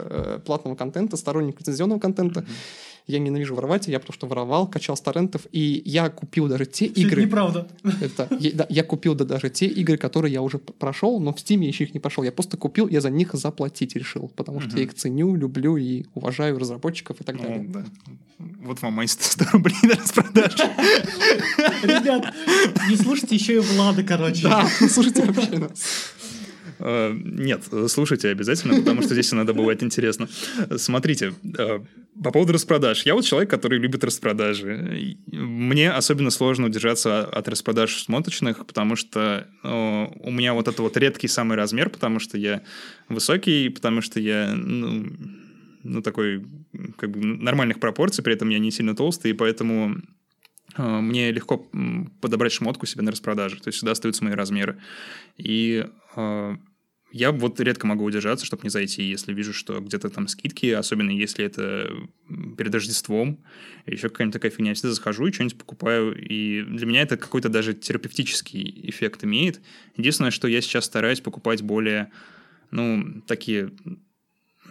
платного 0.45 0.75
контента, 0.75 1.17
сторонник 1.17 1.59
лицензионного 1.59 2.04
контента. 2.05 2.41
Mm-hmm. 2.41 2.83
Я 3.07 3.19
ненавижу 3.19 3.53
воровать, 3.53 3.87
я 3.87 3.99
потому 3.99 4.15
что 4.15 4.25
воровал, 4.25 4.67
качал 4.67 4.97
с 4.97 5.01
торрентов, 5.01 5.45
и 5.51 5.83
я 5.85 6.09
купил 6.09 6.47
даже 6.47 6.65
те 6.65 6.89
Все 6.89 7.01
игры... 7.01 7.21
Это 7.21 7.27
неправда. 7.27 7.67
Это, 8.01 8.27
я, 8.39 8.51
да, 8.53 8.65
я 8.67 8.83
купил 8.83 9.13
да, 9.13 9.25
даже 9.25 9.51
те 9.51 9.67
игры, 9.67 9.97
которые 9.97 10.33
я 10.33 10.41
уже 10.41 10.57
прошел, 10.57 11.19
но 11.19 11.31
в 11.31 11.35
Steam 11.35 11.63
еще 11.63 11.83
их 11.83 11.93
не 11.93 11.99
прошел. 11.99 12.23
Я 12.23 12.31
просто 12.31 12.57
купил, 12.57 12.87
я 12.87 13.01
за 13.01 13.11
них 13.11 13.33
заплатить 13.33 13.95
решил, 13.95 14.31
потому 14.35 14.59
что 14.59 14.71
mm-hmm. 14.71 14.79
я 14.79 14.83
их 14.85 14.93
ценю, 14.95 15.35
люблю 15.35 15.77
и 15.77 16.05
уважаю 16.15 16.57
разработчиков 16.57 17.21
и 17.21 17.23
так 17.23 17.37
далее. 17.37 17.59
Ну, 17.59 17.73
да. 17.73 17.85
Вот 18.63 18.81
вам 18.81 18.93
мои 18.93 19.07
100 19.07 19.45
рублей 19.53 19.77
на 19.83 19.95
распродаже. 19.95 20.57
Ребят, 21.83 22.33
не 22.89 22.95
слушайте 22.95 23.35
еще 23.35 23.57
и 23.57 23.59
Влада, 23.59 24.03
короче. 24.03 24.43
Да, 24.43 24.67
слушайте 24.89 25.23
вообще 25.23 25.59
нас. 25.59 26.13
Э, 26.79 27.13
нет, 27.13 27.63
слушайте 27.87 28.29
обязательно, 28.29 28.75
потому 28.75 29.01
что 29.01 29.13
здесь 29.13 29.33
иногда 29.33 29.53
бывает 29.53 29.83
интересно. 29.83 30.27
Смотрите, 30.77 31.33
э, 31.57 31.79
по 32.23 32.31
поводу 32.31 32.53
распродаж. 32.53 33.05
Я 33.05 33.13
вот 33.13 33.25
человек, 33.25 33.49
который 33.49 33.79
любит 33.79 34.03
распродажи. 34.03 35.17
Мне 35.31 35.91
особенно 35.91 36.29
сложно 36.29 36.67
удержаться 36.67 37.25
от 37.25 37.47
распродаж 37.47 38.01
смоточных, 38.01 38.65
потому 38.65 38.95
что 38.95 39.47
э, 39.63 40.07
у 40.19 40.31
меня 40.31 40.53
вот 40.53 40.67
это 40.67 40.81
вот 40.81 40.97
редкий 40.97 41.27
самый 41.27 41.57
размер, 41.57 41.89
потому 41.89 42.19
что 42.19 42.37
я 42.37 42.61
высокий, 43.09 43.69
потому 43.69 44.01
что 44.01 44.19
я, 44.19 44.53
ну, 44.55 45.07
ну 45.83 46.01
такой, 46.01 46.45
как 46.97 47.11
бы 47.11 47.19
нормальных 47.25 47.79
пропорций, 47.79 48.23
при 48.23 48.33
этом 48.33 48.49
я 48.49 48.59
не 48.59 48.71
сильно 48.71 48.95
толстый, 48.95 49.31
и 49.31 49.33
поэтому 49.33 49.97
мне 50.77 51.31
легко 51.31 51.65
подобрать 52.21 52.51
шмотку 52.51 52.85
себе 52.85 53.03
на 53.03 53.11
распродаже. 53.11 53.61
То 53.61 53.69
есть 53.69 53.77
всегда 53.77 53.93
остаются 53.93 54.23
мои 54.23 54.33
размеры. 54.33 54.77
И 55.37 55.85
я 57.11 57.31
вот 57.31 57.59
редко 57.61 57.87
могу 57.87 58.03
удержаться, 58.03 58.45
чтобы 58.45 58.63
не 58.63 58.69
зайти, 58.69 59.03
если 59.03 59.33
вижу, 59.33 59.53
что 59.53 59.79
где-то 59.79 60.09
там 60.09 60.27
скидки, 60.27 60.65
особенно 60.67 61.11
если 61.11 61.45
это 61.45 61.89
перед 62.57 62.73
Рождеством, 62.73 63.41
еще 63.85 64.09
какая-нибудь 64.09 64.33
такая 64.33 64.51
фигня. 64.51 64.71
Я 64.71 64.75
всегда 64.75 64.93
захожу 64.93 65.27
и 65.27 65.31
что-нибудь 65.31 65.57
покупаю, 65.57 66.13
и 66.13 66.63
для 66.63 66.85
меня 66.85 67.01
это 67.01 67.15
какой-то 67.15 67.47
даже 67.47 67.73
терапевтический 67.73 68.81
эффект 68.89 69.23
имеет. 69.23 69.61
Единственное, 69.95 70.31
что 70.31 70.49
я 70.49 70.59
сейчас 70.59 70.85
стараюсь 70.85 71.21
покупать 71.21 71.61
более, 71.61 72.11
ну, 72.71 73.21
такие 73.27 73.71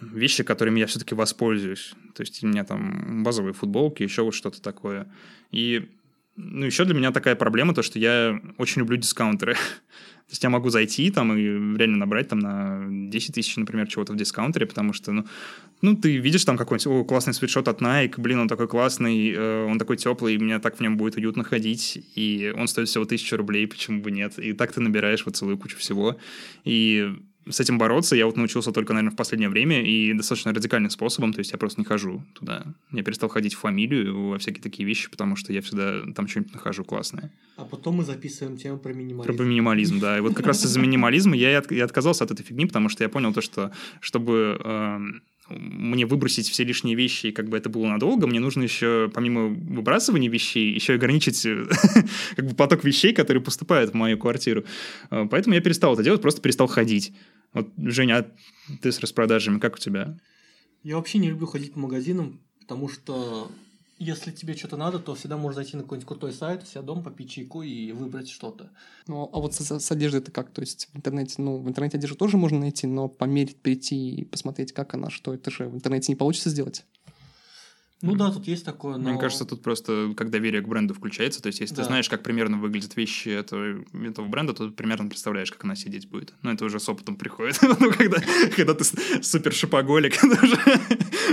вещи, 0.01 0.43
которыми 0.43 0.79
я 0.79 0.85
все-таки 0.85 1.15
воспользуюсь. 1.15 1.93
То 2.13 2.21
есть 2.21 2.43
у 2.43 2.47
меня 2.47 2.63
там 2.63 3.23
базовые 3.23 3.53
футболки, 3.53 4.03
еще 4.03 4.21
вот 4.21 4.35
что-то 4.35 4.61
такое. 4.61 5.11
И 5.51 5.89
ну, 6.35 6.65
еще 6.65 6.83
для 6.85 6.93
меня 6.93 7.11
такая 7.11 7.35
проблема, 7.35 7.73
то, 7.73 7.81
что 7.81 7.97
я 7.97 8.39
очень 8.57 8.81
люблю 8.81 8.97
дискаунтеры. 8.97 9.53
То 10.25 10.31
есть 10.31 10.43
я 10.43 10.49
могу 10.49 10.69
зайти 10.69 11.11
там 11.11 11.37
и 11.37 11.43
реально 11.77 11.97
набрать 11.97 12.29
там 12.29 12.39
на 12.39 13.09
10 13.09 13.35
тысяч, 13.35 13.55
например, 13.57 13.87
чего-то 13.87 14.11
в 14.11 14.15
дискаунтере, 14.15 14.65
потому 14.65 14.91
что, 14.91 15.11
ну, 15.11 15.25
ну 15.81 15.95
ты 15.95 16.17
видишь 16.17 16.43
там 16.45 16.57
какой-нибудь 16.57 16.87
о, 16.87 17.05
классный 17.05 17.33
свитшот 17.33 17.67
от 17.67 17.79
Nike, 17.79 18.15
блин, 18.17 18.39
он 18.39 18.47
такой 18.47 18.67
классный, 18.67 19.31
э, 19.31 19.65
он 19.65 19.77
такой 19.77 19.97
теплый, 19.97 20.39
мне 20.39 20.57
так 20.57 20.77
в 20.77 20.79
нем 20.81 20.97
будет 20.97 21.15
уютно 21.15 21.43
ходить, 21.43 22.03
и 22.15 22.51
он 22.57 22.67
стоит 22.67 22.87
всего 22.87 23.05
тысячу 23.05 23.37
рублей, 23.37 23.67
почему 23.67 24.01
бы 24.01 24.09
нет? 24.09 24.39
И 24.39 24.53
так 24.53 24.73
ты 24.73 24.81
набираешь 24.81 25.23
вот 25.25 25.37
целую 25.37 25.59
кучу 25.59 25.77
всего. 25.77 26.17
И 26.63 27.13
с 27.47 27.59
этим 27.59 27.77
бороться 27.77 28.15
я 28.15 28.25
вот 28.25 28.37
научился 28.37 28.71
только, 28.71 28.93
наверное, 28.93 29.13
в 29.13 29.15
последнее 29.15 29.49
время 29.49 29.83
и 29.83 30.13
достаточно 30.13 30.53
радикальным 30.53 30.89
способом, 30.89 31.33
то 31.33 31.39
есть 31.39 31.51
я 31.51 31.57
просто 31.57 31.79
не 31.79 31.85
хожу 31.85 32.23
туда. 32.33 32.65
Я 32.91 33.03
перестал 33.03 33.29
ходить 33.29 33.53
в 33.53 33.59
фамилию, 33.59 34.29
во 34.29 34.37
всякие 34.39 34.63
такие 34.63 34.85
вещи, 34.85 35.09
потому 35.09 35.35
что 35.35 35.53
я 35.53 35.61
всегда 35.61 36.01
там 36.13 36.27
что-нибудь 36.27 36.53
нахожу 36.53 36.83
классное. 36.83 37.31
А 37.57 37.65
потом 37.65 37.95
мы 37.97 38.03
записываем 38.03 38.57
тему 38.57 38.79
про 38.79 38.93
минимализм. 38.93 39.37
Про 39.37 39.43
минимализм, 39.45 39.99
да. 39.99 40.17
И 40.17 40.21
вот 40.21 40.33
как 40.33 40.47
раз 40.47 40.65
из-за 40.65 40.79
минимализма 40.79 41.35
я 41.35 41.59
и 41.59 41.79
отказался 41.79 42.23
от 42.23 42.31
этой 42.31 42.43
фигни, 42.43 42.65
потому 42.65 42.89
что 42.89 43.03
я 43.03 43.09
понял 43.09 43.33
то, 43.33 43.41
что 43.41 43.71
чтобы 44.01 44.59
эм, 44.63 45.21
мне 45.49 46.05
выбросить 46.05 46.49
все 46.49 46.63
лишние 46.63 46.95
вещи, 46.95 47.27
и 47.27 47.31
как 47.31 47.49
бы 47.49 47.57
это 47.57 47.69
было 47.69 47.87
надолго, 47.87 48.27
мне 48.27 48.39
нужно 48.39 48.63
еще, 48.63 49.11
помимо 49.13 49.47
выбрасывания 49.47 50.29
вещей, 50.29 50.73
еще 50.73 50.93
ограничить 50.93 51.41
как 52.35 52.45
бы 52.45 52.55
поток 52.55 52.83
вещей, 52.83 53.13
которые 53.13 53.43
поступают 53.43 53.91
в 53.91 53.93
мою 53.93 54.17
квартиру. 54.17 54.65
Э, 55.11 55.27
поэтому 55.29 55.55
я 55.55 55.61
перестал 55.61 55.93
это 55.93 56.03
делать, 56.03 56.21
просто 56.21 56.41
перестал 56.41 56.67
ходить. 56.67 57.13
Вот, 57.53 57.69
Женя, 57.77 58.17
а 58.17 58.75
ты 58.81 58.91
с 58.91 58.99
распродажами, 58.99 59.59
как 59.59 59.75
у 59.75 59.77
тебя? 59.77 60.17
Я 60.83 60.97
вообще 60.97 61.19
не 61.19 61.29
люблю 61.29 61.47
ходить 61.47 61.73
по 61.73 61.79
магазинам, 61.79 62.41
потому 62.59 62.89
что 62.89 63.51
если 63.97 64.31
тебе 64.31 64.55
что-то 64.55 64.77
надо, 64.77 64.99
то 64.99 65.15
всегда 65.15 65.37
можешь 65.37 65.55
зайти 65.55 65.77
на 65.77 65.83
какой-нибудь 65.83 66.07
крутой 66.07 66.33
сайт, 66.33 66.63
у 66.63 66.65
себя 66.65 66.81
дома 66.81 67.03
попить 67.03 67.31
чайку 67.31 67.61
и 67.61 67.91
выбрать 67.91 68.29
что-то. 68.29 68.69
Ну, 69.07 69.29
а 69.31 69.39
вот 69.39 69.53
с, 69.53 69.79
с 69.79 69.91
одеждой 69.91 70.21
это 70.21 70.31
как? 70.31 70.49
То 70.51 70.61
есть 70.61 70.89
в 70.91 70.97
интернете, 70.97 71.35
ну, 71.37 71.57
в 71.57 71.67
интернете 71.67 71.97
одежду 71.97 72.17
тоже 72.17 72.37
можно 72.37 72.59
найти, 72.59 72.87
но 72.87 73.07
померить, 73.07 73.57
прийти 73.57 74.15
и 74.15 74.25
посмотреть, 74.25 74.73
как 74.73 74.93
она, 74.93 75.09
что 75.09 75.33
это 75.33 75.49
же 75.49 75.69
в 75.69 75.75
интернете 75.75 76.11
не 76.11 76.15
получится 76.15 76.49
сделать? 76.49 76.85
Ну 78.01 78.15
да, 78.15 78.29
тут 78.29 78.45
есть 78.45 78.65
такое, 78.65 78.97
но... 78.97 79.11
Мне 79.11 79.19
кажется, 79.19 79.45
тут 79.45 79.63
просто 79.63 80.13
как 80.17 80.29
доверие 80.29 80.61
к 80.61 80.67
бренду 80.67 80.93
включается. 80.93 81.41
То 81.41 81.47
есть, 81.47 81.61
если 81.61 81.75
да. 81.75 81.81
ты 81.81 81.87
знаешь, 81.87 82.09
как 82.09 82.23
примерно 82.23 82.57
выглядят 82.57 82.95
вещи 82.97 83.29
этого, 83.29 83.83
этого 83.93 84.27
бренда, 84.27 84.53
то 84.53 84.67
ты 84.67 84.73
примерно 84.73 85.07
представляешь, 85.07 85.51
как 85.51 85.63
она 85.63 85.75
сидеть 85.75 86.09
будет. 86.09 86.33
Но 86.41 86.51
это 86.51 86.65
уже 86.65 86.79
с 86.79 86.89
опытом 86.89 87.15
приходит. 87.15 87.57
ну, 87.79 87.91
когда, 87.91 88.21
когда 88.55 88.73
ты 88.73 88.83
супер 89.23 89.53
шопоголик, 89.53 90.17
ты 90.19 90.27
уже 90.27 90.59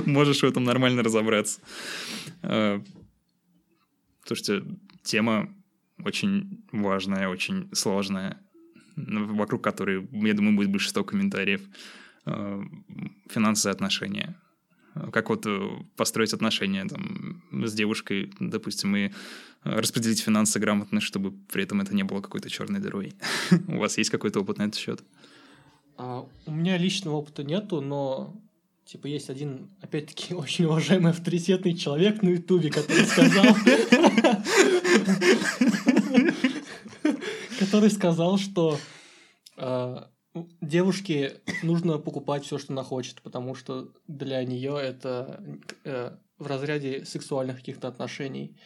можешь 0.06 0.40
в 0.40 0.44
этом 0.44 0.62
нормально 0.62 1.02
разобраться. 1.02 1.60
А, 2.42 2.80
слушайте, 4.24 4.64
тема 5.02 5.52
очень 6.04 6.64
важная, 6.70 7.28
очень 7.28 7.68
сложная, 7.74 8.40
вокруг 8.96 9.64
которой, 9.64 10.08
я 10.12 10.34
думаю, 10.34 10.56
будет 10.56 10.70
больше 10.70 10.90
100 10.90 11.04
комментариев. 11.04 11.60
А, 12.24 12.62
финансовые 13.28 13.74
отношения 13.74 14.36
как 15.12 15.30
вот 15.30 15.46
э, 15.46 15.68
построить 15.96 16.32
отношения 16.32 16.84
там, 16.84 17.42
с 17.50 17.72
девушкой, 17.72 18.32
допустим, 18.40 18.96
и 18.96 19.10
распределить 19.64 20.20
финансы 20.20 20.58
грамотно, 20.58 21.00
чтобы 21.00 21.32
при 21.52 21.64
этом 21.64 21.80
это 21.80 21.94
не 21.94 22.02
было 22.02 22.20
какой-то 22.20 22.50
черной 22.50 22.80
дырой. 22.80 23.14
У 23.68 23.78
вас 23.78 23.98
есть 23.98 24.10
какой-то 24.10 24.40
опыт 24.40 24.58
на 24.58 24.64
этот 24.64 24.76
счет? 24.76 25.02
А, 25.96 26.26
у 26.46 26.50
меня 26.50 26.78
личного 26.78 27.16
опыта 27.16 27.44
нету, 27.44 27.80
но 27.80 28.34
типа 28.84 29.06
есть 29.06 29.30
один, 29.30 29.70
опять-таки, 29.80 30.34
очень 30.34 30.64
уважаемый 30.64 31.12
авторитетный 31.12 31.74
человек 31.74 32.22
на 32.22 32.30
Ютубе, 32.30 32.70
который 32.70 33.04
сказал, 33.04 33.54
который 37.58 37.90
сказал, 37.90 38.38
что 38.38 38.78
а, 39.56 40.08
девушке 40.60 41.40
нужно 41.62 41.98
покупать 41.98 42.44
все, 42.44 42.58
что 42.58 42.72
она 42.72 42.82
хочет, 42.82 43.22
потому 43.22 43.54
что 43.54 43.92
для 44.08 44.42
нее 44.44 44.76
это 44.80 45.42
э, 45.84 46.16
в 46.38 46.46
разряде 46.46 47.04
сексуальных 47.04 47.56
каких-то 47.56 47.88
отношений. 47.88 48.56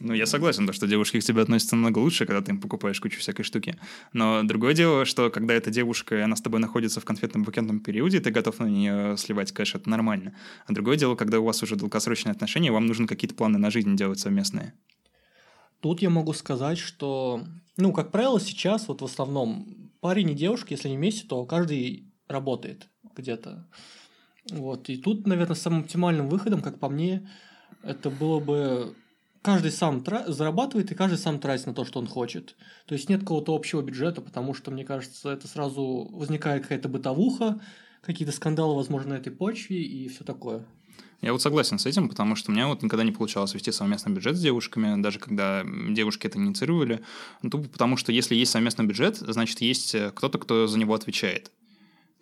Ну, 0.00 0.12
я 0.12 0.26
согласен, 0.26 0.66
то, 0.66 0.72
что 0.72 0.88
девушки 0.88 1.20
к 1.20 1.22
тебе 1.24 1.42
относятся 1.42 1.76
намного 1.76 2.00
лучше, 2.00 2.26
когда 2.26 2.42
ты 2.42 2.50
им 2.50 2.60
покупаешь 2.60 3.00
кучу 3.00 3.20
всякой 3.20 3.44
штуки. 3.44 3.78
Но 4.12 4.42
другое 4.42 4.74
дело, 4.74 5.04
что 5.04 5.30
когда 5.30 5.54
эта 5.54 5.70
девушка, 5.70 6.16
и 6.16 6.20
она 6.20 6.34
с 6.34 6.40
тобой 6.40 6.58
находится 6.58 7.00
в 7.00 7.04
конфетном 7.04 7.44
букетном 7.44 7.78
периоде, 7.78 8.18
ты 8.18 8.32
готов 8.32 8.58
на 8.58 8.66
нее 8.66 9.16
сливать 9.16 9.52
кэш, 9.52 9.76
это 9.76 9.88
нормально. 9.88 10.34
А 10.66 10.72
другое 10.72 10.96
дело, 10.96 11.14
когда 11.14 11.38
у 11.38 11.44
вас 11.44 11.62
уже 11.62 11.76
долгосрочные 11.76 12.32
отношения, 12.32 12.72
вам 12.72 12.86
нужно 12.86 13.06
какие-то 13.06 13.36
планы 13.36 13.58
на 13.58 13.70
жизнь 13.70 13.94
делать 13.94 14.18
совместные. 14.18 14.74
Тут 15.78 16.02
я 16.02 16.10
могу 16.10 16.32
сказать, 16.32 16.78
что, 16.78 17.44
ну, 17.76 17.92
как 17.92 18.10
правило, 18.10 18.40
сейчас 18.40 18.88
вот 18.88 19.00
в 19.00 19.04
основном 19.04 19.83
парень 20.04 20.32
и 20.32 20.34
девушка, 20.34 20.74
если 20.74 20.88
они 20.88 20.98
вместе, 20.98 21.26
то 21.26 21.46
каждый 21.46 22.12
работает 22.28 22.90
где-то. 23.16 23.66
Вот. 24.50 24.90
И 24.90 24.98
тут, 24.98 25.26
наверное, 25.26 25.56
самым 25.56 25.80
оптимальным 25.80 26.28
выходом, 26.28 26.60
как 26.60 26.78
по 26.78 26.90
мне, 26.90 27.26
это 27.82 28.10
было 28.10 28.38
бы 28.38 28.94
каждый 29.40 29.70
сам 29.70 30.04
тра- 30.04 30.30
зарабатывает 30.30 30.92
и 30.92 30.94
каждый 30.94 31.16
сам 31.16 31.40
тратит 31.40 31.68
на 31.68 31.72
то, 31.72 31.86
что 31.86 32.00
он 32.00 32.06
хочет. 32.06 32.54
То 32.84 32.94
есть 32.94 33.08
нет 33.08 33.20
какого-то 33.20 33.54
общего 33.54 33.80
бюджета, 33.80 34.20
потому 34.20 34.52
что, 34.52 34.70
мне 34.70 34.84
кажется, 34.84 35.30
это 35.30 35.48
сразу 35.48 36.06
возникает 36.12 36.64
какая-то 36.64 36.90
бытовуха, 36.90 37.62
какие-то 38.02 38.34
скандалы, 38.34 38.74
возможно, 38.74 39.14
на 39.14 39.18
этой 39.18 39.32
почве 39.32 39.82
и 39.82 40.06
все 40.08 40.22
такое. 40.22 40.66
Я 41.24 41.32
вот 41.32 41.40
согласен 41.40 41.78
с 41.78 41.86
этим, 41.86 42.10
потому 42.10 42.36
что 42.36 42.50
у 42.50 42.54
меня 42.54 42.68
вот 42.68 42.82
никогда 42.82 43.02
не 43.02 43.10
получалось 43.10 43.54
вести 43.54 43.72
совместный 43.72 44.12
бюджет 44.12 44.36
с 44.36 44.40
девушками, 44.42 45.00
даже 45.00 45.18
когда 45.18 45.64
девушки 45.64 46.26
это 46.26 46.38
инициировали. 46.38 47.02
Ну, 47.40 47.48
тупо 47.48 47.66
потому 47.70 47.96
что 47.96 48.12
если 48.12 48.34
есть 48.34 48.50
совместный 48.50 48.84
бюджет, 48.84 49.16
значит, 49.16 49.62
есть 49.62 49.94
э, 49.94 50.12
кто-то, 50.14 50.38
кто 50.38 50.66
за 50.66 50.78
него 50.78 50.92
отвечает. 50.92 51.46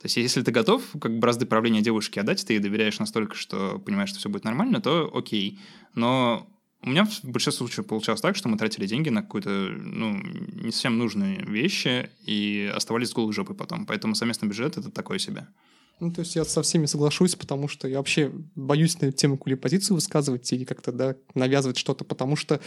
То 0.01 0.07
есть, 0.07 0.19
если 0.19 0.43
ты 0.43 0.53
готов 0.53 0.85
как 1.01 1.19
бразды 1.19 1.47
правления 1.47 1.81
девушки 1.81 2.21
отдать, 2.21 2.47
ты 2.47 2.53
ей 2.53 2.61
доверяешь 2.61 3.01
настолько, 3.01 3.35
что 3.35 3.81
понимаешь, 3.85 4.11
что 4.11 4.21
все 4.21 4.29
будет 4.29 4.45
нормально, 4.45 4.81
то 4.81 5.11
окей. 5.13 5.59
Но 5.97 6.49
у 6.83 6.89
меня 6.89 7.05
в 7.05 7.25
большинстве 7.25 7.67
случаев 7.67 7.89
получалось 7.89 8.21
так, 8.21 8.37
что 8.37 8.49
мы 8.49 8.57
тратили 8.57 8.87
деньги 8.87 9.09
на 9.09 9.23
какую-то, 9.23 9.51
ну, 9.51 10.17
не 10.17 10.71
совсем 10.71 10.97
нужные 10.97 11.43
вещи 11.45 12.09
и 12.25 12.71
оставались 12.73 13.09
с 13.09 13.15
голой 13.15 13.33
жопой 13.33 13.57
потом. 13.57 13.85
Поэтому 13.85 14.15
совместный 14.15 14.49
бюджет— 14.49 14.77
это 14.79 14.93
такое 14.93 15.19
себе. 15.19 15.49
Ну, 16.03 16.11
то 16.11 16.23
есть 16.23 16.35
я 16.35 16.45
со 16.45 16.63
всеми 16.63 16.87
соглашусь, 16.87 17.37
потому 17.37 17.69
что 17.69 17.87
я 17.87 17.99
вообще 17.99 18.33
боюсь 18.57 19.01
на 19.01 19.07
эту 19.07 19.17
тему 19.17 19.39
какую 19.39 19.57
позицию 19.57 19.95
высказывать 19.95 20.53
и 20.53 20.65
как-то, 20.65 20.91
да, 20.91 21.15
навязывать 21.35 21.79
что-то, 21.79 22.03
потому 22.03 22.35
что 22.35 22.61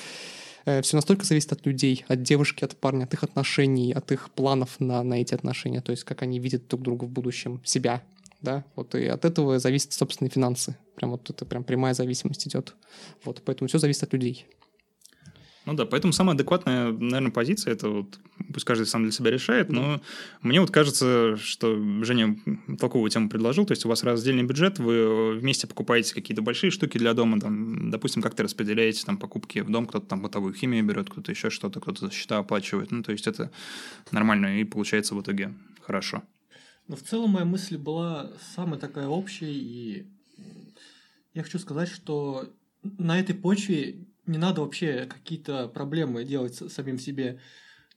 э, 0.64 0.82
все 0.82 0.96
настолько 0.96 1.26
зависит 1.26 1.52
от 1.52 1.66
людей, 1.66 2.06
от 2.08 2.24
девушки, 2.24 2.64
от 2.64 2.78
парня, 2.78 3.04
от 3.04 3.14
их 3.14 3.24
отношений, 3.26 3.92
от 3.92 4.10
их 4.14 4.30
планов 4.30 4.80
на, 4.80 5.04
на 5.04 5.16
эти 5.16 5.34
отношения, 5.34 5.82
то 5.82 5.92
есть 5.92 6.06
как 6.06 6.22
они 6.22 6.40
видят 6.40 6.70
друг 6.70 6.82
друга 6.82 7.04
в 7.04 7.10
будущем, 7.10 7.62
себя, 7.66 8.02
да, 8.40 8.64
вот 8.78 8.96
и 8.96 9.06
от 9.08 9.26
этого 9.26 9.60
зависят 9.60 9.92
собственные 9.92 10.32
финансы. 10.32 10.78
Прям 10.96 11.12
вот 11.12 11.30
это 11.30 11.44
прям 11.44 11.66
прямая 11.66 11.94
зависимость 11.94 12.48
идет. 12.48 12.74
Вот, 13.26 13.42
поэтому 13.44 13.68
все 13.68 13.80
зависит 13.80 14.04
от 14.04 14.14
людей. 14.14 14.46
Ну 15.66 15.74
да, 15.74 15.86
поэтому 15.86 16.14
самая 16.14 16.36
адекватная, 16.36 16.92
наверное, 16.92 17.32
позиция 17.32 17.74
это 17.74 17.90
вот 17.90 18.20
пусть 18.54 18.66
каждый 18.66 18.86
сам 18.86 19.04
для 19.04 19.12
себя 19.12 19.32
решает, 19.32 19.70
но 19.70 20.00
мне 20.42 20.62
вот 20.62 20.70
кажется, 20.70 21.38
что 21.38 21.76
Женя 22.04 22.38
толковую 22.80 23.10
тему 23.10 23.30
предложил, 23.30 23.66
то 23.66 23.72
есть 23.72 23.84
у 23.86 23.90
вас 23.90 24.04
раздельный 24.04 24.44
бюджет, 24.44 24.78
вы 24.78 25.34
вместе 25.38 25.66
покупаете 25.66 26.14
какие-то 26.14 26.44
большие 26.44 26.70
штуки 26.70 27.00
для 27.00 27.14
дома, 27.14 27.40
там, 27.40 27.90
допустим, 27.90 28.22
как-то 28.22 28.44
распределяете 28.44 29.04
там 29.06 29.18
покупки 29.18 29.60
в 29.60 29.70
дом, 29.72 29.88
кто-то 29.88 30.06
там 30.06 30.22
бытовую 30.22 30.54
химию 30.54 30.84
берет, 30.84 31.10
кто-то 31.10 31.32
еще 31.32 31.50
что-то, 31.50 31.80
кто-то 31.80 32.08
за 32.08 32.12
счета 32.12 32.38
оплачивает, 32.38 32.92
ну 32.92 33.02
то 33.02 33.12
есть 33.12 33.26
это 33.26 33.52
нормально 34.12 34.60
и 34.60 34.64
получается 34.64 35.16
в 35.16 35.22
итоге 35.22 35.54
хорошо. 35.82 36.22
Но 36.88 36.96
в 36.96 37.02
целом 37.02 37.32
моя 37.32 37.46
мысль 37.46 37.78
была 37.78 38.32
самая 38.56 38.80
такая 38.80 39.08
общая, 39.08 39.52
и 39.52 40.06
я 41.34 41.42
хочу 41.42 41.58
сказать, 41.58 41.90
что 41.90 42.54
на 42.84 43.20
этой 43.20 43.34
почве 43.34 44.06
не 44.26 44.38
надо 44.38 44.62
вообще 44.62 45.06
какие-то 45.06 45.68
проблемы 45.68 46.24
делать 46.24 46.56
самим 46.72 47.00
себе. 47.00 47.40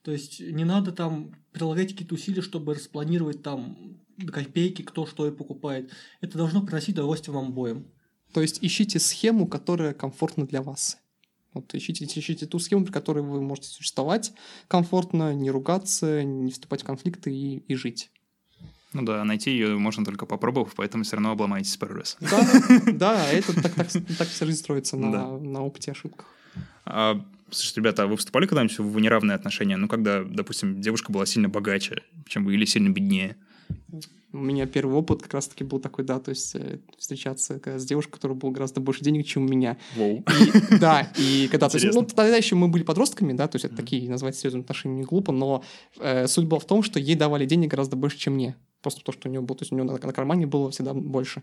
То 0.03 0.13
есть 0.13 0.41
не 0.41 0.65
надо 0.65 0.93
там 0.93 1.35
прилагать 1.53 1.93
какие-то 1.93 2.15
усилия, 2.15 2.43
чтобы 2.43 2.75
распланировать 2.75 3.43
там 3.43 3.99
копейки, 4.33 4.83
кто 4.83 5.07
что 5.07 5.27
и 5.27 5.31
покупает. 5.31 5.91
Это 6.21 6.39
должно 6.39 6.63
приносить 6.63 6.95
удовольствие 6.95 7.35
вам 7.35 7.49
обоим. 7.49 7.87
То 8.33 8.41
есть 8.41 8.59
ищите 8.63 8.99
схему, 8.99 9.47
которая 9.47 9.95
комфортна 9.95 10.47
для 10.47 10.63
вас. 10.63 10.99
Вот 11.55 11.75
ищите, 11.75 12.05
ищите 12.05 12.47
ту 12.47 12.59
схему, 12.59 12.85
при 12.85 12.93
которой 12.93 13.25
вы 13.25 13.41
можете 13.41 13.69
существовать 13.69 14.33
комфортно, 14.69 15.35
не 15.35 15.51
ругаться, 15.51 16.23
не 16.23 16.53
вступать 16.53 16.83
в 16.83 16.85
конфликты 16.85 17.35
и, 17.35 17.59
и 17.59 17.75
жить. 17.75 18.11
Ну 18.95 19.03
да, 19.03 19.23
найти 19.25 19.51
ее 19.51 19.77
можно 19.77 20.05
только 20.05 20.25
попробовав, 20.25 20.73
поэтому 20.75 21.05
все 21.05 21.17
равно 21.17 21.33
обломаетесь 21.33 21.77
пару 21.77 21.95
раз. 21.97 22.17
Да, 22.21 22.49
да, 22.93 23.31
это 23.31 23.61
так, 23.61 23.75
так, 23.75 23.89
так 23.91 24.29
жизнь 24.29 24.59
строится 24.59 24.97
на, 24.97 25.13
да. 25.13 25.29
на 25.29 25.63
опыте 25.63 25.93
ошибках. 25.93 26.27
А, 26.87 27.23
слушайте, 27.51 27.81
ребята, 27.81 28.05
а 28.05 28.07
вы 28.07 28.17
вступали 28.17 28.47
когда-нибудь 28.47 28.79
в 28.79 28.99
неравные 28.99 29.35
отношения? 29.35 29.77
Ну, 29.77 29.89
когда, 29.89 30.25
допустим, 30.25 30.81
девушка 30.81 31.13
была 31.13 31.27
сильно 31.27 31.51
богаче, 31.51 32.03
чем 32.27 32.47
вы, 32.47 32.55
или 32.55 32.65
сильно 32.65 32.89
беднее? 32.89 33.37
У 34.33 34.39
меня 34.39 34.67
первый 34.67 34.95
опыт 34.95 35.23
как 35.23 35.33
раз-таки 35.35 35.65
был 35.65 35.81
такой, 35.81 36.05
да, 36.05 36.19
то 36.19 36.31
есть 36.31 36.55
э, 36.55 36.81
встречаться 36.99 37.61
с 37.65 37.85
девушкой, 37.87 38.13
которая 38.13 38.37
была 38.37 38.53
гораздо 38.53 38.81
больше 38.81 39.03
денег, 39.03 39.27
чем 39.27 39.47
у 39.47 39.49
меня. 39.49 39.79
Воу. 39.97 40.19
И, 40.19 40.79
да, 40.79 41.11
и 41.17 41.49
когда... 41.51 41.69
То 41.71 41.79
есть, 41.79 41.95
ну, 41.95 42.03
тогда 42.03 42.37
еще 42.37 42.55
мы 42.55 42.69
были 42.69 42.83
подростками, 42.83 43.33
да, 43.33 43.49
то 43.49 43.57
есть 43.57 43.65
это 43.65 43.75
mm-hmm. 43.75 43.79
такие, 43.79 44.11
назвать 44.11 44.37
серьезные 44.37 44.63
отношения 44.63 44.97
не 44.97 45.05
глупо, 45.05 45.33
но 45.33 45.65
э, 45.99 46.27
суть 46.27 46.45
была 46.45 46.61
в 46.61 46.67
том, 46.67 46.83
что 46.83 46.99
ей 47.01 47.17
давали 47.17 47.47
денег 47.47 47.71
гораздо 47.71 47.97
больше, 47.97 48.19
чем 48.19 48.35
мне. 48.35 48.55
Просто 48.83 49.03
то, 49.03 49.13
что 49.13 49.29
у 49.29 49.31
нее 49.31 49.41
было, 49.41 49.57
то 49.57 49.63
есть 49.63 49.73
у 49.73 49.75
нее 49.75 49.85
на, 49.85 49.99
кармане 49.99 50.47
было 50.47 50.71
всегда 50.71 50.95
больше. 50.95 51.43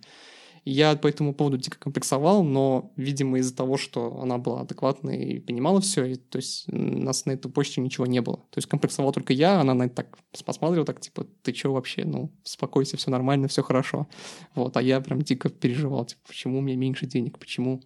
Я 0.64 0.96
по 0.96 1.08
этому 1.08 1.36
поводу 1.36 1.58
дико 1.58 1.78
комплексовал, 1.78 2.44
но, 2.44 2.92
видимо, 2.96 3.38
из-за 3.38 3.56
того, 3.56 3.78
что 3.78 4.20
она 4.20 4.40
была 4.40 4.62
адекватной 4.62 5.24
и 5.24 5.40
понимала 5.40 5.80
все, 5.80 6.06
и, 6.06 6.16
то 6.16 6.38
есть 6.38 6.66
нас 6.68 7.28
на 7.28 7.32
эту 7.32 7.52
почте 7.52 7.82
ничего 7.82 8.08
не 8.08 8.20
было. 8.20 8.38
То 8.38 8.58
есть 8.58 8.68
комплексовал 8.68 9.12
только 9.12 9.32
я, 9.32 9.60
она 9.62 9.76
на 9.76 9.84
это 9.84 9.96
так 9.96 10.18
посмотрела, 10.44 10.84
так 10.84 11.00
типа, 11.00 11.28
ты 11.44 11.54
что 11.54 11.72
вообще, 11.72 12.04
ну, 12.04 12.32
успокойся, 12.44 12.98
все 12.98 13.12
нормально, 13.12 13.48
все 13.48 13.62
хорошо. 13.62 14.08
Вот, 14.56 14.76
а 14.76 14.82
я 14.82 15.02
прям 15.02 15.22
дико 15.22 15.50
переживал, 15.50 16.06
типа, 16.06 16.22
почему 16.28 16.58
у 16.58 16.62
меня 16.62 16.78
меньше 16.78 17.06
денег, 17.06 17.38
почему... 17.38 17.82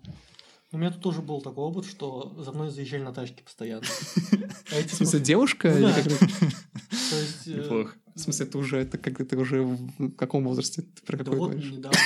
У 0.72 0.78
меня 0.78 0.92
тут 0.92 1.02
тоже 1.02 1.22
был 1.24 1.42
такой 1.42 1.64
опыт, 1.64 1.86
что 1.86 2.32
за 2.38 2.52
мной 2.52 2.70
заезжали 2.70 3.02
на 3.02 3.12
тачке 3.12 3.44
постоянно. 3.44 3.86
А 4.72 4.88
в 4.88 4.94
смысле, 4.94 5.20
девушка? 5.20 5.76
Ну 5.76 5.88
э, 5.88 5.94
Неплохо. 7.48 7.96
В 8.14 8.20
смысле, 8.20 8.46
это 8.46 8.58
уже, 8.60 8.78
это 8.78 9.00
как 9.00 9.28
ты 9.28 9.36
уже 9.36 9.64
в 9.64 10.12
каком 10.12 10.44
возрасте? 10.44 10.84
Ты 10.84 11.02
про 11.04 11.18
какой 11.18 11.38
вот 11.40 11.56
недавно. 11.56 11.98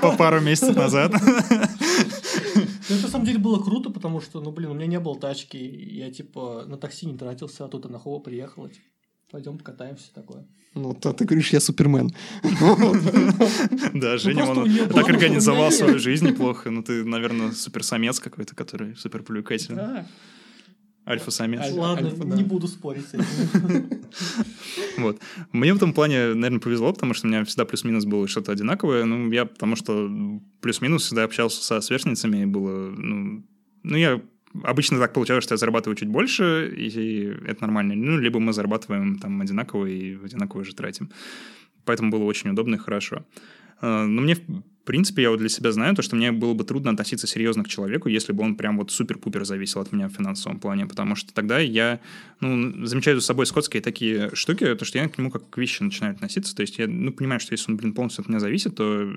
По 0.00 0.16
пару 0.16 0.40
месяцев 0.40 0.76
назад. 0.76 1.12
Ну, 1.12 1.18
это 2.94 3.02
на 3.02 3.08
самом 3.08 3.24
деле 3.24 3.38
было 3.38 3.60
круто, 3.60 3.90
потому 3.90 4.20
что, 4.20 4.40
ну, 4.40 4.52
блин, 4.52 4.70
у 4.70 4.74
меня 4.74 4.86
не 4.86 5.00
было 5.00 5.18
тачки, 5.18 5.56
я, 5.56 6.12
типа, 6.12 6.64
на 6.68 6.76
такси 6.76 7.06
не 7.06 7.18
тратился, 7.18 7.64
а 7.64 7.68
тут 7.68 7.90
на 7.90 7.98
Хова 7.98 8.20
приехала, 8.20 8.68
типа, 8.68 8.86
пойдем 9.32 9.58
покатаемся, 9.58 10.12
такое. 10.14 10.46
Ну, 10.74 10.94
то 10.94 11.12
ты 11.12 11.24
говоришь, 11.24 11.52
я 11.52 11.60
Супермен. 11.60 12.10
Да, 13.94 14.16
Женя, 14.18 14.44
он 14.44 14.70
так 14.88 15.08
организовал 15.08 15.70
свою 15.70 15.98
жизнь 15.98 16.26
неплохо. 16.26 16.70
Ну, 16.70 16.82
ты, 16.82 17.04
наверное, 17.04 17.52
суперсамец 17.52 18.20
какой-то, 18.20 18.54
который 18.54 18.94
супер 18.96 19.22
привлекательный. 19.22 20.04
Альфа-самец. 21.06 21.72
Ладно, 21.72 22.08
не 22.36 22.44
буду 22.44 22.68
спорить 22.68 23.06
с 23.08 23.14
этим. 23.14 24.02
Вот. 24.98 25.18
Мне 25.52 25.72
в 25.72 25.76
этом 25.76 25.94
плане, 25.94 26.34
наверное, 26.34 26.60
повезло, 26.60 26.92
потому 26.92 27.14
что 27.14 27.26
у 27.26 27.30
меня 27.30 27.44
всегда 27.44 27.64
плюс-минус 27.64 28.04
было 28.04 28.28
что-то 28.28 28.52
одинаковое. 28.52 29.04
Ну, 29.04 29.32
я 29.32 29.46
потому 29.46 29.74
что 29.74 30.10
плюс-минус 30.60 31.04
всегда 31.04 31.24
общался 31.24 31.62
со 31.62 31.80
сверстницами, 31.80 32.42
и 32.42 32.46
было, 32.46 32.90
ну, 32.90 33.42
ну, 33.82 33.96
я 33.96 34.20
обычно 34.62 34.98
так 34.98 35.12
получалось, 35.12 35.44
что 35.44 35.54
я 35.54 35.58
зарабатываю 35.58 35.96
чуть 35.96 36.08
больше, 36.08 36.72
и 36.76 37.34
это 37.46 37.62
нормально. 37.62 37.94
Ну, 37.94 38.18
либо 38.18 38.38
мы 38.40 38.52
зарабатываем 38.52 39.18
там 39.18 39.40
одинаково 39.40 39.86
и 39.86 40.16
одинаково 40.24 40.64
же 40.64 40.74
тратим. 40.74 41.10
Поэтому 41.84 42.10
было 42.10 42.24
очень 42.24 42.50
удобно 42.50 42.76
и 42.76 42.78
хорошо. 42.78 43.24
А, 43.80 44.06
но 44.06 44.22
мне, 44.22 44.36
в 44.36 44.62
принципе, 44.84 45.22
я 45.22 45.30
вот 45.30 45.40
для 45.40 45.48
себя 45.48 45.72
знаю 45.72 45.94
то, 45.94 46.02
что 46.02 46.16
мне 46.16 46.32
было 46.32 46.54
бы 46.54 46.64
трудно 46.64 46.92
относиться 46.92 47.26
серьезно 47.26 47.64
к 47.64 47.68
человеку, 47.68 48.08
если 48.08 48.32
бы 48.32 48.44
он 48.44 48.56
прям 48.56 48.78
вот 48.78 48.92
супер-пупер 48.92 49.44
зависел 49.44 49.80
от 49.80 49.92
меня 49.92 50.08
в 50.08 50.12
финансовом 50.12 50.60
плане, 50.60 50.86
потому 50.86 51.16
что 51.16 51.34
тогда 51.34 51.58
я, 51.58 52.00
ну, 52.40 52.86
замечаю 52.86 53.18
за 53.18 53.26
собой 53.26 53.46
скотские 53.46 53.82
такие 53.82 54.30
штуки, 54.34 54.74
то, 54.74 54.84
что 54.84 54.98
я 54.98 55.08
к 55.08 55.18
нему 55.18 55.30
как 55.30 55.50
к 55.50 55.58
вещи 55.58 55.82
начинаю 55.82 56.14
относиться, 56.14 56.54
то 56.54 56.62
есть 56.62 56.78
я, 56.78 56.86
ну, 56.86 57.12
понимаю, 57.12 57.40
что 57.40 57.52
если 57.52 57.70
он, 57.70 57.76
блин, 57.76 57.92
полностью 57.92 58.22
от 58.22 58.28
меня 58.28 58.38
зависит, 58.38 58.76
то 58.76 59.12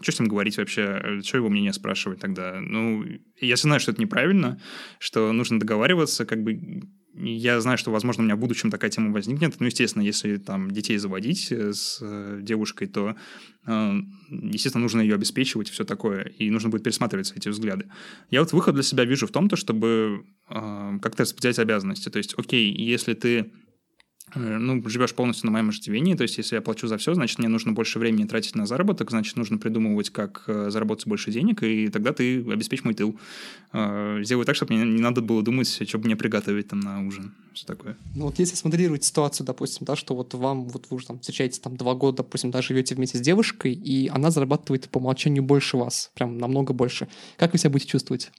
что 0.00 0.12
с 0.12 0.20
ним 0.20 0.28
говорить 0.28 0.56
вообще? 0.56 1.20
Что 1.22 1.38
его 1.38 1.48
мнение 1.48 1.72
спрашивать 1.72 2.20
тогда? 2.20 2.60
Ну, 2.60 3.04
я 3.40 3.56
знаю, 3.56 3.80
что 3.80 3.92
это 3.92 4.00
неправильно, 4.00 4.60
что 4.98 5.32
нужно 5.32 5.60
договариваться, 5.60 6.24
как 6.24 6.42
бы 6.42 6.88
я 7.14 7.60
знаю, 7.60 7.76
что, 7.76 7.90
возможно, 7.90 8.22
у 8.22 8.24
меня 8.24 8.36
в 8.36 8.38
будущем 8.38 8.70
такая 8.70 8.90
тема 8.90 9.12
возникнет. 9.12 9.58
Ну, 9.58 9.66
естественно, 9.66 10.02
если 10.02 10.36
там 10.36 10.70
детей 10.70 10.96
заводить 10.96 11.50
э, 11.50 11.72
с 11.72 11.98
э, 12.00 12.38
девушкой, 12.40 12.86
то, 12.86 13.16
э, 13.66 13.92
естественно, 14.30 14.82
нужно 14.82 15.00
ее 15.00 15.16
обеспечивать 15.16 15.68
и 15.68 15.72
все 15.72 15.84
такое. 15.84 16.22
И 16.38 16.50
нужно 16.50 16.70
будет 16.70 16.84
пересматривать 16.84 17.32
эти 17.34 17.48
взгляды. 17.48 17.90
Я 18.30 18.40
вот 18.40 18.52
выход 18.52 18.74
для 18.74 18.84
себя 18.84 19.04
вижу 19.04 19.26
в 19.26 19.32
том, 19.32 19.48
то, 19.48 19.56
чтобы 19.56 20.24
как-то 20.48 21.22
распределять 21.22 21.60
обязанности. 21.60 22.08
То 22.08 22.18
есть, 22.18 22.34
окей, 22.36 22.72
если 22.72 23.14
ты 23.14 23.38
Э, 23.40 23.59
ну, 24.34 24.88
живешь 24.88 25.14
полностью 25.14 25.46
на 25.46 25.52
моем 25.52 25.70
иждивении, 25.70 26.14
то 26.14 26.22
есть 26.22 26.38
если 26.38 26.56
я 26.56 26.62
плачу 26.62 26.86
за 26.86 26.98
все, 26.98 27.14
значит, 27.14 27.38
мне 27.38 27.48
нужно 27.48 27.72
больше 27.72 27.98
времени 27.98 28.26
тратить 28.26 28.54
на 28.54 28.66
заработок, 28.66 29.10
значит, 29.10 29.36
нужно 29.36 29.58
придумывать, 29.58 30.10
как 30.10 30.44
э, 30.46 30.70
заработать 30.70 31.06
больше 31.06 31.30
денег, 31.30 31.62
и 31.62 31.88
тогда 31.88 32.12
ты 32.12 32.40
обеспечь 32.40 32.84
мой 32.84 32.94
тыл. 32.94 33.18
Э, 33.72 34.20
сделай 34.22 34.44
так, 34.44 34.56
чтобы 34.56 34.74
мне 34.74 34.84
не 34.84 35.00
надо 35.00 35.20
было 35.20 35.42
думать, 35.42 35.68
что 35.68 35.98
бы 35.98 36.06
мне 36.06 36.16
приготовить 36.16 36.68
там 36.68 36.80
на 36.80 37.06
ужин, 37.06 37.34
все 37.54 37.66
такое. 37.66 37.96
Ну 38.14 38.26
вот 38.26 38.38
если 38.38 38.54
смоделировать 38.56 39.04
ситуацию, 39.04 39.46
допустим, 39.46 39.84
да, 39.86 39.96
что 39.96 40.14
вот 40.14 40.34
вам, 40.34 40.68
вот 40.68 40.86
вы 40.90 40.96
уже 40.96 41.06
там 41.06 41.18
встречаетесь 41.20 41.58
там 41.58 41.76
два 41.76 41.94
года, 41.94 42.18
допустим, 42.18 42.50
да, 42.50 42.62
живете 42.62 42.94
вместе 42.94 43.18
с 43.18 43.20
девушкой, 43.20 43.72
и 43.72 44.08
она 44.08 44.30
зарабатывает 44.30 44.88
по 44.88 44.98
умолчанию 44.98 45.42
больше 45.42 45.76
вас, 45.76 46.10
прям 46.14 46.38
намного 46.38 46.72
больше. 46.72 47.08
Как 47.36 47.52
вы 47.52 47.58
себя 47.58 47.70
будете 47.70 47.90
чувствовать? 47.90 48.30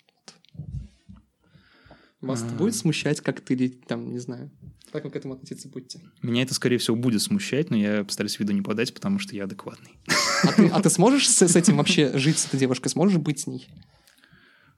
Вас 2.22 2.44
это 2.44 2.54
будет 2.54 2.76
смущать 2.76 3.22
как-то 3.22 3.54
или 3.54 3.70
там, 3.70 4.12
не 4.12 4.20
знаю? 4.20 4.52
Как 4.92 5.06
вы 5.06 5.10
к 5.10 5.16
этому 5.16 5.34
относиться 5.34 5.70
будете? 5.70 6.02
Меня 6.22 6.44
это, 6.44 6.54
скорее 6.54 6.78
всего, 6.78 6.96
будет 6.96 7.22
смущать, 7.22 7.70
но 7.70 7.78
я 7.78 8.04
постараюсь 8.04 8.38
виду 8.40 8.52
не 8.52 8.62
подать, 8.62 8.94
потому 8.94 9.20
что 9.20 9.36
я 9.36 9.46
адекватный. 9.46 9.98
А 10.44 10.54
ты, 10.54 10.68
а 10.68 10.82
ты 10.82 10.90
сможешь 10.90 11.30
с, 11.30 11.42
с 11.42 11.56
этим 11.56 11.78
вообще 11.78 12.18
жить, 12.18 12.38
с 12.38 12.48
этой 12.48 12.60
девушкой? 12.60 12.90
Сможешь 12.90 13.18
быть 13.18 13.40
с 13.40 13.48
ней? 13.48 13.68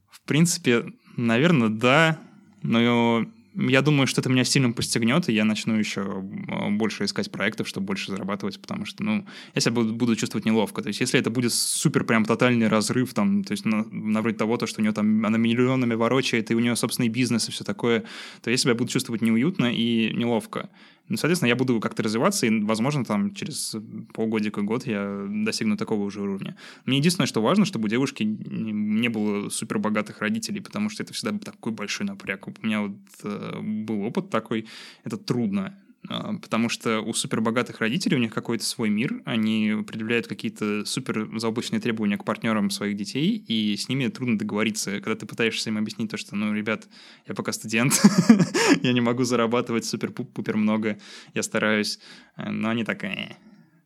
В 0.09 0.21
принципе, 0.21 0.85
наверное, 1.17 1.69
да. 1.69 2.19
Но 2.61 3.25
я 3.55 3.81
думаю, 3.81 4.07
что 4.07 4.21
это 4.21 4.29
меня 4.29 4.43
сильно 4.43 4.71
постигнет, 4.71 5.29
и 5.29 5.33
я 5.33 5.45
начну 5.45 5.75
еще 5.75 6.21
больше 6.21 7.05
искать 7.05 7.31
проектов, 7.31 7.67
чтобы 7.67 7.85
больше 7.85 8.11
зарабатывать, 8.11 8.59
потому 8.59 8.85
что, 8.85 9.03
ну, 9.03 9.25
я 9.53 9.61
себя 9.61 9.73
буду, 9.73 9.93
буду 9.93 10.15
чувствовать 10.15 10.45
неловко. 10.45 10.81
То 10.81 10.87
есть, 10.87 10.99
если 10.99 11.19
это 11.19 11.29
будет 11.29 11.53
супер 11.53 12.03
прям 12.03 12.25
тотальный 12.25 12.67
разрыв, 12.67 13.13
там, 13.13 13.43
то 13.43 13.51
есть, 13.51 13.65
на, 13.65 13.83
на 13.83 14.21
вроде 14.21 14.37
того, 14.37 14.57
то, 14.57 14.65
что 14.65 14.81
у 14.81 14.83
нее 14.83 14.93
там, 14.93 15.25
она 15.25 15.37
миллионами 15.37 15.93
ворочает, 15.93 16.51
и 16.51 16.55
у 16.55 16.59
нее 16.59 16.75
собственный 16.75 17.09
бизнес 17.09 17.47
и 17.49 17.51
все 17.51 17.63
такое, 17.63 18.03
то 18.41 18.49
я 18.49 18.57
себя 18.57 18.73
буду 18.73 18.91
чувствовать 18.91 19.21
неуютно 19.21 19.71
и 19.73 20.11
неловко. 20.13 20.69
Ну, 21.09 21.17
соответственно, 21.17 21.49
я 21.49 21.55
буду 21.55 21.79
как-то 21.79 22.01
развиваться, 22.01 22.45
и, 22.45 22.61
возможно, 22.61 23.03
там 23.03 23.33
через 23.33 23.75
полгодика, 24.13 24.61
год 24.61 24.87
я 24.87 25.27
достигну 25.29 25.75
такого 25.75 26.03
уже 26.03 26.21
уровня. 26.21 26.55
Мне 26.85 26.97
единственное, 26.97 27.27
что 27.27 27.41
важно, 27.41 27.65
чтобы 27.65 27.85
у 27.85 27.89
девушки 27.89 28.23
не 28.23 29.09
было 29.09 29.49
супер 29.49 29.79
богатых 29.79 30.19
родителей, 30.19 30.61
потому 30.61 30.89
что 30.89 31.03
это 31.03 31.13
всегда 31.13 31.37
такой 31.37 31.73
большой 31.73 32.07
напряг. 32.07 32.47
У 32.47 32.53
меня 32.61 32.81
вот 32.81 32.97
э, 33.23 33.59
был 33.61 34.03
опыт 34.03 34.29
такой, 34.29 34.65
это 35.03 35.17
трудно. 35.17 35.77
А, 36.09 36.33
потому 36.35 36.69
что 36.69 36.99
у 37.01 37.13
супербогатых 37.13 37.79
родителей 37.79 38.17
у 38.17 38.19
них 38.19 38.33
какой-то 38.33 38.65
свой 38.65 38.89
мир, 38.89 39.21
они 39.25 39.83
предъявляют 39.87 40.27
какие-то 40.27 40.85
супер 40.85 41.29
заоблачные 41.39 41.79
требования 41.79 42.17
к 42.17 42.25
партнерам 42.25 42.69
своих 42.69 42.97
детей, 42.97 43.37
и 43.37 43.75
с 43.77 43.87
ними 43.87 44.07
трудно 44.07 44.37
договориться, 44.37 44.99
когда 44.99 45.15
ты 45.15 45.25
пытаешься 45.25 45.69
им 45.69 45.77
объяснить 45.77 46.11
то, 46.11 46.17
что, 46.17 46.35
ну, 46.35 46.53
ребят, 46.53 46.87
я 47.27 47.33
пока 47.35 47.53
студент, 47.53 47.93
я 48.81 48.93
не 48.93 49.01
могу 49.01 49.23
зарабатывать 49.23 49.85
супер-пупер 49.85 50.57
много, 50.57 50.97
я 51.33 51.43
стараюсь, 51.43 51.99
но 52.37 52.69
они 52.69 52.83
так 52.83 53.03
э, 53.05 53.37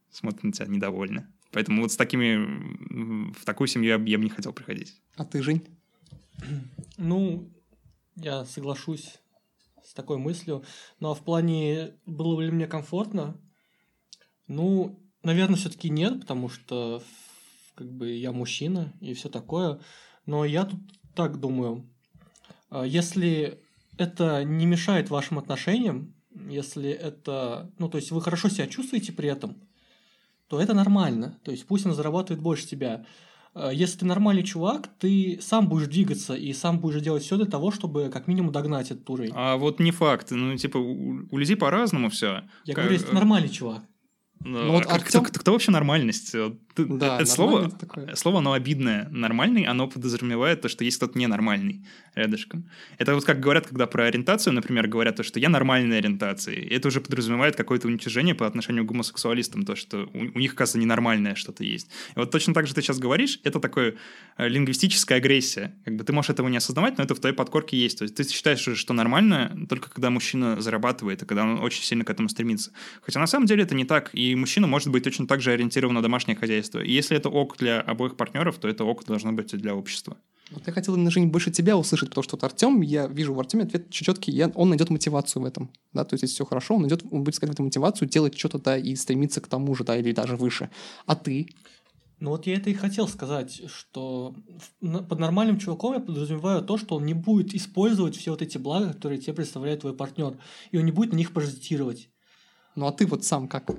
смотрят 0.10 0.44
на 0.44 0.52
тебя 0.52 0.68
недовольно. 0.68 1.28
Поэтому 1.52 1.82
вот 1.84 1.92
с 1.92 1.98
такими, 1.98 3.32
в 3.32 3.46
такую 3.46 3.68
семью 3.68 3.90
я, 3.90 4.04
я 4.04 4.18
бы 4.18 4.24
не 4.24 4.30
хотел 4.30 4.54
приходить. 4.54 5.00
А 5.16 5.24
ты, 5.24 5.42
Жень? 5.42 5.64
Ну, 6.98 7.50
я 8.16 8.46
соглашусь 8.46 9.20
с 9.88 9.94
такой 9.94 10.18
мыслью. 10.18 10.64
Ну 11.00 11.12
а 11.12 11.16
в 11.16 11.24
плане, 11.24 11.94
было 12.06 12.42
ли 12.42 12.52
мне 12.52 12.68
комфортно? 12.68 13.40
Ну, 14.48 15.00
наверное, 15.24 15.56
все-таки 15.56 15.90
нет, 15.90 16.22
потому 16.22 16.50
что 16.50 17.02
как 17.76 17.90
бы 17.90 18.12
я 18.12 18.34
мужчина 18.34 18.94
и 19.00 19.14
все 19.14 19.30
такое. 19.30 19.80
Но 20.26 20.44
я 20.44 20.66
тут 20.66 20.80
так 21.16 21.40
думаю. 21.40 21.90
А, 22.70 22.84
если 22.84 23.62
это 23.98 24.44
не 24.44 24.66
мешает 24.66 25.10
вашим 25.10 25.40
отношениям, 25.40 26.14
если 26.50 26.90
это, 26.90 27.72
ну, 27.78 27.88
то 27.88 27.98
есть 27.98 28.12
вы 28.12 28.22
хорошо 28.22 28.50
себя 28.50 28.68
чувствуете 28.68 29.14
при 29.14 29.30
этом, 29.30 29.56
то 30.48 30.60
это 30.60 30.74
нормально. 30.74 31.40
То 31.44 31.52
есть 31.52 31.66
пусть 31.66 31.86
он 31.86 31.94
зарабатывает 31.94 32.42
больше 32.42 32.68
тебя. 32.68 33.06
Э, 33.58 33.72
если 33.74 34.00
ты 34.00 34.06
нормальный 34.06 34.44
чувак, 34.44 34.90
ты 35.00 35.40
сам 35.42 35.68
будешь 35.68 35.88
двигаться 35.88 36.36
и 36.36 36.54
сам 36.54 36.80
будешь 36.80 37.02
делать 37.02 37.24
все 37.24 37.36
для 37.38 37.46
того, 37.46 37.72
чтобы 37.72 38.10
как 38.10 38.28
минимум 38.28 38.52
догнать 38.52 38.92
этот 38.92 39.10
уровень. 39.10 39.32
А 39.34 39.58
вот 39.58 39.80
не 39.80 39.92
факт. 39.92 40.32
Ну, 40.32 40.56
типа, 40.56 40.78
у, 40.78 41.28
у 41.30 41.38
людей 41.38 41.56
по-разному 41.56 42.10
все. 42.10 42.44
Я 42.66 42.74
как... 42.74 42.84
говорю, 42.84 42.94
если 42.94 43.08
ты 43.08 43.16
нормальный 43.16 43.50
чувак. 43.50 43.82
Ну, 44.40 44.72
вот 44.72 44.86
а 44.86 44.96
Артем... 44.96 45.24
кто, 45.24 45.40
кто 45.40 45.52
вообще 45.54 45.72
нормальность? 45.72 46.36
Да, 46.86 47.18
это 47.18 47.26
слово, 47.26 47.70
такое. 47.72 48.16
слово, 48.16 48.40
оно 48.40 48.54
обидное. 48.54 49.08
Нормальный, 49.12 49.64
оно 49.64 49.88
подразумевает 49.88 50.62
то, 50.62 50.70
что 50.70 50.84
есть 50.84 50.98
кто-то 50.98 51.18
ненормальный 51.18 51.86
рядышком. 52.16 52.66
Это 52.98 53.16
вот 53.16 53.26
как 53.26 53.40
говорят, 53.40 53.68
когда 53.68 53.88
про 53.88 54.06
ориентацию, 54.06 54.54
например, 54.54 54.88
говорят 54.88 55.16
то, 55.16 55.24
что 55.24 55.40
я 55.40 55.50
нормальной 55.50 56.00
ориентации. 56.00 56.68
Это 56.70 56.88
уже 56.88 57.02
подразумевает 57.02 57.56
какое-то 57.56 57.88
уничижение 57.88 58.36
по 58.36 58.48
отношению 58.48 58.86
к 58.86 58.88
гомосексуалистам, 58.88 59.66
то, 59.66 59.76
что 59.76 60.10
у, 60.14 60.20
у 60.20 60.40
них, 60.40 60.56
кажется, 60.56 60.80
ненормальное 60.80 61.36
что-то 61.36 61.64
есть. 61.64 61.90
И 62.16 62.20
вот 62.20 62.32
точно 62.32 62.54
так 62.54 62.68
же 62.68 62.74
ты 62.74 62.82
сейчас 62.82 63.00
говоришь, 63.00 63.40
это 63.44 63.60
такое 63.60 63.96
э, 64.38 64.48
лингвистическая 64.48 65.18
агрессия. 65.20 65.76
Как 65.86 65.96
бы 65.96 66.04
ты 66.04 66.14
можешь 66.14 66.30
этого 66.30 66.48
не 66.48 66.58
осознавать, 66.58 66.98
но 66.98 67.04
это 67.04 67.16
в 67.16 67.20
твоей 67.20 67.36
подкорке 67.36 67.78
есть. 67.78 68.00
То 68.00 68.04
есть 68.04 68.16
ты 68.16 68.28
считаешь, 68.28 68.60
что 68.60 68.94
нормально 68.94 69.66
только 69.70 69.90
когда 69.90 70.10
мужчина 70.10 70.60
зарабатывает, 70.62 71.24
и 71.24 71.26
когда 71.26 71.44
он 71.44 71.60
очень 71.60 71.84
сильно 71.84 72.04
к 72.04 72.10
этому 72.10 72.30
стремится. 72.30 72.72
Хотя 73.02 73.20
на 73.20 73.28
самом 73.28 73.46
деле 73.46 73.64
это 73.64 73.76
не 73.76 73.86
так, 73.86 74.10
и 74.14 74.36
мужчина 74.36 74.68
может 74.68 74.90
быть 74.90 75.04
точно 75.04 75.28
так 75.28 75.42
же 75.42 75.52
ориентирован 75.52 75.94
на 75.96 76.02
домашнее 76.02 76.36
хозяйство 76.36 76.67
хозяйства. 76.68 76.80
И 76.80 76.92
если 76.92 77.18
это 77.18 77.30
ок 77.30 77.58
для 77.58 77.82
обоих 77.82 78.16
партнеров, 78.16 78.58
то 78.58 78.68
это 78.68 78.84
ок 78.84 79.06
должно 79.06 79.34
быть 79.34 79.54
и 79.54 79.58
для 79.58 79.74
общества. 79.74 80.18
Вот 80.52 80.68
я 80.68 80.74
хотел 80.74 80.96
именно, 80.96 81.12
Жень, 81.12 81.28
больше 81.28 81.52
тебя 81.52 81.76
услышать, 81.76 82.10
потому 82.10 82.24
что 82.24 82.38
вот 82.38 82.44
Артем, 82.44 82.82
я 82.82 83.08
вижу 83.08 83.34
в 83.34 83.40
Артеме 83.40 83.64
ответ 83.64 83.90
четкий, 83.90 84.32
я, 84.32 84.48
он 84.56 84.70
найдет 84.70 84.90
мотивацию 84.90 85.44
в 85.44 85.46
этом, 85.46 85.70
да, 85.94 86.06
то 86.06 86.14
есть 86.14 86.24
если 86.24 86.36
все 86.36 86.46
хорошо, 86.46 86.76
он 86.76 86.82
найдет, 86.82 87.04
он 87.12 87.24
будет 87.24 87.36
искать 87.36 87.50
в 87.50 87.54
этом 87.54 87.66
мотивацию, 87.66 88.08
делать 88.08 88.38
что-то, 88.38 88.58
да, 88.58 88.78
и 88.78 88.96
стремиться 88.96 89.42
к 89.42 89.48
тому 89.48 89.76
же, 89.76 89.84
да, 89.84 89.98
или 89.98 90.14
даже 90.14 90.38
выше. 90.38 90.70
А 91.06 91.16
ты? 91.16 91.48
Ну 92.22 92.30
вот 92.30 92.48
я 92.48 92.56
это 92.56 92.70
и 92.70 92.74
хотел 92.74 93.10
сказать, 93.10 93.62
что 93.68 94.36
под 94.80 95.20
нормальным 95.20 95.60
чуваком 95.60 95.96
я 95.96 96.00
подразумеваю 96.00 96.64
то, 96.64 96.78
что 96.78 96.96
он 96.96 97.06
не 97.06 97.14
будет 97.14 97.54
использовать 97.54 98.16
все 98.16 98.32
вот 98.32 98.42
эти 98.42 98.58
блага, 98.58 98.94
которые 98.94 99.20
тебе 99.20 99.34
представляет 99.34 99.82
твой 99.82 99.94
партнер, 99.94 100.38
и 100.72 100.78
он 100.78 100.86
не 100.86 100.94
будет 100.94 101.12
на 101.12 101.18
них 101.18 101.34
паразитировать. 101.34 102.10
Ну 102.76 102.88
а 102.88 102.94
ты 102.94 103.06
вот 103.06 103.26
сам 103.26 103.50
как? 103.50 103.70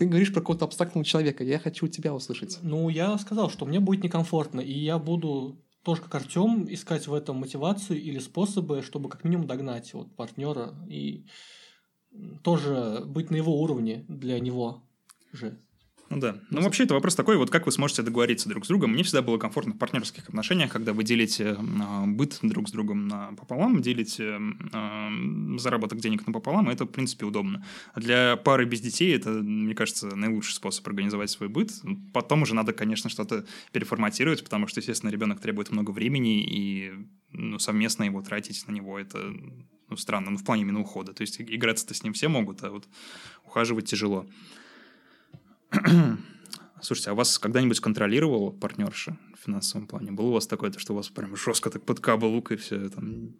Ты 0.00 0.06
говоришь 0.06 0.32
про 0.32 0.40
какого-то 0.40 0.64
абстрактного 0.64 1.04
человека, 1.04 1.44
я 1.44 1.58
хочу 1.58 1.86
тебя 1.86 2.14
услышать. 2.14 2.58
Ну, 2.62 2.88
я 2.88 3.18
сказал, 3.18 3.50
что 3.50 3.66
мне 3.66 3.80
будет 3.80 4.02
некомфортно, 4.02 4.60
и 4.62 4.72
я 4.72 4.98
буду 4.98 5.62
тоже 5.82 6.00
как 6.00 6.14
Артем 6.14 6.64
искать 6.72 7.06
в 7.06 7.12
этом 7.12 7.36
мотивацию 7.36 8.00
или 8.00 8.18
способы, 8.18 8.80
чтобы 8.80 9.10
как 9.10 9.24
минимум 9.24 9.46
догнать 9.46 9.92
вот 9.92 10.16
партнера 10.16 10.74
и 10.88 11.26
тоже 12.42 13.02
быть 13.04 13.30
на 13.30 13.36
его 13.36 13.60
уровне 13.60 14.06
для 14.08 14.40
него 14.40 14.82
же. 15.34 15.60
Ну 16.10 16.18
да. 16.18 16.36
Ну, 16.50 16.60
вообще, 16.60 16.82
это 16.82 16.94
вопрос 16.94 17.14
такой, 17.14 17.36
вот 17.36 17.50
как 17.50 17.66
вы 17.66 17.72
сможете 17.72 18.02
договориться 18.02 18.48
друг 18.48 18.64
с 18.64 18.68
другом. 18.68 18.90
Мне 18.90 19.04
всегда 19.04 19.22
было 19.22 19.38
комфортно 19.38 19.74
в 19.74 19.78
партнерских 19.78 20.28
отношениях, 20.28 20.72
когда 20.72 20.92
вы 20.92 21.04
делите 21.04 21.56
э, 21.56 22.06
быт 22.06 22.40
друг 22.42 22.68
с 22.68 22.72
другом 22.72 23.36
пополам, 23.36 23.80
делите 23.80 24.40
э, 24.72 25.58
заработок 25.58 26.00
денег 26.00 26.24
пополам, 26.24 26.68
это, 26.68 26.84
в 26.84 26.88
принципе, 26.88 27.26
удобно. 27.26 27.64
А 27.94 28.00
для 28.00 28.36
пары 28.36 28.64
без 28.64 28.80
детей 28.80 29.14
это, 29.14 29.30
мне 29.30 29.76
кажется, 29.76 30.14
наилучший 30.16 30.54
способ 30.54 30.84
организовать 30.88 31.30
свой 31.30 31.48
быт. 31.48 31.70
Потом 32.12 32.42
уже 32.42 32.56
надо, 32.56 32.72
конечно, 32.72 33.08
что-то 33.08 33.46
переформатировать, 33.70 34.42
потому 34.42 34.66
что, 34.66 34.80
естественно, 34.80 35.10
ребенок 35.10 35.40
требует 35.40 35.70
много 35.70 35.92
времени, 35.92 36.42
и 36.42 36.92
ну, 37.30 37.60
совместно 37.60 38.02
его 38.02 38.20
тратить 38.20 38.66
на 38.66 38.72
него 38.72 38.98
это 38.98 39.32
ну, 39.88 39.96
странно, 39.96 40.30
ну, 40.30 40.38
в 40.38 40.44
плане 40.44 40.62
именно 40.62 40.80
ухода. 40.80 41.12
То 41.12 41.20
есть 41.20 41.40
играться-то 41.40 41.94
с 41.94 42.02
ним 42.02 42.14
все 42.14 42.26
могут, 42.26 42.64
а 42.64 42.70
вот 42.70 42.88
ухаживать 43.44 43.88
тяжело. 43.88 44.26
Слушайте, 46.82 47.10
а 47.10 47.14
вас 47.14 47.38
когда-нибудь 47.38 47.80
контролировал 47.80 48.52
партнерша 48.52 49.18
в 49.34 49.44
финансовом 49.44 49.86
плане? 49.86 50.12
Было 50.12 50.28
у 50.28 50.32
вас 50.32 50.46
такое, 50.46 50.72
что 50.76 50.94
у 50.94 50.96
вас 50.96 51.08
прям 51.08 51.36
жестко 51.36 51.70
так 51.70 51.84
под 51.84 52.00
каблук 52.00 52.52
и 52.52 52.56
все 52.56 52.88
там 52.88 53.34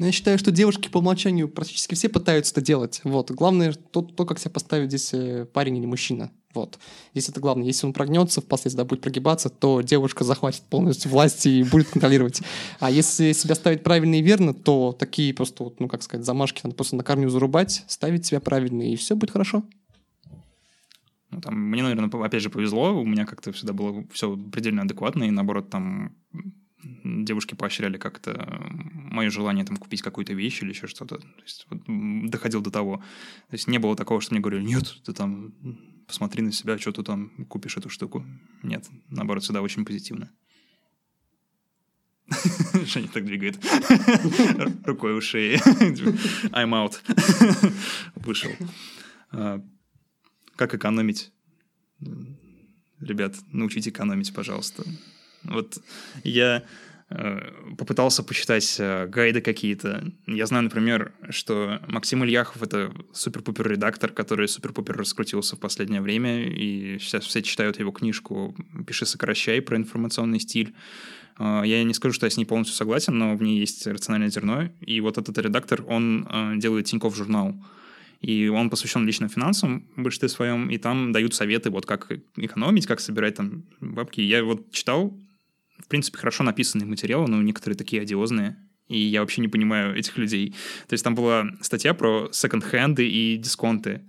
ну, 0.00 0.06
я 0.06 0.12
считаю, 0.12 0.38
что 0.38 0.50
девушки 0.50 0.88
по 0.88 0.98
умолчанию 0.98 1.46
практически 1.46 1.94
все 1.94 2.08
пытаются 2.08 2.52
это 2.52 2.62
делать. 2.62 3.02
Вот. 3.04 3.30
Главное 3.32 3.74
то, 3.74 4.00
то 4.00 4.24
как 4.24 4.38
себя 4.38 4.50
поставит 4.50 4.88
здесь 4.88 5.12
э, 5.12 5.44
парень 5.44 5.76
или 5.76 5.84
мужчина. 5.84 6.30
Вот. 6.54 6.78
Здесь 7.12 7.28
это 7.28 7.38
главное. 7.38 7.66
Если 7.66 7.86
он 7.86 7.92
прогнется, 7.92 8.40
впоследствии 8.40 8.82
будет 8.82 9.02
прогибаться, 9.02 9.50
то 9.50 9.82
девушка 9.82 10.24
захватит 10.24 10.62
полностью 10.62 11.10
власть 11.10 11.44
и 11.44 11.64
будет 11.64 11.88
контролировать. 11.90 12.40
А 12.78 12.90
если 12.90 13.32
себя 13.32 13.54
ставить 13.54 13.82
правильно 13.82 14.14
и 14.14 14.22
верно, 14.22 14.54
то 14.54 14.96
такие 14.98 15.34
просто, 15.34 15.70
ну, 15.78 15.86
как 15.86 16.02
сказать, 16.02 16.24
замашки 16.24 16.62
надо 16.64 16.76
просто 16.76 16.96
на 16.96 17.04
корню 17.04 17.28
зарубать, 17.28 17.84
ставить 17.86 18.24
себя 18.24 18.40
правильно, 18.40 18.82
и 18.82 18.96
все 18.96 19.14
будет 19.16 19.32
хорошо. 19.32 19.64
Ну, 21.30 21.40
там, 21.40 21.54
мне, 21.54 21.82
наверное, 21.82 22.10
опять 22.24 22.42
же 22.42 22.50
повезло, 22.50 23.00
у 23.00 23.06
меня 23.06 23.24
как-то 23.24 23.52
всегда 23.52 23.72
было 23.72 24.04
все 24.12 24.36
предельно 24.36 24.82
адекватно, 24.82 25.24
и 25.24 25.30
наоборот, 25.30 25.70
там 25.70 26.12
девушки 27.04 27.54
поощряли 27.54 27.98
как-то 27.98 28.62
мое 28.70 29.30
желание 29.30 29.64
там 29.64 29.76
купить 29.76 30.02
какую-то 30.02 30.32
вещь 30.32 30.62
или 30.62 30.70
еще 30.70 30.86
что-то. 30.86 31.18
То 31.18 31.42
есть 31.42 31.66
вот, 31.70 31.82
доходил 32.30 32.62
до 32.62 32.70
того. 32.70 32.96
То 33.48 33.54
есть 33.54 33.68
не 33.68 33.78
было 33.78 33.96
такого, 33.96 34.20
что 34.20 34.34
мне 34.34 34.40
говорили, 34.40 34.64
нет, 34.64 34.96
ты 35.04 35.12
там 35.12 35.52
посмотри 36.06 36.42
на 36.42 36.52
себя, 36.52 36.78
что 36.78 36.92
ты 36.92 37.02
там 37.02 37.30
купишь 37.48 37.76
эту 37.76 37.88
штуку. 37.88 38.24
Нет, 38.62 38.88
наоборот, 39.08 39.44
всегда 39.44 39.62
очень 39.62 39.84
позитивно. 39.84 40.30
Женя 42.86 43.08
так 43.08 43.24
двигает 43.24 43.58
рукой 44.84 45.14
у 45.14 45.20
шеи. 45.20 45.56
I'm 46.52 46.72
out. 46.72 47.00
Вышел. 48.14 48.50
Как 50.60 50.74
экономить? 50.74 51.32
Ребят, 53.00 53.34
научите 53.50 53.88
экономить, 53.88 54.34
пожалуйста. 54.34 54.84
Вот 55.42 55.78
я 56.22 56.64
э, 57.08 57.74
попытался 57.78 58.22
почитать 58.22 58.76
э, 58.78 59.06
гайды 59.06 59.40
какие-то. 59.40 60.04
Я 60.26 60.44
знаю, 60.44 60.64
например, 60.64 61.14
что 61.30 61.80
Максим 61.88 62.24
Ильяхов— 62.24 62.62
это 62.62 62.92
супер-пупер 63.14 63.70
редактор, 63.70 64.12
который 64.12 64.48
супер-пупер 64.48 64.98
раскрутился 64.98 65.56
в 65.56 65.60
последнее 65.60 66.02
время, 66.02 66.46
и 66.46 66.98
сейчас 66.98 67.24
все 67.24 67.40
читают 67.40 67.78
его 67.78 67.90
книжку 67.90 68.54
«Пиши, 68.86 69.06
сокращай» 69.06 69.62
про 69.62 69.78
информационный 69.78 70.40
стиль. 70.40 70.74
Э, 71.38 71.62
я 71.64 71.82
не 71.84 71.94
скажу, 71.94 72.12
что 72.12 72.26
я 72.26 72.30
с 72.30 72.36
ней 72.36 72.44
полностью 72.44 72.76
согласен, 72.76 73.16
но 73.16 73.34
в 73.34 73.42
ней 73.42 73.58
есть 73.58 73.86
рациональное 73.86 74.28
зерно. 74.28 74.68
И 74.82 75.00
вот 75.00 75.16
этот 75.16 75.38
редактор, 75.38 75.82
он 75.86 76.58
делает 76.58 76.84
Тинькофф 76.84 77.16
журнал 77.16 77.54
и 78.20 78.48
он 78.48 78.68
посвящен 78.68 79.06
личным 79.06 79.28
финансам 79.28 79.88
в 79.96 80.02
большинстве 80.02 80.28
своем, 80.28 80.70
и 80.70 80.78
там 80.78 81.12
дают 81.12 81.34
советы, 81.34 81.70
вот 81.70 81.86
как 81.86 82.10
экономить, 82.36 82.86
как 82.86 83.00
собирать 83.00 83.36
там 83.36 83.64
бабки. 83.80 84.20
Я 84.20 84.44
вот 84.44 84.70
читал, 84.72 85.18
в 85.78 85.88
принципе, 85.88 86.18
хорошо 86.18 86.44
написанные 86.44 86.86
материалы, 86.86 87.28
но 87.28 87.40
некоторые 87.40 87.76
такие 87.76 88.02
одиозные, 88.02 88.56
и 88.88 88.98
я 88.98 89.20
вообще 89.20 89.40
не 89.40 89.48
понимаю 89.48 89.96
этих 89.96 90.18
людей. 90.18 90.54
То 90.86 90.94
есть 90.94 91.04
там 91.04 91.14
была 91.14 91.46
статья 91.62 91.94
про 91.94 92.28
секонд-хенды 92.32 93.08
и 93.08 93.36
дисконты, 93.36 94.02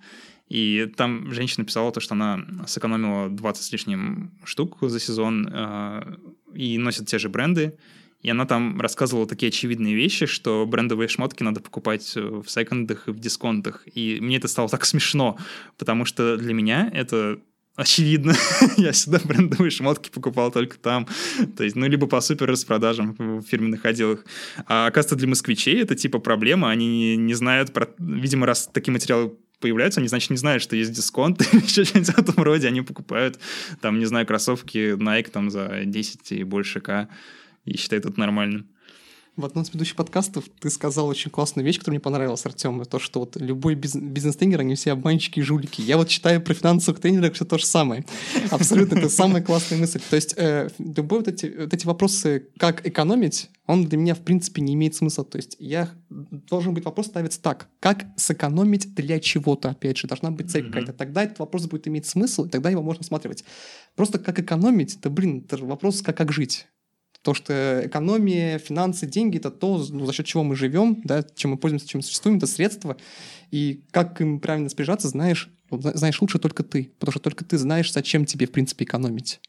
и 0.49 0.91
там 0.97 1.32
женщина 1.32 1.66
писала 1.66 1.93
то, 1.93 2.01
что 2.01 2.14
она 2.14 2.45
сэкономила 2.68 3.30
20 3.30 3.64
с 3.64 3.72
лишним 3.72 4.38
штук 4.43 4.80
за 4.82 4.99
сезон 4.99 5.47
э, 5.49 6.16
и 6.53 6.78
носит 6.78 7.07
те 7.07 7.20
же 7.20 7.30
бренды, 7.30 7.78
и 8.22 8.30
она 8.30 8.45
там 8.45 8.80
рассказывала 8.80 9.28
такие 9.28 9.49
очевидные 9.49 9.95
вещи, 9.95 10.26
что 10.26 10.65
брендовые 10.65 11.07
шмотки 11.07 11.43
надо 11.43 11.59
покупать 11.59 12.13
в 12.15 12.45
секондах 12.47 13.07
и 13.07 13.11
в 13.11 13.19
дисконтах. 13.19 13.84
И 13.93 14.19
мне 14.22 14.38
это 14.38 14.47
стало 14.47 14.69
так 14.69 14.86
смешно, 14.86 15.38
потому 15.78 16.05
что 16.05 16.38
для 16.38 16.53
меня 16.53 16.89
это 16.93 17.39
очевидно. 17.76 18.36
я 18.78 18.91
всегда 18.91 19.19
брендовые 19.24 19.72
шмотки 19.72 20.09
покупал 20.09 20.51
только 20.51 20.78
там. 20.78 21.07
То 21.57 21.63
есть, 21.63 21.76
ну, 21.76 21.88
либо 21.88 22.07
по 22.07 22.22
супер 22.22 22.47
распродажам 22.47 23.15
в 23.17 23.41
фирменных 23.43 23.86
отделах. 23.86 24.26
А 24.67 24.88
оказывается, 24.88 25.15
для 25.15 25.28
москвичей 25.28 25.82
это 25.82 25.95
типа 25.95 26.19
проблема. 26.19 26.69
Они 26.69 26.88
не, 26.88 27.17
не 27.17 27.34
знают 27.34 27.74
про... 27.74 27.89
Видимо, 27.97 28.45
раз 28.45 28.69
такие 28.72 28.91
материалы 28.91 29.34
появляются, 29.59 29.99
они, 29.99 30.09
значит, 30.09 30.32
не 30.32 30.38
знают, 30.38 30.63
что 30.63 30.76
есть 30.76 30.91
дисконт 30.91 31.41
или 31.53 31.61
еще 31.61 31.86
что-нибудь 31.86 32.13
в 32.13 32.19
этом 32.19 32.43
роде. 32.43 32.67
Они 32.67 32.82
покупают, 32.82 33.39
там, 33.80 33.99
не 33.99 34.05
знаю, 34.05 34.26
кроссовки 34.26 34.95
Nike 34.95 35.30
там 35.30 35.49
за 35.49 35.84
10 35.86 36.32
и 36.32 36.43
больше 36.43 36.82
к 36.82 37.07
и 37.66 37.78
считает 37.78 38.05
это 38.05 38.20
нормальным. 38.20 38.70
В 39.38 39.45
одном 39.45 39.64
из 39.64 39.70
предыдущих 39.70 39.95
подкастов 39.95 40.43
ты 40.59 40.70
сказал 40.70 41.07
очень 41.07 41.32
классную 41.32 41.66
вещь, 41.66 41.80
которая 41.80 41.95
мне 41.95 42.01
понравилась, 42.01 42.45
Артем, 42.45 42.84
то, 42.84 42.99
что 42.99 43.22
вот 43.22 43.38
любой 43.38 43.76
биз- 43.76 43.97
бизнес-тренер, 43.97 44.59
они 44.59 44.76
все 44.76 44.91
обманщики 44.91 45.39
и 45.39 45.41
жулики. 45.41 45.80
Я 45.82 45.95
вот 45.95 46.09
читаю 46.09 46.41
про 46.41 46.53
финансовых 46.53 46.99
тренеров 46.99 47.34
все 47.34 47.45
то 47.45 47.57
же 47.57 47.66
самое. 47.66 48.05
Абсолютно, 48.51 48.99
это 48.99 49.07
самая 49.07 49.41
классная 49.41 49.78
мысль. 49.78 50.01
То 50.09 50.18
есть 50.18 50.34
э, 50.36 50.70
любой 50.80 51.20
вот 51.20 51.30
эти, 51.30 51.45
вот 51.45 51.74
эти 51.74 51.86
вопросы, 51.88 52.49
как 52.57 52.86
экономить, 52.86 53.49
он 53.68 53.86
для 53.86 53.97
меня, 53.97 54.16
в 54.16 54.20
принципе, 54.20 54.62
не 54.62 54.74
имеет 54.74 54.95
смысла. 54.95 55.24
То 55.24 55.38
есть 55.38 55.55
я 55.59 55.89
должен 56.09 56.74
быть 56.74 56.84
вопрос 56.84 57.05
ставится 57.07 57.41
так. 57.41 57.70
Как 57.80 58.07
сэкономить 58.18 58.93
для 58.93 59.18
чего-то, 59.22 59.70
опять 59.70 59.97
же, 59.97 60.09
должна 60.09 60.32
быть 60.32 60.51
цель 60.51 60.66
mm-hmm. 60.66 60.68
какая-то. 60.68 60.93
Тогда 60.93 61.24
этот 61.24 61.39
вопрос 61.39 61.68
будет 61.68 61.88
иметь 61.88 62.05
смысл, 62.05 62.43
и 62.43 62.49
тогда 62.49 62.70
его 62.70 62.82
можно 62.84 62.99
рассматривать. 62.99 63.45
Просто 63.95 64.20
как 64.20 64.39
экономить, 64.39 64.99
да 65.01 65.09
блин, 65.09 65.45
это 65.47 65.55
вопрос, 65.66 66.01
как, 66.01 66.18
как 66.18 66.34
жить. 66.34 66.68
То, 67.22 67.34
что 67.36 67.86
экономия, 67.86 68.57
финансы, 68.57 69.05
деньги– 69.05 69.38
это 69.39 69.51
то, 69.51 69.86
ну, 69.89 70.05
за 70.05 70.13
счет 70.13 70.26
чего 70.26 70.43
мы 70.43 70.55
живем, 70.55 71.01
да, 71.03 71.24
чем 71.36 71.51
мы 71.51 71.57
пользуемся, 71.57 71.88
чем 71.88 71.99
мы 71.99 72.03
существуем, 72.03 72.38
это 72.38 72.47
средства. 72.47 72.97
И 73.51 73.84
как 73.91 74.19
им 74.22 74.39
правильно 74.39 74.65
распоряжаться, 74.65 75.07
знаешь, 75.07 75.49
знаешь 75.69 76.19
лучше 76.19 76.39
только 76.39 76.63
ты, 76.63 76.91
потому 76.99 77.11
что 77.11 77.19
только 77.19 77.45
ты 77.45 77.57
знаешь, 77.57 77.93
зачем 77.93 78.26
тебе, 78.26 78.47
в 78.47 78.51
принципе, 78.51 78.86
экономить. 78.86 79.39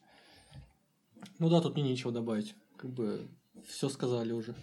Ну 1.38 1.48
да, 1.48 1.60
тут 1.60 1.74
мне 1.74 1.84
нечего 1.84 2.12
добавить. 2.12 2.54
Как 2.76 2.90
бы 2.90 3.26
все 3.66 3.88
сказали 3.88 4.32
уже. 4.32 4.54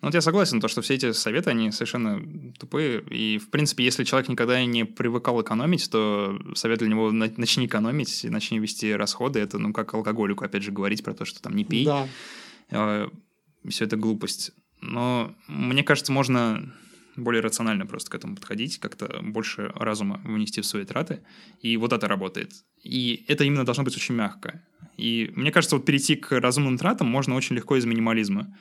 Ну, 0.00 0.08
вот 0.08 0.14
я 0.14 0.22
согласен, 0.22 0.60
то, 0.60 0.68
что 0.68 0.80
все 0.80 0.94
эти 0.94 1.12
советы, 1.12 1.50
они 1.50 1.70
совершенно 1.72 2.22
тупые. 2.58 3.02
И, 3.10 3.38
в 3.38 3.50
принципе, 3.50 3.84
если 3.84 4.04
человек 4.04 4.30
никогда 4.30 4.64
не 4.64 4.84
привыкал 4.84 5.42
экономить, 5.42 5.90
то 5.90 6.40
совет 6.54 6.78
для 6.78 6.88
него 6.88 7.12
начни 7.12 7.66
экономить, 7.66 8.24
начни 8.24 8.58
вести 8.58 8.94
расходы. 8.94 9.40
Это, 9.40 9.58
ну, 9.58 9.74
как 9.74 9.92
алкоголику, 9.92 10.44
опять 10.44 10.62
же, 10.62 10.72
говорить 10.72 11.04
про 11.04 11.12
то, 11.12 11.26
что 11.26 11.42
там 11.42 11.54
не 11.54 11.64
пей. 11.64 11.84
Да. 11.84 12.08
Э, 12.70 13.08
все 13.68 13.84
это 13.84 13.96
глупость. 13.96 14.52
Но 14.80 15.34
мне 15.48 15.82
кажется, 15.82 16.12
можно 16.12 16.72
более 17.16 17.42
рационально 17.42 17.86
просто 17.86 18.10
к 18.10 18.14
этому 18.14 18.36
подходить, 18.36 18.78
как-то 18.78 19.20
больше 19.22 19.70
разума 19.74 20.20
вынести 20.24 20.60
в 20.60 20.66
свои 20.66 20.84
траты. 20.84 21.20
И 21.60 21.76
вот 21.76 21.92
это 21.92 22.08
работает. 22.08 22.52
И 22.82 23.24
это 23.28 23.44
именно 23.44 23.64
должно 23.64 23.84
быть 23.84 23.96
очень 23.96 24.14
мягко. 24.14 24.62
И 24.96 25.30
мне 25.36 25.52
кажется, 25.52 25.76
вот 25.76 25.84
перейти 25.84 26.16
к 26.16 26.38
разумным 26.40 26.78
тратам 26.78 27.08
можно 27.08 27.34
очень 27.34 27.56
легко 27.56 27.76
из 27.76 27.84
минимализма. 27.84 28.56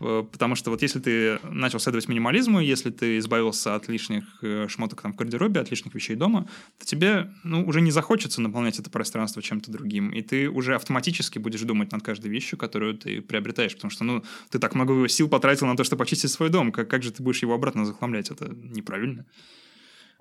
Э, 0.00 0.24
потому 0.30 0.54
что 0.54 0.70
вот 0.70 0.82
если 0.82 1.00
ты 1.00 1.38
начал 1.42 1.78
следовать 1.80 2.08
минимализму, 2.08 2.60
если 2.60 2.90
ты 2.90 3.18
избавился 3.18 3.74
от 3.74 3.88
лишних 3.88 4.24
э, 4.42 4.68
шмоток 4.68 5.02
там 5.02 5.12
в 5.12 5.16
гардеробе, 5.16 5.60
от 5.60 5.70
лишних 5.70 5.94
вещей 5.94 6.16
дома, 6.16 6.48
то 6.78 6.86
тебе 6.86 7.32
ну, 7.44 7.66
уже 7.66 7.80
не 7.80 7.90
захочется 7.90 8.40
наполнять 8.40 8.78
это 8.78 8.90
пространство 8.90 9.42
чем-то 9.42 9.70
другим. 9.70 10.10
И 10.10 10.22
ты 10.22 10.48
уже 10.48 10.74
автоматически 10.74 11.38
будешь 11.38 11.62
думать 11.62 11.92
над 11.92 12.02
каждой 12.02 12.30
вещью, 12.30 12.58
которую 12.58 12.94
ты 12.94 13.20
приобретаешь. 13.20 13.74
Потому 13.74 13.90
что 13.90 14.04
ну, 14.04 14.24
ты 14.50 14.58
так 14.58 14.74
много 14.74 15.08
сил 15.08 15.28
потратил 15.28 15.66
на 15.66 15.76
то, 15.76 15.84
чтобы 15.84 16.00
почистить 16.00 16.30
свой 16.30 16.50
дом. 16.50 16.72
Как, 16.72 16.88
как 16.88 17.02
же 17.02 17.12
ты 17.12 17.22
будешь 17.22 17.42
его 17.42 17.54
обратно 17.54 17.84
захламлять? 17.84 18.30
Это 18.30 18.48
неправильно. 18.48 19.26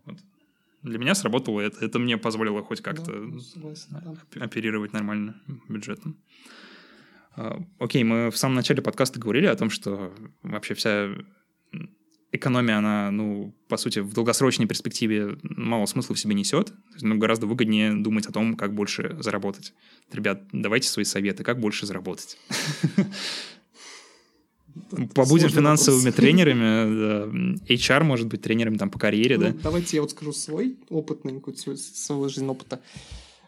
Вот. 0.05 0.17
Для 0.83 0.99
меня 0.99 1.15
сработало 1.15 1.59
это. 1.59 1.83
Это 1.83 1.99
мне 1.99 2.17
позволило 2.17 2.63
хоть 2.63 2.81
как-то 2.81 3.11
да, 3.11 3.39
согласен, 3.39 3.87
да. 4.33 4.43
оперировать 4.43 4.93
нормально 4.93 5.35
бюджетом. 5.67 6.15
А, 6.15 6.56
окей, 7.79 8.03
мы 8.03 8.31
в 8.31 8.37
самом 8.37 8.55
начале 8.55 8.81
подкаста 8.81 9.19
говорили 9.19 9.45
о 9.45 9.55
том, 9.55 9.69
что 9.69 10.13
вообще 10.43 10.73
вся 10.73 11.09
экономия, 12.31 12.77
она, 12.77 13.11
ну, 13.11 13.55
по 13.67 13.77
сути, 13.77 13.99
в 13.99 14.13
долгосрочной 14.13 14.67
перспективе 14.67 15.37
мало 15.43 15.85
смысла 15.85 16.15
в 16.15 16.19
себе 16.19 16.33
несет. 16.35 16.73
Ну, 17.01 17.17
гораздо 17.17 17.47
выгоднее 17.47 17.93
думать 17.93 18.25
о 18.27 18.31
том, 18.31 18.55
как 18.55 18.73
больше 18.73 19.17
заработать. 19.19 19.73
Ребят, 20.11 20.43
давайте 20.51 20.89
свои 20.89 21.05
советы, 21.05 21.43
как 21.43 21.59
больше 21.59 21.85
заработать. 21.85 22.37
Побудем 25.15 25.49
финансовыми 25.49 26.11
тренерами, 26.15 27.57
HR 27.67 28.03
может 28.03 28.27
быть 28.27 28.41
тренером 28.41 28.77
там 28.77 28.89
по 28.89 28.99
карьере, 28.99 29.37
ну, 29.37 29.43
да? 29.43 29.53
Давайте 29.63 29.97
я 29.97 30.01
вот 30.01 30.11
скажу 30.11 30.33
свой 30.33 30.77
опытный, 30.89 31.41
свой 31.55 32.29
жизненный 32.29 32.51
опыт. 32.51 32.79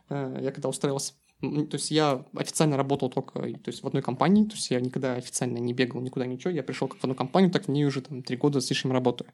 Э, 0.09 0.39
я 0.41 0.51
когда 0.51 0.69
устраивался 0.69 1.13
то 1.41 1.75
есть 1.75 1.91
я 1.91 2.25
официально 2.35 2.75
работал 2.75 3.09
только 3.09 3.39
то 3.39 3.67
есть 3.67 3.81
в 3.81 3.87
одной 3.87 4.01
компании, 4.01 4.43
то 4.43 4.55
есть 4.55 4.71
я 4.71 4.79
никогда 4.79 5.15
официально 5.15 5.57
не 5.57 5.73
бегал 5.73 6.01
никуда 6.01 6.25
ничего, 6.25 6.51
я 6.51 6.63
пришел 6.63 6.87
как 6.87 6.99
в 6.99 7.03
одну 7.03 7.15
компанию, 7.15 7.51
так 7.51 7.65
в 7.65 7.67
ней 7.69 7.85
уже 7.85 8.01
там 8.01 8.23
три 8.23 8.35
года 8.35 8.59
с 8.59 8.69
лишним 8.69 8.91
работаю. 8.91 9.31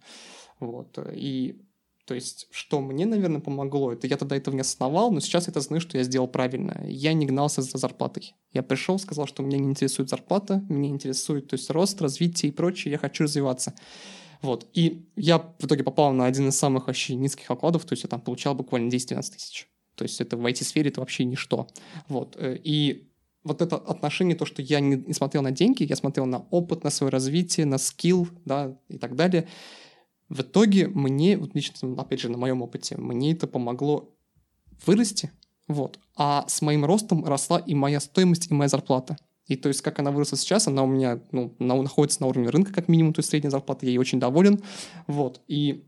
Вот. 0.59 0.97
И 1.13 1.59
то 2.05 2.13
есть, 2.13 2.47
что 2.51 2.81
мне, 2.81 3.07
наверное, 3.07 3.41
помогло, 3.41 3.91
это 3.91 4.05
я 4.05 4.17
тогда 4.17 4.37
этого 4.37 4.53
не 4.53 4.61
осознавал, 4.61 5.11
но 5.11 5.19
сейчас 5.19 5.47
я 5.47 5.51
это 5.51 5.61
знаю, 5.61 5.81
что 5.81 5.97
я 5.97 6.03
сделал 6.03 6.27
правильно. 6.27 6.85
Я 6.85 7.13
не 7.13 7.25
гнался 7.25 7.63
за 7.63 7.79
зарплатой. 7.79 8.35
Я 8.53 8.61
пришел, 8.61 8.99
сказал, 8.99 9.25
что 9.25 9.41
меня 9.41 9.57
не 9.57 9.69
интересует 9.69 10.09
зарплата, 10.09 10.63
меня 10.69 10.89
интересует 10.89 11.47
то 11.47 11.55
есть, 11.55 11.71
рост, 11.71 11.99
развитие 12.01 12.51
и 12.51 12.55
прочее, 12.55 12.91
я 12.91 12.97
хочу 12.99 13.23
развиваться. 13.23 13.73
Вот. 14.43 14.67
И 14.73 15.09
я 15.15 15.39
в 15.39 15.65
итоге 15.65 15.83
попал 15.83 16.13
на 16.13 16.27
один 16.27 16.49
из 16.49 16.57
самых 16.57 16.85
вообще 16.85 17.15
низких 17.15 17.49
окладов, 17.49 17.85
то 17.85 17.93
есть 17.93 18.03
я 18.03 18.09
там 18.09 18.21
получал 18.21 18.53
буквально 18.53 18.89
10-12 18.89 19.21
тысяч. 19.33 19.67
То 19.95 20.03
есть 20.03 20.21
это 20.21 20.37
в 20.37 20.45
IT-сфере 20.45 20.89
это 20.89 20.99
вообще 20.99 21.25
ничто. 21.25 21.67
Вот. 22.07 22.35
Э, 22.37 22.57
и 22.63 23.09
вот 23.43 23.61
это 23.61 23.77
отношение, 23.77 24.35
то, 24.35 24.45
что 24.45 24.61
я 24.61 24.79
не, 24.79 25.13
смотрел 25.13 25.43
на 25.43 25.51
деньги, 25.51 25.83
я 25.83 25.95
смотрел 25.95 26.25
на 26.25 26.39
опыт, 26.49 26.83
на 26.83 26.89
свое 26.89 27.11
развитие, 27.11 27.65
на 27.65 27.77
скилл, 27.77 28.27
да, 28.43 28.77
и 28.89 28.97
так 28.97 29.15
далее. 29.15 29.47
В 30.29 30.41
итоге 30.41 30.87
мне, 30.87 31.37
вот 31.37 31.53
лично, 31.53 31.93
опять 32.01 32.19
же, 32.19 32.29
на 32.29 32.37
моем 32.37 32.61
опыте, 32.63 32.97
мне 32.97 33.33
это 33.33 33.45
помогло 33.45 34.15
вырасти, 34.85 35.31
вот. 35.67 35.99
А 36.15 36.45
с 36.47 36.61
моим 36.61 36.85
ростом 36.85 37.23
росла 37.23 37.59
и 37.59 37.75
моя 37.75 37.99
стоимость, 37.99 38.49
и 38.49 38.53
моя 38.53 38.67
зарплата. 38.67 39.17
И 39.47 39.55
то 39.55 39.69
есть, 39.69 39.81
как 39.81 39.99
она 39.99 40.11
выросла 40.11 40.37
сейчас, 40.37 40.67
она 40.67 40.83
у 40.83 40.87
меня 40.87 41.19
ну, 41.31 41.55
на, 41.59 41.79
находится 41.79 42.21
на 42.21 42.27
уровне 42.27 42.49
рынка, 42.49 42.73
как 42.73 42.87
минимум, 42.87 43.13
то 43.13 43.19
есть 43.19 43.29
средняя 43.29 43.51
зарплата, 43.51 43.85
я 43.85 43.91
ей 43.91 43.97
очень 43.99 44.19
доволен. 44.19 44.61
Вот. 45.05 45.41
И 45.47 45.85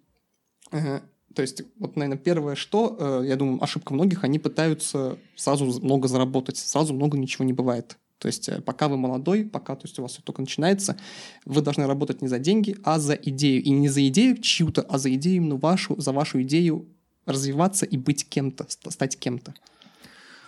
э, 0.72 1.00
то 1.38 1.44
есть, 1.44 1.62
вот, 1.78 1.96
наверное, 1.96 2.18
первое, 2.18 2.56
что, 2.56 2.98
э, 3.00 3.28
я 3.28 3.36
думаю, 3.36 3.64
ошибка 3.64 3.94
многих, 3.94 4.24
они 4.24 4.40
пытаются 4.40 5.20
сразу 5.36 5.66
много 5.82 6.08
заработать, 6.08 6.58
сразу 6.58 6.96
много 6.96 7.16
ничего 7.16 7.46
не 7.46 7.54
бывает. 7.54 8.00
То 8.18 8.28
есть, 8.28 8.50
э, 8.50 8.60
пока 8.60 8.88
вы 8.88 8.98
молодой, 8.98 9.46
пока 9.46 9.76
то 9.76 9.86
есть, 9.86 10.00
у 10.00 10.02
вас 10.02 10.14
все 10.14 10.24
только 10.24 10.42
начинается, 10.42 10.98
вы 11.46 11.62
должны 11.62 11.86
работать 11.86 12.24
не 12.24 12.28
за 12.28 12.40
деньги, 12.40 12.76
а 12.84 12.98
за 12.98 13.14
идею. 13.14 13.62
И 13.62 13.70
не 13.70 13.88
за 13.88 14.08
идею 14.08 14.38
чью-то, 14.42 14.82
а 14.82 14.98
за 14.98 15.14
идею 15.14 15.36
именно 15.36 15.58
вашу, 15.58 16.02
за 16.02 16.12
вашу 16.12 16.42
идею 16.42 16.88
развиваться 17.28 17.86
и 17.86 17.98
быть 17.98 18.28
кем-то, 18.28 18.66
стать 18.68 19.16
кем-то. 19.20 19.54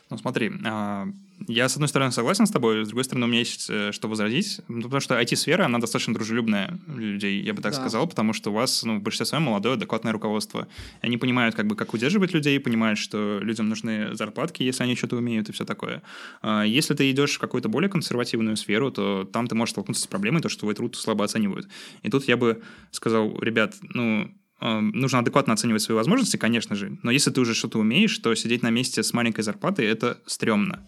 Ну, 0.09 0.17
смотри, 0.17 0.49
а, 0.65 1.07
я, 1.47 1.69
с 1.69 1.75
одной 1.75 1.87
стороны, 1.87 2.11
согласен 2.11 2.45
с 2.45 2.51
тобой, 2.51 2.83
с 2.83 2.87
другой 2.87 3.03
стороны, 3.03 3.25
у 3.25 3.29
меня 3.29 3.39
есть 3.39 3.69
э, 3.69 3.91
что 3.91 4.07
возразить, 4.07 4.61
ну, 4.67 4.83
потому 4.83 4.99
что 4.99 5.19
IT-сфера, 5.19 5.65
она 5.65 5.79
достаточно 5.79 6.13
дружелюбная 6.13 6.79
людей, 6.87 7.41
я 7.41 7.53
бы 7.53 7.61
так 7.61 7.73
да. 7.73 7.79
сказал, 7.79 8.07
потому 8.07 8.33
что 8.33 8.51
у 8.51 8.53
вас, 8.53 8.83
ну, 8.83 8.97
в 8.97 9.01
большинстве 9.01 9.25
своем 9.25 9.43
молодое, 9.43 9.75
адекватное 9.75 10.11
руководство. 10.11 10.67
Они 11.01 11.17
понимают, 11.17 11.55
как 11.55 11.67
бы, 11.67 11.75
как 11.75 11.93
удерживать 11.93 12.33
людей, 12.33 12.59
понимают, 12.59 12.99
что 12.99 13.39
людям 13.41 13.69
нужны 13.69 14.15
зарплатки, 14.15 14.63
если 14.63 14.83
они 14.83 14.95
что-то 14.95 15.17
умеют 15.17 15.49
и 15.49 15.51
все 15.51 15.65
такое. 15.65 16.01
А, 16.41 16.63
если 16.63 16.93
ты 16.93 17.09
идешь 17.11 17.35
в 17.35 17.39
какую-то 17.39 17.69
более 17.69 17.89
консервативную 17.89 18.57
сферу, 18.57 18.91
то 18.91 19.27
там 19.31 19.47
ты 19.47 19.55
можешь 19.55 19.71
столкнуться 19.71 20.03
с 20.03 20.07
проблемой, 20.07 20.41
то, 20.41 20.49
что 20.49 20.61
твой 20.61 20.75
труд 20.75 20.95
слабо 20.95 21.25
оценивают. 21.25 21.67
И 22.03 22.09
тут 22.09 22.27
я 22.27 22.37
бы 22.37 22.61
сказал, 22.91 23.39
ребят, 23.41 23.75
ну, 23.81 24.31
нужно 24.61 25.19
адекватно 25.19 25.53
оценивать 25.53 25.81
свои 25.81 25.95
возможности, 25.95 26.37
конечно 26.37 26.75
же, 26.75 26.97
но 27.03 27.11
если 27.11 27.31
ты 27.31 27.39
уже 27.39 27.53
что-то 27.53 27.79
умеешь, 27.79 28.17
то 28.19 28.35
сидеть 28.35 28.61
на 28.61 28.69
месте 28.69 29.03
с 29.03 29.13
маленькой 29.13 29.41
зарплатой– 29.41 29.85
это 29.87 30.19
стрёмно. 30.25 30.85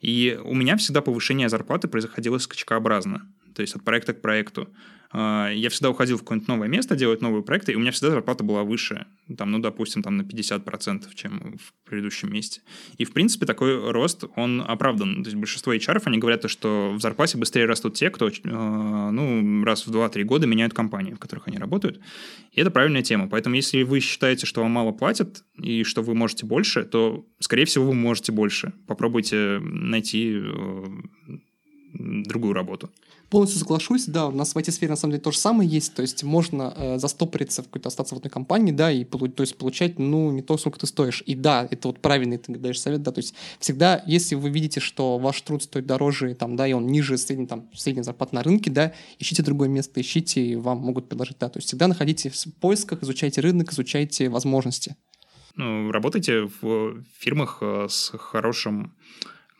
И 0.00 0.38
у 0.44 0.54
меня 0.54 0.76
всегда 0.76 1.00
повышение 1.00 1.48
зарплаты 1.48 1.88
происходило 1.88 2.38
скачкообразно, 2.38 3.32
то 3.56 3.62
есть 3.62 3.74
от 3.74 3.82
проекта 3.82 4.12
к 4.12 4.20
проекту. 4.20 4.68
А, 5.10 5.48
я 5.50 5.70
всегда 5.70 5.88
уходил 5.88 6.18
в 6.18 6.20
какое-нибудь 6.20 6.48
новое 6.48 6.68
место, 6.68 6.94
делать 6.94 7.22
новые 7.22 7.42
проекты, 7.42 7.72
и 7.72 7.74
у 7.74 7.78
меня 7.78 7.90
всегда 7.90 8.10
зарплата 8.10 8.44
была 8.44 8.64
выше, 8.64 9.06
там, 9.38 9.50
ну, 9.50 9.58
допустим, 9.60 10.02
там 10.02 10.18
на 10.18 10.22
50%, 10.22 11.06
чем 11.14 11.56
в 11.58 11.88
предыдущем 11.88 12.30
месте. 12.30 12.60
И, 12.98 13.06
в 13.06 13.14
принципе, 13.14 13.46
такой 13.46 13.90
рост, 13.92 14.24
он 14.36 14.60
оправдан. 14.60 15.22
То 15.22 15.30
есть 15.30 15.36
большинство 15.36 15.72
HR, 15.72 16.02
они 16.04 16.18
говорят, 16.18 16.50
что 16.50 16.92
в 16.94 17.00
зарплате 17.00 17.38
быстрее 17.38 17.64
растут 17.64 17.94
те, 17.94 18.10
кто, 18.10 18.30
а, 18.44 19.10
ну, 19.10 19.64
раз 19.64 19.86
в 19.86 19.90
2-3 19.90 20.22
года 20.24 20.46
меняют 20.46 20.74
компании, 20.74 21.14
в 21.14 21.18
которых 21.18 21.48
они 21.48 21.56
работают. 21.56 21.98
И 22.52 22.60
это 22.60 22.70
правильная 22.70 23.02
тема. 23.02 23.26
Поэтому, 23.26 23.56
если 23.56 23.84
вы 23.84 24.00
считаете, 24.00 24.44
что 24.44 24.60
вам 24.60 24.72
мало 24.72 24.92
платят, 24.92 25.44
и 25.58 25.82
что 25.82 26.02
вы 26.02 26.14
можете 26.14 26.44
больше, 26.44 26.84
то, 26.84 27.24
скорее 27.38 27.64
всего, 27.64 27.86
вы 27.86 27.94
можете 27.94 28.32
больше. 28.32 28.74
Попробуйте 28.86 29.60
найти 29.60 30.42
э, 30.42 30.84
другую 31.94 32.52
работу. 32.52 32.90
Полностью 33.28 33.58
соглашусь, 33.58 34.06
да, 34.06 34.28
у 34.28 34.30
нас 34.30 34.54
в 34.54 34.56
IT-сфере 34.56 34.90
на 34.90 34.96
самом 34.96 35.12
деле 35.12 35.22
то 35.22 35.32
же 35.32 35.38
самое 35.38 35.68
есть, 35.68 35.94
то 35.94 36.02
есть 36.02 36.22
можно 36.22 36.72
э, 36.76 36.98
застопориться 36.98 37.62
в 37.62 37.66
какой-то, 37.66 37.88
остаться 37.88 38.14
в 38.14 38.18
одной 38.18 38.30
компании, 38.30 38.70
да, 38.70 38.92
и 38.92 39.04
то 39.04 39.42
есть 39.42 39.58
получать, 39.58 39.98
ну, 39.98 40.30
не 40.30 40.42
то, 40.42 40.56
сколько 40.58 40.78
ты 40.78 40.86
стоишь. 40.86 41.24
И 41.26 41.34
да, 41.34 41.66
это 41.68 41.88
вот 41.88 42.00
правильный 42.00 42.38
ты 42.38 42.54
даешь 42.56 42.80
совет, 42.80 43.02
да, 43.02 43.10
то 43.10 43.18
есть 43.18 43.34
всегда, 43.58 44.02
если 44.06 44.36
вы 44.36 44.50
видите, 44.50 44.78
что 44.78 45.18
ваш 45.18 45.40
труд 45.42 45.64
стоит 45.64 45.86
дороже, 45.86 46.34
там, 46.34 46.54
да, 46.54 46.68
и 46.68 46.72
он 46.72 46.86
ниже 46.86 47.18
средней, 47.18 47.46
там, 47.46 47.68
средней 47.74 48.04
зарплаты 48.04 48.36
на 48.36 48.44
рынке, 48.44 48.70
да, 48.70 48.92
ищите 49.18 49.42
другое 49.42 49.68
место, 49.68 50.00
ищите, 50.00 50.40
и 50.40 50.54
вам 50.54 50.78
могут 50.78 51.08
предложить, 51.08 51.38
да, 51.40 51.48
то 51.48 51.58
есть 51.58 51.66
всегда 51.66 51.88
находите 51.88 52.30
в 52.30 52.44
поисках, 52.60 53.02
изучайте 53.02 53.40
рынок, 53.40 53.72
изучайте 53.72 54.28
возможности. 54.28 54.94
Ну, 55.56 55.90
работайте 55.90 56.48
в 56.60 57.02
фирмах 57.18 57.58
э, 57.62 57.86
с 57.88 58.12
хорошим 58.18 58.94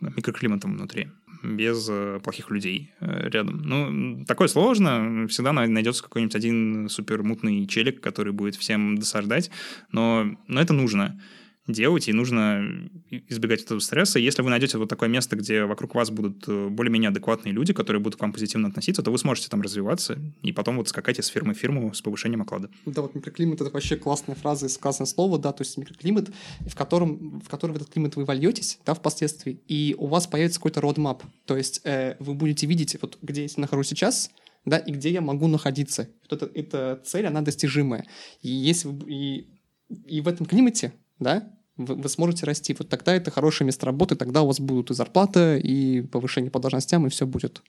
микроклиматом 0.01 0.77
внутри 0.77 1.09
без 1.47 1.87
э, 1.91 2.21
плохих 2.23 2.51
людей 2.51 2.91
э, 3.01 3.29
рядом. 3.29 3.63
Ну, 3.65 4.25
такое 4.25 4.49
сложно. 4.49 5.27
Всегда 5.29 5.53
найдется 5.53 6.03
какой-нибудь 6.03 6.35
один 6.35 6.89
супер 6.89 7.23
мутный 7.23 7.67
челик, 7.67 8.01
который 8.01 8.33
будет 8.33 8.57
всем 8.57 8.97
досаждать, 8.97 9.51
но, 9.93 10.37
но 10.49 10.61
это 10.61 10.73
нужно 10.73 11.21
делать, 11.67 12.09
и 12.09 12.13
нужно 12.13 12.89
избегать 13.11 13.63
этого 13.63 13.79
стресса. 13.81 14.19
Если 14.19 14.43
вы 14.43 14.51
найдете 14.51 14.79
вот 14.79 14.89
такое 14.89 15.09
место, 15.09 15.37
где 15.37 15.65
вокруг 15.65 15.95
вас 15.95 16.11
будут 16.11 16.45
э, 16.47 16.69
более-менее 16.69 17.09
адекватные 17.09 17.53
люди, 17.53 17.73
которые 17.73 18.01
будут 18.01 18.19
к 18.19 18.23
вам 18.23 18.33
позитивно 18.33 18.69
относиться, 18.69 19.03
то 19.03 19.11
вы 19.11 19.19
сможете 19.19 19.49
там 19.49 19.63
развиваться 19.63 20.19
и 20.43 20.53
потом 20.53 20.77
вот 20.77 20.89
скакать 20.89 21.19
из 21.19 21.27
фирмы 21.27 21.55
в 21.55 21.59
фирму 21.59 21.93
с 21.93 22.03
повышением 22.03 22.43
оклада. 22.43 22.71
Да, 22.85 23.03
вот 23.03 23.15
микроклимат— 23.15 23.61
это 23.61 23.71
вообще 23.71 23.97
классная 23.97 24.35
фраза 24.35 24.67
и 24.67 24.69
сказанное 24.69 25.07
слово, 25.07 25.39
да, 25.39 25.53
то 25.53 25.63
есть 25.63 25.77
микроклимат, 25.77 26.31
в 26.61 26.75
котором, 26.75 27.41
в 27.41 27.49
который 27.49 27.73
в 27.73 27.77
этот 27.77 27.91
климат 27.91 28.17
вы 28.17 28.25
вольетесь, 28.25 28.79
да, 28.87 28.95
впоследствии, 28.95 29.61
и 29.67 29.95
у 29.99 30.07
вас 30.07 30.27
появится 30.27 30.61
какой-то 30.61 30.81
roadmap, 30.81 31.23
то 31.47 31.57
есть 31.57 31.81
э, 31.85 32.17
вы 32.19 32.35
будете 32.35 32.67
видеть, 32.67 32.97
вот 33.01 33.19
где 33.23 33.43
я 33.43 33.49
нахожусь 33.57 33.89
сейчас, 33.89 34.31
да, 34.65 34.79
и 34.79 34.93
где 34.93 35.11
я 35.11 35.21
могу 35.21 35.47
находиться. 35.47 36.09
Вот 36.29 36.43
это, 36.43 36.51
эта 36.55 37.01
цель, 37.05 37.27
она 37.27 37.41
достижимая. 37.41 38.05
И 38.43 38.51
если 38.51 38.91
и, 39.07 39.49
и 39.89 40.21
в 40.21 40.29
этом 40.29 40.45
климате, 40.45 40.93
да, 41.19 41.56
вы, 41.77 41.95
вы 41.95 42.09
сможете 42.09 42.47
расти. 42.47 42.75
Вот 42.79 42.89
тогда 42.89 43.15
это 43.15 43.31
хорошее 43.31 43.67
место 43.67 43.87
работы, 43.87 44.17
тогда 44.17 44.43
у 44.43 44.47
вас 44.47 44.61
будут 44.61 44.91
и 44.91 44.95
зарплата, 44.95 45.57
и 45.57 46.03
повышение 46.03 46.51
по 46.51 46.59
должностям, 46.59 47.07
и 47.07 47.11
все 47.11 47.27
будет. 47.27 47.63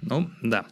Ну, 0.00 0.30
да. 0.42 0.66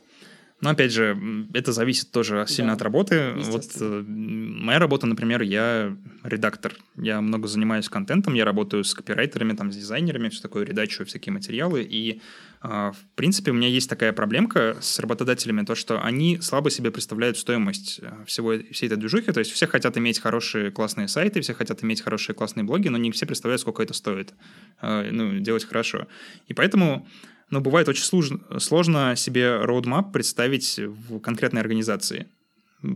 Но 0.60 0.70
опять 0.70 0.92
же, 0.92 1.46
это 1.52 1.72
зависит 1.72 2.10
тоже 2.12 2.46
сильно 2.48 2.70
да, 2.70 2.76
от 2.76 2.82
работы. 2.82 3.34
Вот 3.36 3.64
э, 3.78 4.02
моя 4.06 4.78
работа, 4.78 5.06
например, 5.06 5.42
я 5.42 5.94
редактор. 6.28 6.74
Я 6.96 7.20
много 7.20 7.48
занимаюсь 7.48 7.88
контентом, 7.88 8.34
я 8.34 8.44
работаю 8.44 8.84
с 8.84 8.94
копирайтерами, 8.94 9.54
там, 9.54 9.72
с 9.72 9.76
дизайнерами, 9.76 10.28
все 10.28 10.42
такое, 10.42 10.64
редачу 10.64 11.04
всякие 11.04 11.32
материалы. 11.32 11.82
И, 11.82 12.20
э, 12.62 12.68
в 12.68 12.96
принципе, 13.14 13.50
у 13.50 13.54
меня 13.54 13.68
есть 13.68 13.88
такая 13.88 14.12
проблемка 14.12 14.76
с 14.80 14.98
работодателями, 14.98 15.64
то, 15.64 15.74
что 15.74 16.02
они 16.02 16.40
слабо 16.40 16.70
себе 16.70 16.90
представляют 16.90 17.38
стоимость 17.38 18.00
э, 18.02 18.24
всего, 18.26 18.54
всей 18.72 18.86
этой 18.86 18.98
движухи. 18.98 19.32
То 19.32 19.40
есть 19.40 19.52
все 19.52 19.66
хотят 19.66 19.96
иметь 19.98 20.20
хорошие 20.20 20.70
классные 20.70 21.08
сайты, 21.08 21.40
все 21.40 21.54
хотят 21.54 21.82
иметь 21.82 22.02
хорошие 22.02 22.34
классные 22.34 22.64
блоги, 22.64 22.88
но 22.88 22.98
не 22.98 23.10
все 23.12 23.26
представляют, 23.26 23.60
сколько 23.60 23.82
это 23.82 23.94
стоит. 23.94 24.34
Э, 24.82 25.10
ну, 25.10 25.38
делать 25.40 25.64
хорошо. 25.64 26.06
И 26.48 26.54
поэтому 26.54 27.06
но 27.50 27.60
бывает 27.60 27.88
очень 27.88 28.02
сложно, 28.02 28.40
сложно 28.58 29.14
себе 29.16 29.60
roadmap 29.62 30.10
представить 30.10 30.78
в 30.78 31.20
конкретной 31.20 31.60
организации. 31.60 32.26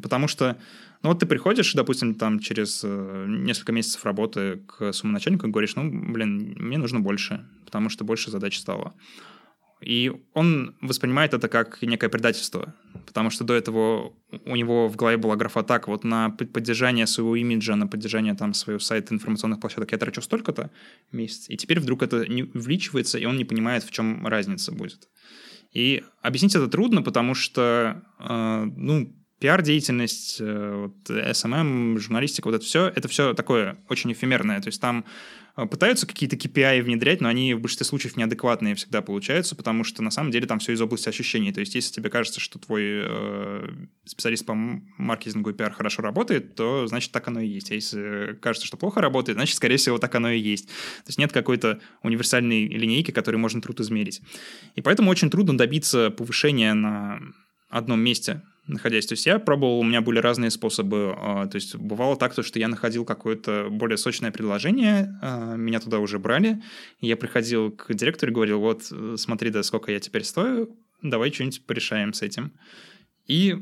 Потому 0.03 0.29
что, 0.29 0.57
ну 1.03 1.09
вот 1.09 1.19
ты 1.19 1.27
приходишь, 1.27 1.73
допустим, 1.75 2.15
там 2.15 2.41
через 2.41 2.83
э, 2.85 3.27
несколько 3.29 3.73
месяцев 3.73 4.05
работы 4.05 4.63
к 4.67 4.93
своему 4.93 5.15
начальнику 5.15 5.47
и 5.47 5.51
говоришь, 5.51 5.75
ну, 5.75 5.91
блин, 6.13 6.55
мне 6.59 6.77
нужно 6.77 7.01
больше, 7.01 7.49
потому 7.65 7.89
что 7.89 8.05
больше 8.05 8.31
задач 8.31 8.59
стало. 8.59 8.95
И 9.81 10.13
он 10.35 10.77
воспринимает 10.83 11.33
это 11.33 11.49
как 11.49 11.81
некое 11.81 12.11
предательство, 12.11 12.75
потому 13.07 13.31
что 13.31 13.45
до 13.45 13.55
этого 13.55 14.13
у 14.45 14.57
него 14.57 14.89
в 14.89 14.97
голове 14.97 15.17
была 15.17 15.37
графа 15.37 15.63
так, 15.63 15.89
вот 15.89 16.05
на 16.05 16.29
поддержание 16.29 17.07
своего 17.07 17.35
имиджа, 17.35 17.77
на 17.77 17.87
поддержание 17.87 18.35
там 18.35 18.53
своего 18.53 18.79
сайта, 18.79 19.15
информационных 19.15 19.59
площадок 19.59 19.93
я 19.93 19.99
трачу 19.99 20.21
столько-то 20.21 20.71
месяц, 21.13 21.49
и 21.49 21.57
теперь 21.57 21.81
вдруг 21.81 22.03
это 22.03 22.27
не 22.27 22.43
увеличивается, 22.43 23.19
и 23.19 23.25
он 23.25 23.39
не 23.39 23.47
понимает, 23.47 23.85
в 23.85 23.91
чем 23.91 24.27
разница 24.27 24.71
будет. 24.71 25.09
И 25.73 26.05
объяснить 26.21 26.55
это 26.55 26.69
трудно, 26.69 27.01
потому 27.01 27.35
что, 27.35 28.03
э, 28.19 28.65
ну, 28.77 29.17
пиар-деятельность, 29.41 30.37
э, 30.39 30.75
вот, 30.87 31.11
SMM, 31.11 31.99
журналистика, 31.99 32.47
вот 32.47 32.57
это 32.57 32.65
все, 32.65 32.89
это 32.89 33.09
все 33.09 33.35
такое 33.35 33.79
очень 33.89 34.13
эфемерное. 34.13 34.61
То 34.61 34.69
есть 34.69 34.81
там 34.83 35.07
э, 35.57 35.65
пытаются 35.65 36.07
какие-то 36.07 36.37
KPI 36.37 36.83
внедрять, 36.83 37.23
но 37.23 37.29
они 37.31 37.55
в 37.55 37.61
большинстве 37.61 37.87
случаев 37.87 38.19
неадекватные 38.19 38.75
всегда 38.75 39.01
получаются, 39.01 39.57
потому 39.57 39.83
что 39.83 40.03
на 40.03 40.11
самом 40.11 40.31
деле 40.31 40.47
там 40.47 40.59
все 40.59 40.73
из 40.73 40.81
области 40.83 41.09
ощущений. 41.09 41.53
То 41.53 41.61
есть 41.61 41.75
если 41.75 41.91
тебе 41.91 42.11
кажется, 42.11 42.39
что 42.39 42.59
твой 42.59 42.83
э, 42.85 43.69
специалист 44.05 44.45
по 44.45 44.55
маркетингу 44.55 45.51
и 45.51 45.55
пиар 45.55 45.73
хорошо 45.73 46.03
работает, 46.03 46.55
то 46.55 46.87
значит 46.87 47.11
так 47.11 47.27
оно 47.27 47.41
и 47.41 47.49
есть. 47.49 47.71
А 47.71 47.75
если 47.75 48.39
кажется, 48.43 48.67
что 48.67 48.77
плохо 48.77 49.01
работает, 49.01 49.39
значит, 49.39 49.57
скорее 49.57 49.79
всего, 49.79 49.97
так 49.97 50.15
оно 50.15 50.31
и 50.31 50.39
есть. 50.39 50.67
То 50.67 51.09
есть 51.09 51.19
нет 51.19 51.33
какой-то 51.33 51.81
универсальной 52.03 52.69
линейки, 52.69 53.11
которую 53.11 53.41
можно 53.41 53.63
труд 53.63 53.81
измерить. 53.81 54.21
И 54.75 54.83
поэтому 54.83 55.11
очень 55.11 55.31
трудно 55.31 55.57
добиться 55.57 56.11
повышения 56.11 56.75
на 56.75 57.21
одном 57.71 58.01
месте 58.01 58.43
находясь. 58.67 59.07
То 59.07 59.15
есть 59.15 59.27
я 59.27 59.39
пробовал, 59.39 59.81
у 59.81 59.85
меня 59.85 60.01
были 60.01 60.19
разные 60.19 60.51
способы. 60.51 61.15
А, 61.17 61.47
то 61.47 61.57
есть 61.57 61.77
бывало 61.77 62.17
так, 62.17 62.33
что 62.33 62.59
я 62.59 62.69
находил 62.69 63.05
какое-то 63.05 63.69
более 63.71 63.97
сочное 63.97 64.31
предложение, 64.31 65.19
а, 65.23 65.57
меня 65.57 65.81
туда 65.81 65.99
уже 65.99 66.19
брали, 66.19 66.63
я 67.01 67.17
приходил 67.17 67.71
к 67.73 67.93
директору 67.95 68.33
и 68.33 68.35
говорил, 68.35 68.61
вот, 68.61 68.93
смотри, 69.17 69.51
да 69.51 69.63
сколько 69.63 69.93
я 69.93 70.01
теперь 70.01 70.25
стою, 70.25 70.77
давай 71.03 71.33
что-нибудь 71.33 71.67
порешаем 71.67 72.13
с 72.13 72.23
этим. 72.23 72.53
И 73.27 73.57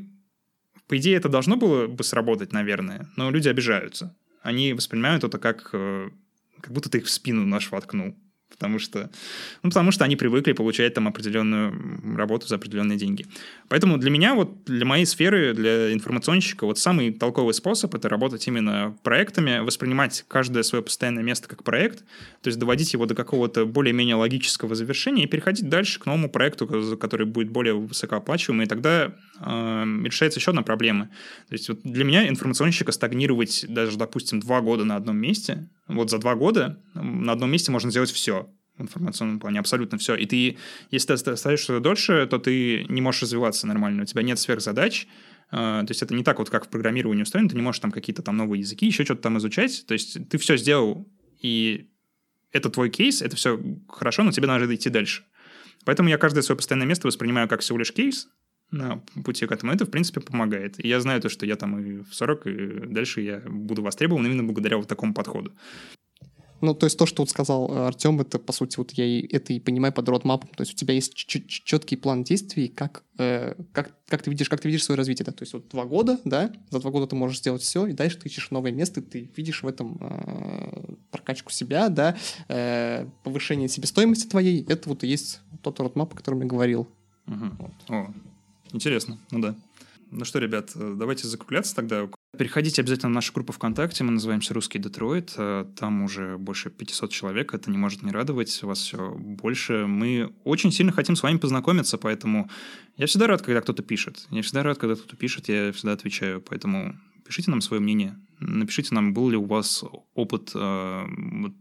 По 0.87 0.97
идее, 0.97 1.17
это 1.17 1.29
должно 1.29 1.55
было 1.55 1.85
бы 1.85 2.03
сработать, 2.03 2.51
наверное, 2.51 3.07
но 3.15 3.29
люди 3.29 3.47
обижаются. 3.47 4.15
Они 4.41 4.73
воспринимают 4.73 5.23
это 5.23 5.37
как, 5.37 5.69
э, 5.73 6.09
как 6.61 6.73
будто 6.73 6.89
ты 6.89 6.97
их 6.97 7.05
в 7.05 7.09
спину 7.11 7.45
наш 7.45 7.69
воткнул 7.69 8.15
потому 8.49 8.79
что, 8.79 9.09
ну, 9.63 9.69
потому 9.69 9.91
что 9.91 10.03
они 10.03 10.15
привыкли 10.15 10.53
получать 10.53 10.93
там 10.93 11.07
определенную 11.07 12.17
работу 12.17 12.47
за 12.47 12.55
определенные 12.55 12.97
деньги. 12.97 13.25
Поэтому 13.67 13.97
для 13.97 14.09
меня, 14.09 14.35
вот 14.35 14.63
для 14.65 14.85
моей 14.85 15.05
сферы, 15.05 15.53
для 15.53 15.93
информационщика, 15.93 16.65
вот 16.65 16.77
самый 16.77 17.11
толковый 17.13 17.53
способ— 17.53 17.93
это 17.95 18.09
работать 18.09 18.47
именно 18.47 18.97
проектами, 19.03 19.59
воспринимать 19.59 20.25
каждое 20.27 20.63
свое 20.63 20.83
постоянное 20.83 21.23
место 21.23 21.47
как 21.47 21.63
проект, 21.63 21.99
то 22.41 22.47
есть 22.47 22.59
доводить 22.59 22.93
его 22.93 23.05
до 23.05 23.15
какого-то 23.15 23.65
более-менее 23.65 24.15
логического 24.15 24.75
завершения 24.75 25.23
и 25.23 25.27
переходить 25.27 25.69
дальше 25.69 25.99
к 25.99 26.05
новому 26.05 26.29
проекту, 26.29 26.67
который 26.97 27.25
будет 27.25 27.49
более 27.49 27.75
высокооплачиваемый, 27.75 28.65
и 28.65 28.69
тогда 28.69 29.15
э, 29.39 29.83
решается 30.03 30.39
еще 30.39 30.51
одна 30.51 30.63
проблема. 30.63 31.05
То 31.47 31.53
есть 31.53 31.69
вот 31.69 31.81
для 31.83 32.03
меня 32.03 32.27
информационщика 32.27 32.91
стагнировать 32.91 33.65
даже, 33.69 33.97
допустим, 33.97 34.39
два 34.39 34.61
года 34.61 34.85
на 34.85 34.95
одном 34.95 35.17
месте, 35.17 35.69
вот 35.87 36.09
за 36.09 36.19
два 36.19 36.35
года 36.35 36.79
на 36.93 37.31
одном 37.31 37.51
месте 37.51 37.71
можно 37.71 37.89
сделать 37.89 38.11
все 38.11 38.38
информационном 38.81 39.39
плане, 39.39 39.59
абсолютно 39.59 39.97
все. 39.97 40.15
И 40.15 40.25
ты, 40.25 40.57
если 40.91 41.15
ты 41.15 41.57
что-то 41.57 41.79
дольше, 41.79 42.27
то 42.27 42.39
ты 42.39 42.85
не 42.89 43.01
можешь 43.01 43.23
развиваться 43.23 43.67
нормально, 43.67 44.03
у 44.03 44.05
тебя 44.05 44.23
нет 44.23 44.39
сверхзадач, 44.39 45.07
Uh, 45.51 45.83
то 45.83 45.89
есть 45.89 46.03
это 46.03 46.13
не 46.13 46.23
так 46.23 46.37
вот, 46.37 46.51
как 46.51 46.67
в 46.67 46.69
программировании 46.69 47.23
устроено, 47.23 47.49
ты 47.49 47.55
не 47.55 47.63
можешь 47.63 47.79
там 47.79 47.89
какие-то 47.89 48.21
там 48.21 48.37
новые 48.37 48.59
языки, 48.59 48.85
еще 48.85 49.03
что-то 49.03 49.23
там 49.23 49.39
изучать, 49.39 49.83
то 49.87 49.93
есть 49.93 50.29
ты 50.29 50.37
все 50.37 50.57
сделал, 50.57 51.07
и 51.41 51.89
это 52.51 52.69
твой 52.69 52.91
кейс, 52.91 53.23
это 53.23 53.35
все 53.35 53.59
хорошо, 53.87 54.23
но 54.23 54.31
тебе 54.31 54.45
надо 54.45 54.73
идти 54.73 54.91
дальше. 54.91 55.23
Поэтому 55.85 56.09
я 56.09 56.17
каждое 56.17 56.41
свое 56.41 56.57
постоянное 56.57 56.87
место 56.87 57.07
воспринимаю 57.07 57.47
как 57.47 57.61
всего 57.61 57.77
лишь 57.77 57.93
кейс 57.93 58.27
на 58.71 58.97
пути 59.23 59.45
к 59.45 59.51
этому. 59.51 59.71
Это, 59.71 59.85
в 59.85 59.89
принципе, 59.89 60.21
помогает. 60.21 60.83
И 60.83 60.87
я 60.87 60.99
знаю 60.99 61.21
то, 61.21 61.29
что 61.29 61.45
я 61.45 61.55
там 61.55 61.79
и 61.79 62.03
в 62.03 62.13
40, 62.13 62.47
и 62.47 62.67
дальше 62.87 63.21
я 63.21 63.39
буду 63.39 63.81
востребован 63.81 64.25
именно 64.25 64.43
благодаря 64.43 64.77
вот 64.77 64.87
такому 64.87 65.13
подходу. 65.13 65.53
Ну, 66.61 66.73
то 66.73 66.85
есть 66.85 66.97
то, 66.97 67.05
что 67.05 67.21
вот 67.21 67.29
сказал 67.29 67.69
э, 67.71 67.87
Артем, 67.87 68.19
это, 68.19 68.39
по 68.39 68.51
сути, 68.51 68.77
вот 68.77 68.91
я 68.91 69.05
и, 69.05 69.25
это 69.27 69.53
и 69.53 69.59
понимаю 69.59 69.93
под 69.93 70.09
родмапом. 70.09 70.49
То 70.55 70.61
есть 70.61 70.73
у 70.73 70.75
тебя 70.75 70.93
есть 70.93 71.13
четкий 71.15 71.95
план 71.95 72.23
действий, 72.23 72.67
как, 72.67 73.03
э, 73.17 73.55
как, 73.71 73.95
как, 74.07 74.21
ты 74.21 74.29
видишь, 74.29 74.49
как 74.49 74.59
ты 74.59 74.67
видишь 74.67 74.83
свое 74.83 74.97
развитие. 74.97 75.25
Да? 75.25 75.31
То 75.31 75.43
есть 75.43 75.53
вот 75.53 75.69
два 75.69 75.85
года, 75.85 76.19
да, 76.25 76.51
за 76.69 76.79
два 76.79 76.91
года 76.91 77.07
ты 77.07 77.15
можешь 77.15 77.39
сделать 77.39 77.61
все, 77.61 77.87
и 77.87 77.93
дальше 77.93 78.17
ты 78.17 78.27
ищешь 78.27 78.51
новое 78.51 78.71
место, 78.71 79.01
ты 79.01 79.29
видишь 79.35 79.63
в 79.63 79.67
этом 79.67 79.97
э, 80.01 80.95
прокачку 81.11 81.51
себя, 81.51 81.89
да, 81.89 82.17
э, 82.47 83.05
повышение 83.23 83.69
себестоимости 83.69 84.27
твоей. 84.27 84.65
Это 84.67 84.89
вот 84.89 85.03
и 85.03 85.07
есть 85.07 85.41
тот 85.61 85.79
родмап, 85.79 86.13
о 86.13 86.17
котором 86.17 86.41
я 86.41 86.47
говорил. 86.47 86.87
Угу. 87.27 87.45
Вот. 87.59 87.71
О, 87.89 88.13
интересно, 88.73 89.17
ну 89.31 89.39
да. 89.39 89.55
Ну 90.11 90.25
что, 90.25 90.39
ребят, 90.39 90.71
э, 90.75 90.95
давайте 90.97 91.27
закругляться 91.27 91.75
тогда. 91.75 92.09
Переходите 92.39 92.81
обязательно 92.81 93.09
в 93.09 93.15
нашу 93.15 93.33
группу 93.33 93.51
ВКонтакте, 93.51 94.05
мы 94.05 94.11
называемся 94.11 94.53
«Русский 94.53 94.79
Детройт», 94.79 95.33
э, 95.35 95.65
там 95.75 96.03
уже 96.03 96.37
больше 96.37 96.69
500 96.69 97.11
человек, 97.11 97.53
это 97.53 97.69
не 97.69 97.77
может 97.77 98.01
не 98.01 98.11
радовать, 98.11 98.63
вас 98.63 98.79
все 98.79 99.13
больше. 99.13 99.87
Мы 99.87 100.33
очень 100.45 100.71
сильно 100.71 100.93
хотим 100.93 101.17
с 101.17 101.23
вами 101.23 101.35
познакомиться, 101.35 101.97
поэтому 101.97 102.49
я 102.95 103.07
всегда 103.07 103.27
рад, 103.27 103.41
когда 103.41 103.59
кто-то 103.59 103.83
пишет. 103.83 104.25
Я 104.31 104.41
всегда 104.41 104.63
рад, 104.63 104.77
когда 104.77 104.95
кто-то 104.95 105.17
пишет, 105.17 105.49
я 105.49 105.73
всегда 105.73 105.91
отвечаю, 105.91 106.39
поэтому 106.39 106.97
пишите 107.25 107.51
нам 107.51 107.59
свое 107.59 107.81
мнение. 107.81 108.17
Напишите 108.39 108.95
нам, 108.95 109.13
был 109.13 109.29
ли 109.29 109.35
у 109.35 109.43
вас 109.43 109.83
опыт 110.13 110.51
э, 110.55 111.05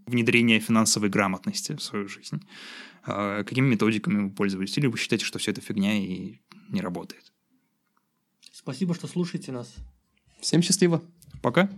внедрения 0.07 0.61
финансовой 0.61 1.09
грамотности 1.09 1.74
в 1.74 1.83
свою 1.83 2.07
жизнь. 2.07 2.41
Э, 3.05 3.43
какими 3.43 3.66
методиками 3.66 4.29
вы 4.29 4.31
пользовались? 4.31 4.79
Или 4.79 4.87
вы 4.87 4.97
считаете, 4.97 5.24
что 5.24 5.41
все 5.41 5.51
это 5.51 5.61
фигня 5.61 5.99
и 5.99 6.37
не 6.68 6.81
работает? 6.81 7.33
Спасибо, 8.53 8.95
что 8.95 9.09
слушаете 9.09 9.51
нас. 9.51 9.74
Всем 10.41 10.62
счастливо. 10.62 11.03
Пока. 11.43 11.68